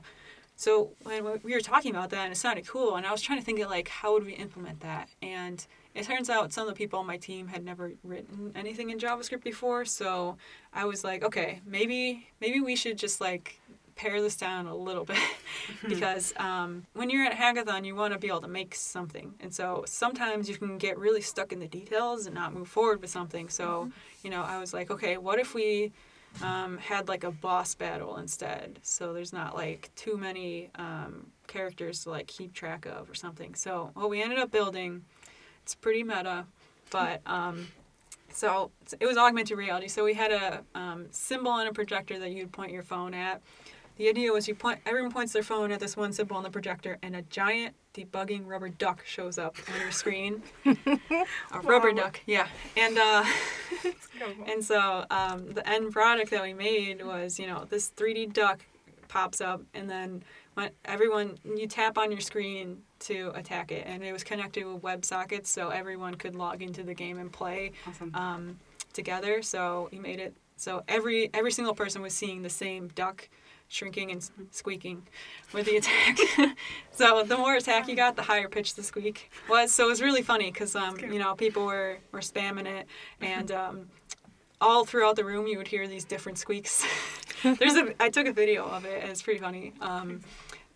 so 0.54 0.90
when 1.02 1.24
we 1.42 1.52
were 1.52 1.60
talking 1.60 1.90
about 1.90 2.10
that, 2.10 2.24
and 2.24 2.32
it 2.32 2.36
sounded 2.36 2.66
cool, 2.66 2.94
and 2.94 3.04
I 3.04 3.10
was 3.10 3.22
trying 3.22 3.40
to 3.40 3.44
think 3.44 3.58
of 3.58 3.68
like 3.68 3.88
how 3.88 4.12
would 4.12 4.24
we 4.24 4.34
implement 4.34 4.80
that, 4.80 5.08
and 5.20 5.66
it 5.96 6.04
turns 6.04 6.28
out 6.28 6.52
some 6.52 6.68
of 6.68 6.68
the 6.68 6.76
people 6.76 6.98
on 6.98 7.06
my 7.06 7.16
team 7.16 7.48
had 7.48 7.64
never 7.64 7.92
written 8.04 8.52
anything 8.54 8.90
in 8.90 8.98
JavaScript 8.98 9.42
before, 9.42 9.84
so 9.84 10.36
I 10.72 10.84
was 10.84 11.02
like, 11.02 11.24
okay, 11.24 11.60
maybe 11.66 12.28
maybe 12.40 12.60
we 12.60 12.76
should 12.76 12.98
just 12.98 13.20
like 13.20 13.60
pare 13.96 14.20
this 14.20 14.36
down 14.36 14.66
a 14.66 14.76
little 14.76 15.04
bit. 15.04 15.18
Because 15.88 16.32
um, 16.36 16.84
when 16.92 17.10
you're 17.10 17.24
at 17.24 17.32
hackathon 17.32 17.84
you 17.84 17.94
want 17.94 18.12
to 18.12 18.18
be 18.18 18.28
able 18.28 18.42
to 18.42 18.48
make 18.48 18.74
something. 18.74 19.34
And 19.40 19.52
so 19.52 19.84
sometimes 19.86 20.48
you 20.48 20.56
can 20.56 20.78
get 20.78 20.98
really 20.98 21.22
stuck 21.22 21.50
in 21.50 21.58
the 21.58 21.66
details 21.66 22.26
and 22.26 22.34
not 22.34 22.52
move 22.54 22.68
forward 22.68 23.00
with 23.00 23.10
something. 23.10 23.48
So 23.48 23.90
you 24.22 24.30
know 24.30 24.42
i 24.42 24.58
was 24.58 24.72
like 24.74 24.90
okay 24.90 25.16
what 25.16 25.38
if 25.38 25.54
we 25.54 25.92
um, 26.42 26.78
had 26.78 27.08
like 27.08 27.24
a 27.24 27.30
boss 27.30 27.74
battle 27.74 28.16
instead? 28.18 28.78
So 28.82 29.12
there's 29.12 29.32
not 29.32 29.56
like 29.56 29.90
too 29.96 30.16
many 30.16 30.70
um, 30.76 31.28
characters 31.46 32.04
to 32.04 32.10
like 32.10 32.26
keep 32.26 32.52
track 32.52 32.86
of 32.86 33.10
or 33.10 33.14
something. 33.14 33.54
So 33.54 33.90
what 33.94 34.10
we 34.10 34.22
ended 34.22 34.38
up 34.38 34.50
building 34.50 35.04
it's 35.66 35.74
pretty 35.74 36.04
meta 36.04 36.46
but 36.90 37.20
um, 37.26 37.66
so 38.30 38.70
it 39.00 39.06
was 39.06 39.16
augmented 39.16 39.56
reality. 39.56 39.88
So 39.88 40.04
we 40.04 40.14
had 40.14 40.30
a 40.32 40.62
um, 40.74 41.06
symbol 41.10 41.50
on 41.50 41.66
a 41.66 41.72
projector 41.72 42.18
that 42.18 42.30
you'd 42.30 42.52
point 42.52 42.72
your 42.72 42.82
phone 42.82 43.14
at. 43.14 43.42
The 43.96 44.08
idea 44.08 44.30
was 44.30 44.46
you 44.46 44.54
point 44.54 44.80
everyone 44.84 45.10
points 45.10 45.32
their 45.32 45.42
phone 45.42 45.72
at 45.72 45.80
this 45.80 45.96
one 45.96 46.12
symbol 46.12 46.36
on 46.36 46.42
the 46.42 46.50
projector, 46.50 46.98
and 47.02 47.16
a 47.16 47.22
giant 47.22 47.74
debugging 47.94 48.46
rubber 48.46 48.68
duck 48.68 49.02
shows 49.06 49.38
up 49.38 49.56
on 49.72 49.80
your 49.80 49.90
screen. 49.90 50.42
a 50.66 51.60
rubber 51.62 51.88
Wow. 51.88 51.96
duck, 52.04 52.20
yeah. 52.26 52.46
And 52.76 52.98
uh, 52.98 53.24
and 54.46 54.62
so 54.62 55.06
um, 55.10 55.52
the 55.52 55.66
end 55.66 55.92
product 55.92 56.30
that 56.30 56.42
we 56.42 56.52
made 56.52 57.04
was 57.04 57.38
you 57.38 57.46
know 57.46 57.64
this 57.68 57.90
3D 57.96 58.34
duck 58.34 58.60
pops 59.08 59.40
up, 59.40 59.62
and 59.72 59.88
then 59.88 60.22
when 60.54 60.70
everyone 60.84 61.38
you 61.44 61.66
tap 61.66 61.96
on 61.96 62.10
your 62.12 62.20
screen 62.20 62.82
to 63.00 63.30
attack 63.34 63.70
it, 63.72 63.84
and 63.86 64.02
it 64.02 64.12
was 64.12 64.24
connected 64.24 64.64
with 64.66 64.82
WebSockets, 64.82 65.46
so 65.46 65.68
everyone 65.68 66.14
could 66.14 66.34
log 66.34 66.62
into 66.62 66.82
the 66.82 66.94
game 66.94 67.18
and 67.18 67.32
play 67.32 67.72
Awesome. 67.86 68.14
um, 68.14 68.58
together. 68.92 69.42
So 69.42 69.88
he 69.90 69.98
made 69.98 70.18
it 70.20 70.34
so 70.56 70.82
every 70.88 71.30
every 71.34 71.52
single 71.52 71.74
person 71.74 72.00
was 72.02 72.14
seeing 72.14 72.42
the 72.42 72.48
same 72.50 72.88
duck 72.88 73.28
shrinking 73.68 74.12
and 74.12 74.30
squeaking 74.52 75.02
with 75.52 75.66
the 75.66 75.76
attack. 75.76 76.18
so 76.92 77.22
the 77.24 77.36
more 77.36 77.54
attack 77.56 77.88
you 77.88 77.96
got, 77.96 78.14
the 78.16 78.22
higher 78.22 78.48
pitch 78.48 78.74
the 78.74 78.82
squeak 78.82 79.30
was. 79.50 79.72
So 79.72 79.86
it 79.86 79.88
was 79.88 80.00
really 80.00 80.22
funny 80.22 80.50
because 80.50 80.74
um, 80.76 80.98
you 81.00 81.18
know 81.18 81.34
people 81.34 81.66
were 81.66 81.98
were 82.12 82.20
spamming 82.20 82.66
it 82.66 82.86
and. 83.20 83.50
Um, 83.52 83.86
all 84.58 84.86
throughout 84.86 85.16
the 85.16 85.24
room, 85.24 85.46
you 85.46 85.58
would 85.58 85.68
hear 85.68 85.86
these 85.86 86.06
different 86.06 86.38
squeaks. 86.38 86.82
There's 87.42 87.74
a, 87.74 87.92
I 88.00 88.08
took 88.08 88.26
a 88.26 88.32
video 88.32 88.64
of 88.64 88.86
it. 88.86 89.02
and 89.02 89.10
It's 89.10 89.20
pretty 89.20 89.38
funny. 89.38 89.74
Um, 89.82 90.22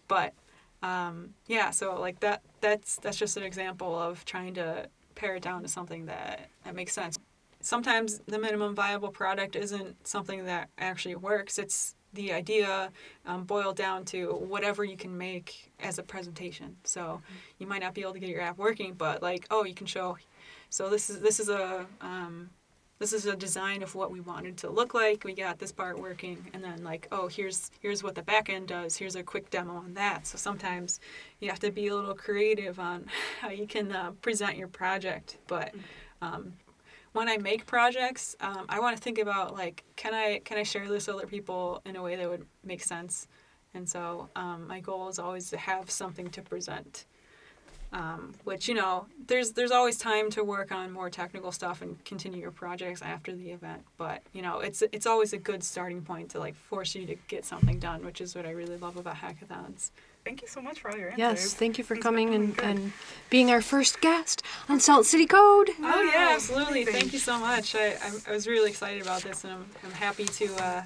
but 0.07 0.35
um, 0.83 1.35
yeah, 1.47 1.70
so 1.70 2.01
like 2.01 2.20
that, 2.20 2.43
that's 2.61 2.97
that's 2.97 3.16
just 3.16 3.37
an 3.37 3.43
example 3.43 3.99
of 3.99 4.24
trying 4.24 4.55
to 4.55 4.89
pare 5.14 5.37
it 5.37 5.43
down 5.43 5.62
to 5.62 5.68
something 5.68 6.07
that 6.07 6.49
that 6.64 6.74
makes 6.74 6.93
sense. 6.93 7.18
Sometimes 7.61 8.20
the 8.26 8.39
minimum 8.39 8.74
viable 8.74 9.11
product 9.11 9.55
isn't 9.55 10.07
something 10.07 10.47
that 10.47 10.70
actually 10.78 11.16
works. 11.16 11.59
It's 11.59 11.95
the 12.14 12.33
idea 12.33 12.91
um, 13.26 13.45
boiled 13.45 13.76
down 13.76 14.05
to 14.05 14.33
whatever 14.33 14.83
you 14.83 14.97
can 14.97 15.16
make 15.16 15.70
as 15.81 15.99
a 15.99 16.03
presentation. 16.03 16.76
So 16.85 17.20
you 17.59 17.66
might 17.66 17.83
not 17.83 17.95
be 17.95 18.01
able 18.01 18.14
to 18.14 18.18
get 18.18 18.31
your 18.31 18.41
app 18.41 18.59
working, 18.59 18.95
but 18.95 19.22
like, 19.22 19.47
oh, 19.51 19.64
you 19.64 19.74
can 19.74 19.87
show. 19.87 20.16
So 20.70 20.89
this 20.89 21.11
is 21.11 21.20
this 21.20 21.41
is 21.41 21.49
a 21.49 21.87
um, 22.01 22.51
this 23.01 23.14
is 23.14 23.24
a 23.24 23.34
design 23.34 23.82
of 23.82 23.94
what 23.94 24.11
we 24.11 24.20
wanted 24.20 24.59
to 24.59 24.68
look 24.68 24.92
like. 24.92 25.24
We 25.24 25.32
got 25.32 25.59
this 25.59 25.72
part 25.72 25.98
working, 25.98 26.46
and 26.53 26.62
then 26.62 26.84
like, 26.84 27.09
oh, 27.11 27.28
here's 27.28 27.70
here's 27.80 28.03
what 28.03 28.14
the 28.14 28.22
back 28.22 28.51
end 28.51 28.68
does. 28.68 28.98
Here's 28.98 29.16
a 29.16 29.22
quick 29.22 29.48
demo 29.48 29.74
on 29.74 29.94
that. 29.94 30.26
So 30.26 30.36
sometimes 30.36 31.01
you 31.40 31.48
have 31.48 31.59
to 31.61 31.70
be 31.70 31.88
a 31.88 31.94
little 31.94 32.14
creative 32.14 32.78
on 32.78 33.07
how 33.40 33.48
you 33.48 33.66
can 33.66 33.90
uh, 33.90 34.12
present 34.20 34.59
your 34.59 34.68
project. 34.68 35.38
But 35.48 35.74
um, 36.20 36.53
when 37.12 37.26
I 37.26 37.38
make 37.38 37.64
projects, 37.64 38.36
um, 38.40 38.66
I 38.68 38.78
want 38.80 38.98
to 38.98 39.03
think 39.03 39.18
about 39.18 39.55
like, 39.55 39.82
can 39.96 40.12
I 40.12 40.40
can 40.44 40.59
I 40.59 40.62
share 40.62 40.86
this 40.86 41.07
with 41.07 41.16
other 41.16 41.26
people 41.26 41.80
in 41.86 41.96
a 41.96 42.03
way 42.03 42.16
that 42.16 42.28
would 42.28 42.46
make 42.62 42.82
sense? 42.82 43.26
And 43.72 43.88
so 43.88 44.28
um, 44.36 44.66
my 44.68 44.80
goal 44.80 45.09
is 45.09 45.18
always 45.18 45.48
to 45.51 45.57
have 45.57 45.90
something 45.90 46.28
to 46.30 46.42
present 46.42 47.07
um, 47.93 48.32
which 48.45 48.68
you 48.68 48.74
know 48.74 49.07
there's 49.26 49.53
there's 49.53 49.70
always 49.70 49.97
time 49.97 50.30
to 50.30 50.45
work 50.45 50.70
on 50.72 50.93
more 50.93 51.11
technical 51.11 51.51
stuff 51.53 51.82
and 51.82 52.03
continue 52.05 52.41
your 52.41 52.51
projects 52.51 53.03
after 53.03 53.34
the 53.34 53.51
event 53.51 53.82
but 53.97 54.22
you 54.32 54.43
know 54.43 54.61
it's 54.61 54.82
it's 54.93 55.07
always 55.07 55.32
a 55.32 55.38
good 55.38 55.64
starting 55.64 56.03
point 56.03 56.30
to 56.30 56.38
like 56.38 56.55
force 56.55 56.95
you 56.95 57.07
to 57.07 57.16
get 57.28 57.45
something 57.45 57.78
done 57.78 58.05
which 58.05 58.20
is 58.20 58.34
what 58.34 58.47
i 58.47 58.51
really 58.51 58.76
love 58.76 58.97
about 58.97 59.16
hackathons 59.16 59.91
thank 60.24 60.43
you 60.43 60.49
so 60.49 60.61
much 60.61 60.80
for 60.80 60.91
all 60.91 60.97
your 60.99 61.09
answers. 61.09 61.18
Yes, 61.18 61.55
thank 61.55 61.78
you 61.78 61.84
for 61.84 61.95
It's 61.95 62.03
coming 62.03 62.30
been 62.30 62.43
and, 62.43 62.57
good. 62.57 62.64
and 62.64 62.93
being 63.30 63.51
our 63.51 63.62
first 63.62 64.01
guest 64.01 64.43
on 64.68 64.78
Salt 64.78 65.07
City 65.07 65.26
Code. 65.26 65.70
Oh 65.80 66.03
yeah, 66.03 66.32
absolutely. 66.34 66.84
Thank 66.84 67.12
you 67.12 67.18
so 67.18 67.38
much. 67.38 67.74
I, 67.74 67.97
I'm, 68.05 68.14
I 68.28 68.32
was 68.32 68.47
really 68.47 68.70
excited 68.70 69.01
about 69.01 69.22
this, 69.22 69.45
and 69.45 69.53
I'm, 69.55 69.66
I'm 69.82 69.93
happy 69.93 70.26
to 70.26 70.55
uh, 70.62 70.82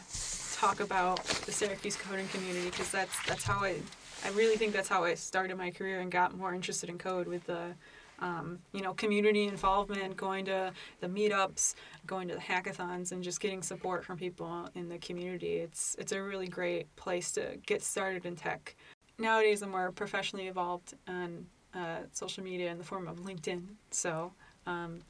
talk 0.55 0.81
about 0.81 1.25
the 1.25 1.53
Syracuse 1.53 1.97
coding 1.97 2.29
community 2.29 2.71
because 2.71 2.91
that's 2.91 3.15
that's 3.27 3.45
how 3.45 3.65
I 3.65 3.77
I 4.25 4.31
really 4.31 4.57
think 4.57 4.73
that's 4.73 4.89
how 4.89 5.05
I 5.05 5.15
started 5.15 5.57
my 5.57 5.71
career 5.71 6.01
and 6.01 6.11
got 6.11 6.37
more 6.37 6.55
interested 6.55 6.89
in 6.89 6.97
code 6.97 7.27
with 7.27 7.45
the 7.47 7.75
um, 8.21 8.59
you 8.73 8.81
know 8.81 8.95
community 8.95 9.45
involvement, 9.45 10.17
going 10.17 10.45
to 10.47 10.73
the 11.01 11.09
meetups, 11.09 11.75
going 12.07 12.29
to 12.29 12.35
the 12.35 12.41
hackathons, 12.41 13.13
and 13.13 13.23
just 13.23 13.41
getting 13.41 13.63
support 13.63 14.05
from 14.05 14.17
people 14.17 14.71
in 14.75 14.89
the 14.89 14.99
community. 14.99 15.57
It's 15.57 15.97
it's 15.99 16.13
a 16.13 16.23
really 16.23 16.49
great 16.49 16.95
place 16.97 17.33
to 17.33 17.59
get 17.67 17.83
started 17.83 18.25
in 18.25 18.37
tech. 18.37 18.77
Nowadays, 19.19 19.63
I'm 19.63 19.71
more 19.71 19.93
professionally 19.93 20.47
involved 20.47 20.95
on 21.09 21.47
uh, 21.75 21.99
social 22.13 22.43
media 22.45 22.71
in 22.71 22.79
the 22.79 22.85
form 22.85 23.09
of 23.09 23.19
LinkedIn. 23.19 23.63
So 23.91 24.33
um, 24.67 25.01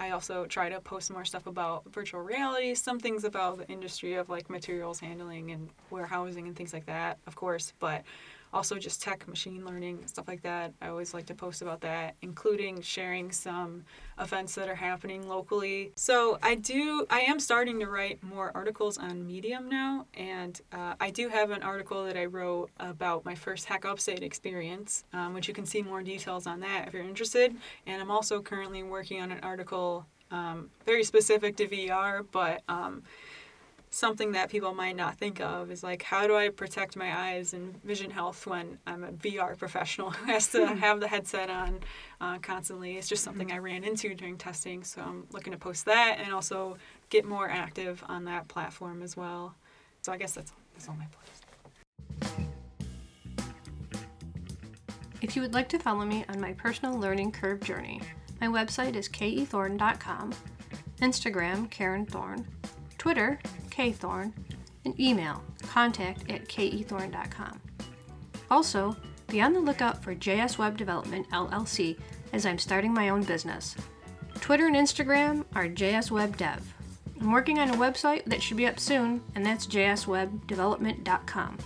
I 0.00 0.10
also 0.10 0.46
try 0.46 0.70
to 0.70 0.80
post 0.80 1.12
more 1.12 1.26
stuff 1.26 1.46
about 1.46 1.84
virtual 1.92 2.22
reality, 2.22 2.74
some 2.74 2.98
things 2.98 3.24
about 3.24 3.58
the 3.58 3.68
industry 3.68 4.14
of 4.14 4.30
like 4.30 4.48
materials 4.48 4.98
handling 4.98 5.50
and 5.50 5.68
warehousing 5.90 6.46
and 6.46 6.56
things 6.56 6.72
like 6.72 6.86
that, 6.86 7.18
of 7.26 7.36
course, 7.36 7.74
but 7.78 8.02
also 8.52 8.78
just 8.78 9.02
tech, 9.02 9.26
machine 9.28 9.64
learning, 9.64 10.06
stuff 10.06 10.28
like 10.28 10.42
that. 10.42 10.72
I 10.80 10.88
always 10.88 11.14
like 11.14 11.26
to 11.26 11.34
post 11.34 11.62
about 11.62 11.80
that, 11.82 12.14
including 12.22 12.80
sharing 12.80 13.32
some 13.32 13.84
events 14.18 14.54
that 14.56 14.68
are 14.68 14.74
happening 14.74 15.28
locally. 15.28 15.92
So 15.96 16.38
I 16.42 16.54
do, 16.56 17.06
I 17.10 17.20
am 17.20 17.40
starting 17.40 17.80
to 17.80 17.86
write 17.86 18.22
more 18.22 18.50
articles 18.54 18.98
on 18.98 19.26
Medium 19.26 19.68
now, 19.68 20.06
and 20.14 20.60
uh, 20.72 20.94
I 21.00 21.10
do 21.10 21.28
have 21.28 21.50
an 21.50 21.62
article 21.62 22.04
that 22.04 22.16
I 22.16 22.26
wrote 22.26 22.70
about 22.78 23.24
my 23.24 23.34
first 23.34 23.66
Hack 23.66 23.84
Upstate 23.84 24.22
experience, 24.22 25.04
um, 25.12 25.34
which 25.34 25.48
you 25.48 25.54
can 25.54 25.66
see 25.66 25.82
more 25.82 26.02
details 26.02 26.46
on 26.46 26.60
that 26.60 26.88
if 26.88 26.94
you're 26.94 27.02
interested. 27.02 27.54
And 27.86 28.02
I'm 28.02 28.10
also 28.10 28.42
currently 28.42 28.82
working 28.82 29.20
on 29.20 29.32
an 29.32 29.40
article 29.42 30.06
um, 30.30 30.70
very 30.86 31.04
specific 31.04 31.56
to 31.56 31.66
VR, 31.66 32.24
but 32.30 32.62
um, 32.68 33.02
something 33.90 34.32
that 34.32 34.48
people 34.48 34.72
might 34.72 34.94
not 34.96 35.16
think 35.16 35.40
of 35.40 35.70
is 35.70 35.82
like 35.82 36.02
how 36.02 36.26
do 36.26 36.36
I 36.36 36.48
protect 36.48 36.96
my 36.96 37.28
eyes 37.28 37.52
and 37.52 37.82
vision 37.82 38.10
health 38.10 38.46
when 38.46 38.78
I'm 38.86 39.02
a 39.02 39.12
VR 39.12 39.58
professional 39.58 40.10
who 40.10 40.32
has 40.32 40.48
to 40.52 40.66
have 40.66 41.00
the 41.00 41.08
headset 41.08 41.50
on 41.50 41.80
uh, 42.20 42.38
constantly. 42.38 42.96
It's 42.96 43.08
just 43.08 43.24
something 43.24 43.50
I 43.50 43.58
ran 43.58 43.82
into 43.82 44.14
during 44.14 44.38
testing, 44.38 44.84
so 44.84 45.02
I'm 45.02 45.26
looking 45.32 45.52
to 45.52 45.58
post 45.58 45.84
that 45.86 46.18
and 46.20 46.32
also 46.32 46.76
get 47.08 47.24
more 47.24 47.50
active 47.50 48.02
on 48.08 48.24
that 48.24 48.46
platform 48.48 49.02
as 49.02 49.16
well. 49.16 49.56
So 50.02 50.12
I 50.12 50.16
guess 50.16 50.32
that's 50.32 50.52
that's 50.72 50.88
all 50.88 50.96
my 50.96 51.06
plans. 51.06 52.46
If 55.20 55.36
you 55.36 55.42
would 55.42 55.52
like 55.52 55.68
to 55.70 55.78
follow 55.78 56.06
me 56.06 56.24
on 56.30 56.40
my 56.40 56.54
personal 56.54 56.98
learning 56.98 57.32
curve 57.32 57.60
journey, 57.60 58.00
my 58.40 58.46
website 58.46 58.96
is 58.96 59.06
kethorn.com, 59.06 60.32
Instagram 61.02 61.68
Karen 61.68 62.06
Thorn, 62.06 62.46
Twitter 63.00 63.40
kthorn, 63.70 64.32
and 64.84 65.00
email 65.00 65.42
contact 65.62 66.30
at 66.30 66.46
kethorn.com. 66.48 67.60
Also, 68.50 68.94
be 69.28 69.40
on 69.40 69.54
the 69.54 69.60
lookout 69.60 70.04
for 70.04 70.14
JS 70.14 70.58
Web 70.58 70.76
Development 70.76 71.26
LLC 71.30 71.96
as 72.34 72.44
I'm 72.44 72.58
starting 72.58 72.92
my 72.92 73.08
own 73.08 73.22
business. 73.22 73.74
Twitter 74.40 74.66
and 74.66 74.76
Instagram 74.76 75.46
are 75.54 75.66
JS 75.66 76.10
Web 76.10 76.36
Dev. 76.36 76.74
I'm 77.20 77.32
working 77.32 77.58
on 77.58 77.70
a 77.70 77.74
website 77.74 78.26
that 78.26 78.42
should 78.42 78.58
be 78.58 78.66
up 78.66 78.78
soon, 78.78 79.22
and 79.34 79.46
that's 79.46 79.66
jswebdevelopment.com. 79.66 81.58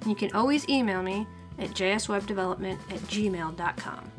And 0.00 0.10
you 0.10 0.16
can 0.16 0.32
always 0.32 0.66
email 0.68 1.02
me 1.02 1.26
at 1.58 1.70
jswebdevelopment 1.70 2.78
at 2.90 3.00
gmail.com. 3.00 4.12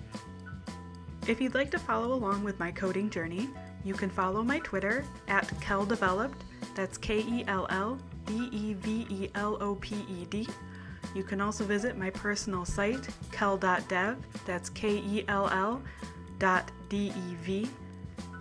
If 1.28 1.42
you'd 1.42 1.56
like 1.56 1.72
to 1.72 1.80
follow 1.80 2.14
along 2.14 2.44
with 2.44 2.60
my 2.60 2.72
coding 2.72 3.10
journey, 3.10 3.50
you 3.84 3.94
can 3.94 4.10
follow 4.10 4.44
my 4.44 4.60
Twitter 4.60 5.06
at 5.28 5.48
KellDeveloped. 5.62 6.42
That's 6.80 6.98
K 6.98 7.20
E 7.20 7.44
L 7.50 7.68
L 7.72 8.00
D 8.26 8.48
E 8.54 8.74
V 8.74 9.06
E 9.10 9.30
L 9.36 9.58
O 9.60 9.76
P 9.76 9.96
E 9.96 10.26
D. 10.30 10.48
You 11.14 11.24
can 11.24 11.42
also 11.42 11.66
visit 11.66 11.98
my 11.98 12.10
personal 12.10 12.64
site, 12.64 13.06
kell.dev. 13.34 14.16
That's 14.46 14.70
K 14.70 14.96
E 15.00 15.26
L 15.28 15.50
L 15.50 15.82
dot 16.38 16.72
D 16.88 17.08
E 17.08 17.36
V. 17.44 17.70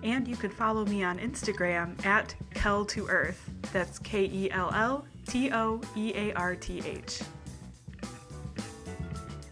And 0.05 0.29
you 0.29 0.37
can 0.37 0.51
follow 0.51 0.85
me 0.85 1.03
on 1.03 1.19
Instagram 1.19 2.07
at 2.07 2.33
KellToEarth. 2.55 3.35
That's 3.73 3.99
K 3.99 4.27
E 4.27 4.53
L 4.53 4.71
L 4.73 5.05
T 5.27 5.51
O 5.53 5.81
E 5.97 6.13
A 6.15 6.33
R 6.35 6.55
T 6.55 6.81
H. 6.87 7.21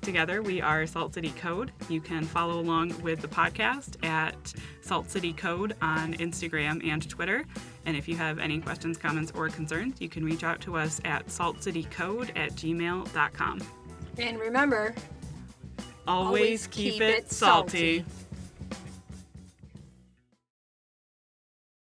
Together, 0.01 0.41
we 0.41 0.61
are 0.61 0.87
Salt 0.87 1.13
City 1.13 1.31
Code. 1.31 1.73
You 1.89 2.01
can 2.01 2.23
follow 2.23 2.61
along 2.61 3.03
with 3.03 3.21
the 3.21 3.27
podcast 3.27 4.07
at 4.07 4.55
Salt 4.81 5.11
City 5.11 5.33
Code 5.33 5.75
on 5.83 6.15
Instagram 6.15 6.89
and 6.89 7.11
Twitter. 7.11 7.45
And 7.87 7.97
if 7.97 8.09
you 8.09 8.17
have 8.17 8.39
any 8.39 8.61
questions, 8.61 8.99
comments, 8.99 9.33
or 9.35 9.49
concerns, 9.49 10.01
you 10.01 10.09
can 10.09 10.25
reach 10.25 10.45
out 10.45 10.61
to 10.63 10.77
us 10.77 11.01
at 11.05 11.27
saltcitycode 11.29 12.31
at 12.37 12.51
gmail.com. 12.53 13.63
And 14.19 14.39
remember, 14.39 14.95
Always, 16.09 16.27
Always 16.27 16.67
keep, 16.69 16.93
keep 16.95 17.03
it 17.03 17.33
salty. 17.33 17.99
salty. 17.99 18.26